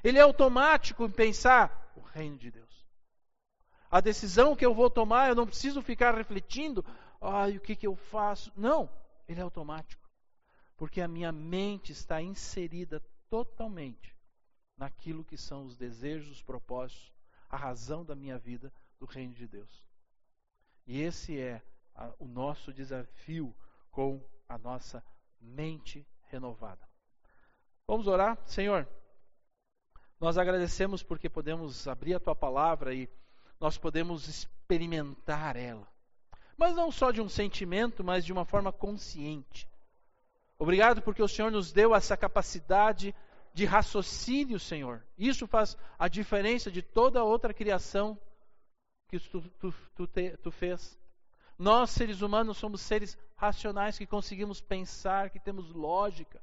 Ele 0.03 0.17
é 0.17 0.21
automático 0.21 1.05
em 1.05 1.11
pensar 1.11 1.85
reino 2.15 2.37
de 2.37 2.49
Deus. 2.49 2.65
A 3.91 4.01
decisão 4.01 4.55
que 4.55 4.65
eu 4.65 4.73
vou 4.73 4.89
tomar, 4.89 5.29
eu 5.29 5.35
não 5.35 5.45
preciso 5.45 5.83
ficar 5.83 6.15
refletindo, 6.15 6.83
ai, 7.21 7.57
o 7.57 7.61
que, 7.61 7.75
que 7.75 7.85
eu 7.85 7.95
faço? 7.95 8.51
Não, 8.57 8.89
ele 9.27 9.39
é 9.39 9.43
automático. 9.43 10.04
Porque 10.75 11.01
a 11.01 11.07
minha 11.07 11.31
mente 11.31 11.91
está 11.91 12.21
inserida 12.21 12.99
totalmente 13.29 14.15
naquilo 14.77 15.23
que 15.23 15.37
são 15.37 15.65
os 15.65 15.77
desejos, 15.77 16.29
os 16.29 16.41
propósitos, 16.41 17.13
a 17.49 17.57
razão 17.57 18.03
da 18.03 18.15
minha 18.15 18.37
vida 18.37 18.71
do 18.99 19.05
reino 19.05 19.33
de 19.33 19.47
Deus. 19.47 19.83
E 20.85 21.01
esse 21.01 21.39
é 21.39 21.61
a, 21.93 22.13
o 22.19 22.27
nosso 22.27 22.73
desafio 22.73 23.55
com 23.89 24.21
a 24.47 24.57
nossa 24.57 25.03
mente 25.39 26.05
renovada. 26.23 26.87
Vamos 27.87 28.07
orar? 28.07 28.37
Senhor, 28.45 28.87
nós 30.19 30.37
agradecemos 30.37 31.03
porque 31.03 31.29
podemos 31.29 31.87
abrir 31.87 32.15
a 32.15 32.19
tua 32.19 32.35
palavra 32.35 32.93
e 32.93 33.09
nós 33.59 33.77
podemos 33.77 34.27
experimentar 34.27 35.55
ela. 35.55 35.87
Mas 36.57 36.75
não 36.75 36.91
só 36.91 37.11
de 37.11 37.21
um 37.21 37.29
sentimento, 37.29 38.03
mas 38.03 38.25
de 38.25 38.31
uma 38.31 38.45
forma 38.45 38.71
consciente. 38.71 39.67
Obrigado 40.57 41.01
porque 41.01 41.21
o 41.21 41.27
Senhor 41.27 41.51
nos 41.51 41.71
deu 41.71 41.93
essa 41.93 42.15
capacidade 42.15 43.13
de 43.53 43.65
raciocínio, 43.65 44.59
Senhor. 44.59 45.05
Isso 45.17 45.47
faz 45.47 45.77
a 45.97 46.07
diferença 46.07 46.71
de 46.71 46.81
toda 46.81 47.23
outra 47.23 47.53
criação 47.53 48.19
que 49.07 49.19
tu, 49.19 49.41
tu, 49.41 49.73
tu, 49.95 50.07
te, 50.07 50.37
tu 50.37 50.51
fez. 50.51 50.99
Nós, 51.57 51.91
seres 51.91 52.21
humanos, 52.21 52.57
somos 52.57 52.81
seres 52.81 53.17
racionais 53.35 53.97
que 53.97 54.05
conseguimos 54.05 54.59
pensar, 54.59 55.29
que 55.29 55.39
temos 55.39 55.71
lógica, 55.71 56.41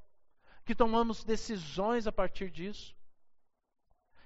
que 0.65 0.75
tomamos 0.75 1.25
decisões 1.25 2.07
a 2.07 2.13
partir 2.13 2.51
disso. 2.51 2.95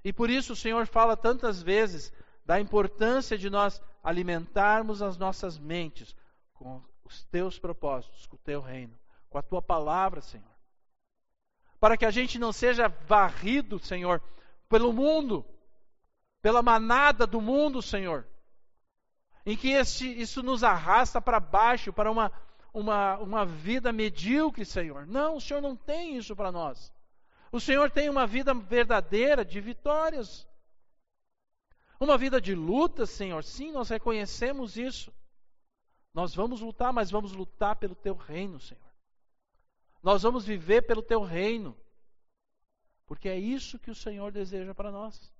E 0.05 0.13
por 0.13 0.31
isso 0.31 0.53
o 0.53 0.57
Senhor 0.57 0.87
fala 0.87 1.17
tantas 1.17 1.61
vezes 1.63 2.13
da 2.45 2.61
importância 2.61 3.37
de 3.37 3.51
nós 3.51 3.83
alimentarmos 4.03 5.03
as 5.03 5.17
nossas 5.17 5.59
mentes 5.59 6.15
com 6.55 6.81
os 7.05 7.25
teus 7.25 7.59
propósitos, 7.59 8.27
com 8.27 8.37
o 8.37 8.41
teu 8.41 8.61
reino, 8.61 8.97
com 9.29 9.39
a 9.39 9.43
tua 9.43 9.63
palavra, 9.63 10.21
Senhor. 10.21 10.45
Para 11.79 11.97
que 11.97 12.07
a 12.07 12.11
gente 12.11 12.39
não 12.39 12.53
seja 12.53 12.89
varrido, 12.89 13.79
Senhor, 13.79 14.23
pelo 14.69 14.93
mundo, 14.93 15.45
pela 16.41 16.63
manada 16.63 17.27
do 17.27 17.41
mundo, 17.41 17.83
Senhor. 17.83 18.27
Em 19.45 19.57
que 19.57 19.71
este, 19.71 20.09
isso 20.21 20.43
nos 20.43 20.65
arrasta 20.65 21.21
para 21.21 21.39
baixo, 21.39 21.93
para 21.93 22.11
uma, 22.11 22.33
uma, 22.73 23.19
uma 23.19 23.47
vida 23.47 23.93
medíocre, 23.93 24.65
Senhor. 24.65 25.07
Não, 25.07 25.37
o 25.37 25.41
Senhor 25.41 25.61
não 25.61 25.77
tem 25.77 26.17
isso 26.17 26.35
para 26.35 26.51
nós. 26.51 26.93
O 27.53 27.61
Senhor 27.61 27.91
tem 27.91 28.09
uma 28.09 28.27
vida 28.27 28.53
verdadeira 28.53 29.45
de 29.45 29.61
vitórias. 29.61 30.47
Uma 31.99 32.19
vida 32.19 32.41
de 32.41 32.55
luta, 32.55 33.07
Senhor. 33.07 33.43
Sim, 33.45 33.73
nós 33.73 33.89
reconhecemos 33.89 34.77
isso. 34.77 35.13
Nós 36.13 36.35
vamos 36.35 36.61
lutar, 36.61 36.93
mas 36.93 37.11
vamos 37.11 37.33
lutar 37.33 37.77
pelo 37.77 37.95
teu 37.95 38.15
reino, 38.15 38.59
Senhor. 38.59 38.86
Nós 40.07 40.23
vamos 40.23 40.47
viver 40.47 40.83
pelo 40.83 41.03
teu 41.03 41.21
reino. 41.21 41.77
Porque 43.07 43.29
é 43.29 43.37
isso 43.37 43.77
que 43.77 43.91
o 43.91 43.95
Senhor 43.95 44.31
deseja 44.31 44.73
para 44.73 44.93
nós. 44.93 45.33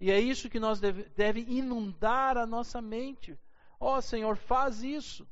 E 0.00 0.12
é 0.12 0.20
isso 0.20 0.48
que 0.48 0.60
nós 0.60 0.78
deve, 0.78 1.08
deve 1.16 1.40
inundar 1.40 2.36
a 2.36 2.46
nossa 2.46 2.80
mente. 2.80 3.36
Ó 3.80 3.96
oh, 3.96 4.00
Senhor, 4.00 4.36
faz 4.36 4.84
isso. 4.84 5.26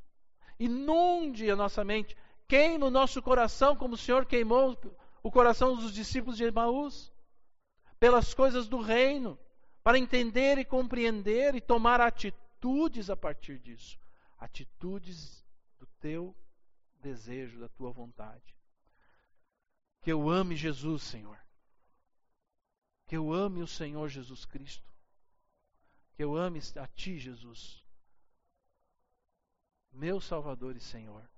Inunde 0.59 1.49
a 1.49 1.55
nossa 1.55 1.85
mente. 1.85 2.17
Queima 2.49 2.87
o 2.87 2.91
nosso 2.91 3.23
coração 3.23 3.77
como 3.77 3.95
o 3.95 3.99
Senhor 3.99 4.27
queimou 4.27 4.77
o 5.23 5.31
coração 5.31 5.77
dos 5.77 5.93
discípulos 5.93 6.37
de 6.37 6.43
Emaús, 6.43 7.13
pelas 8.01 8.35
coisas 8.35 8.67
do 8.67 8.81
reino, 8.81 9.39
para 9.85 10.01
entender 10.01 10.59
e 10.59 10.65
compreender 10.65 11.55
e 11.55 11.61
tomar 11.61 12.01
atitudes 12.01 13.09
a 13.09 13.17
partir 13.17 13.61
disso 13.61 13.97
atitudes 14.39 15.45
do 15.79 15.87
teu 16.01 16.35
desejo, 17.07 17.61
da 17.61 17.69
tua 17.69 17.93
vontade. 17.93 18.55
Que 20.03 20.13
eu 20.13 20.29
ame 20.29 20.57
Jesus, 20.57 21.03
Senhor. 21.03 21.39
Que 23.07 23.17
eu 23.17 23.33
ame 23.33 23.63
o 23.63 23.67
Senhor 23.67 24.09
Jesus 24.09 24.45
Cristo. 24.45 24.89
Que 26.15 26.25
eu 26.25 26.35
ame 26.35 26.61
a 26.77 26.87
Ti, 26.89 27.19
Jesus. 27.19 27.85
Meu 29.93 30.21
Salvador 30.21 30.77
e 30.77 30.81
Senhor. 30.81 31.29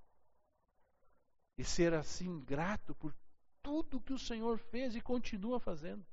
E 1.58 1.64
ser 1.64 1.92
assim 1.92 2.40
grato 2.40 2.94
por 2.94 3.14
tudo 3.62 4.00
que 4.00 4.12
o 4.12 4.18
Senhor 4.18 4.58
fez 4.58 4.96
e 4.96 5.00
continua 5.00 5.60
fazendo. 5.60 6.04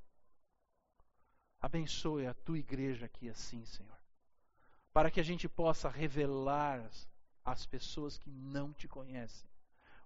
Abençoe 1.62 2.28
a 2.28 2.34
tua 2.34 2.60
igreja 2.60 3.06
aqui 3.06 3.30
assim, 3.30 3.64
Senhor, 3.66 3.98
para 4.92 5.10
que 5.10 5.20
a 5.20 5.24
gente 5.24 5.48
possa 5.48 5.90
revelar 5.90 6.92
às 7.46 7.66
pessoas 7.66 8.18
que 8.18 8.30
não 8.30 8.74
te 8.74 8.88
conhecem 8.88 9.48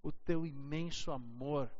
o 0.02 0.12
teu 0.12 0.46
imenso 0.46 1.12
amor, 1.12 1.72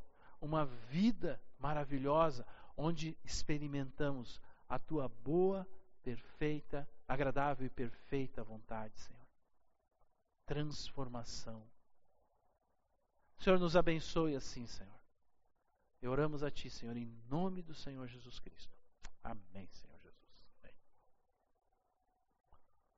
uma 0.42 0.66
vida 0.66 1.42
maravilhosa 1.58 2.46
onde 2.76 3.18
experimentamos 3.24 4.40
a 4.68 4.80
tua 4.80 5.10
boa, 5.10 5.68
perfeita, 6.04 6.88
agradável 7.08 7.66
e 7.66 7.70
perfeita 7.70 8.44
vontade, 8.44 8.98
Senhor. 9.00 9.20
Transformação. 10.46 11.64
Senhor, 13.40 13.60
nos 13.60 13.76
abençoe 13.76 14.36
assim, 14.36 14.66
Senhor. 14.68 15.00
E 16.02 16.08
oramos 16.08 16.44
a 16.44 16.52
Ti, 16.52 16.70
Senhor, 16.70 16.96
em 16.96 17.06
nome 17.30 17.62
do 17.62 17.74
Senhor 17.74 18.08
Jesus 18.08 18.40
Cristo. 18.40 18.74
Amém. 19.24 19.68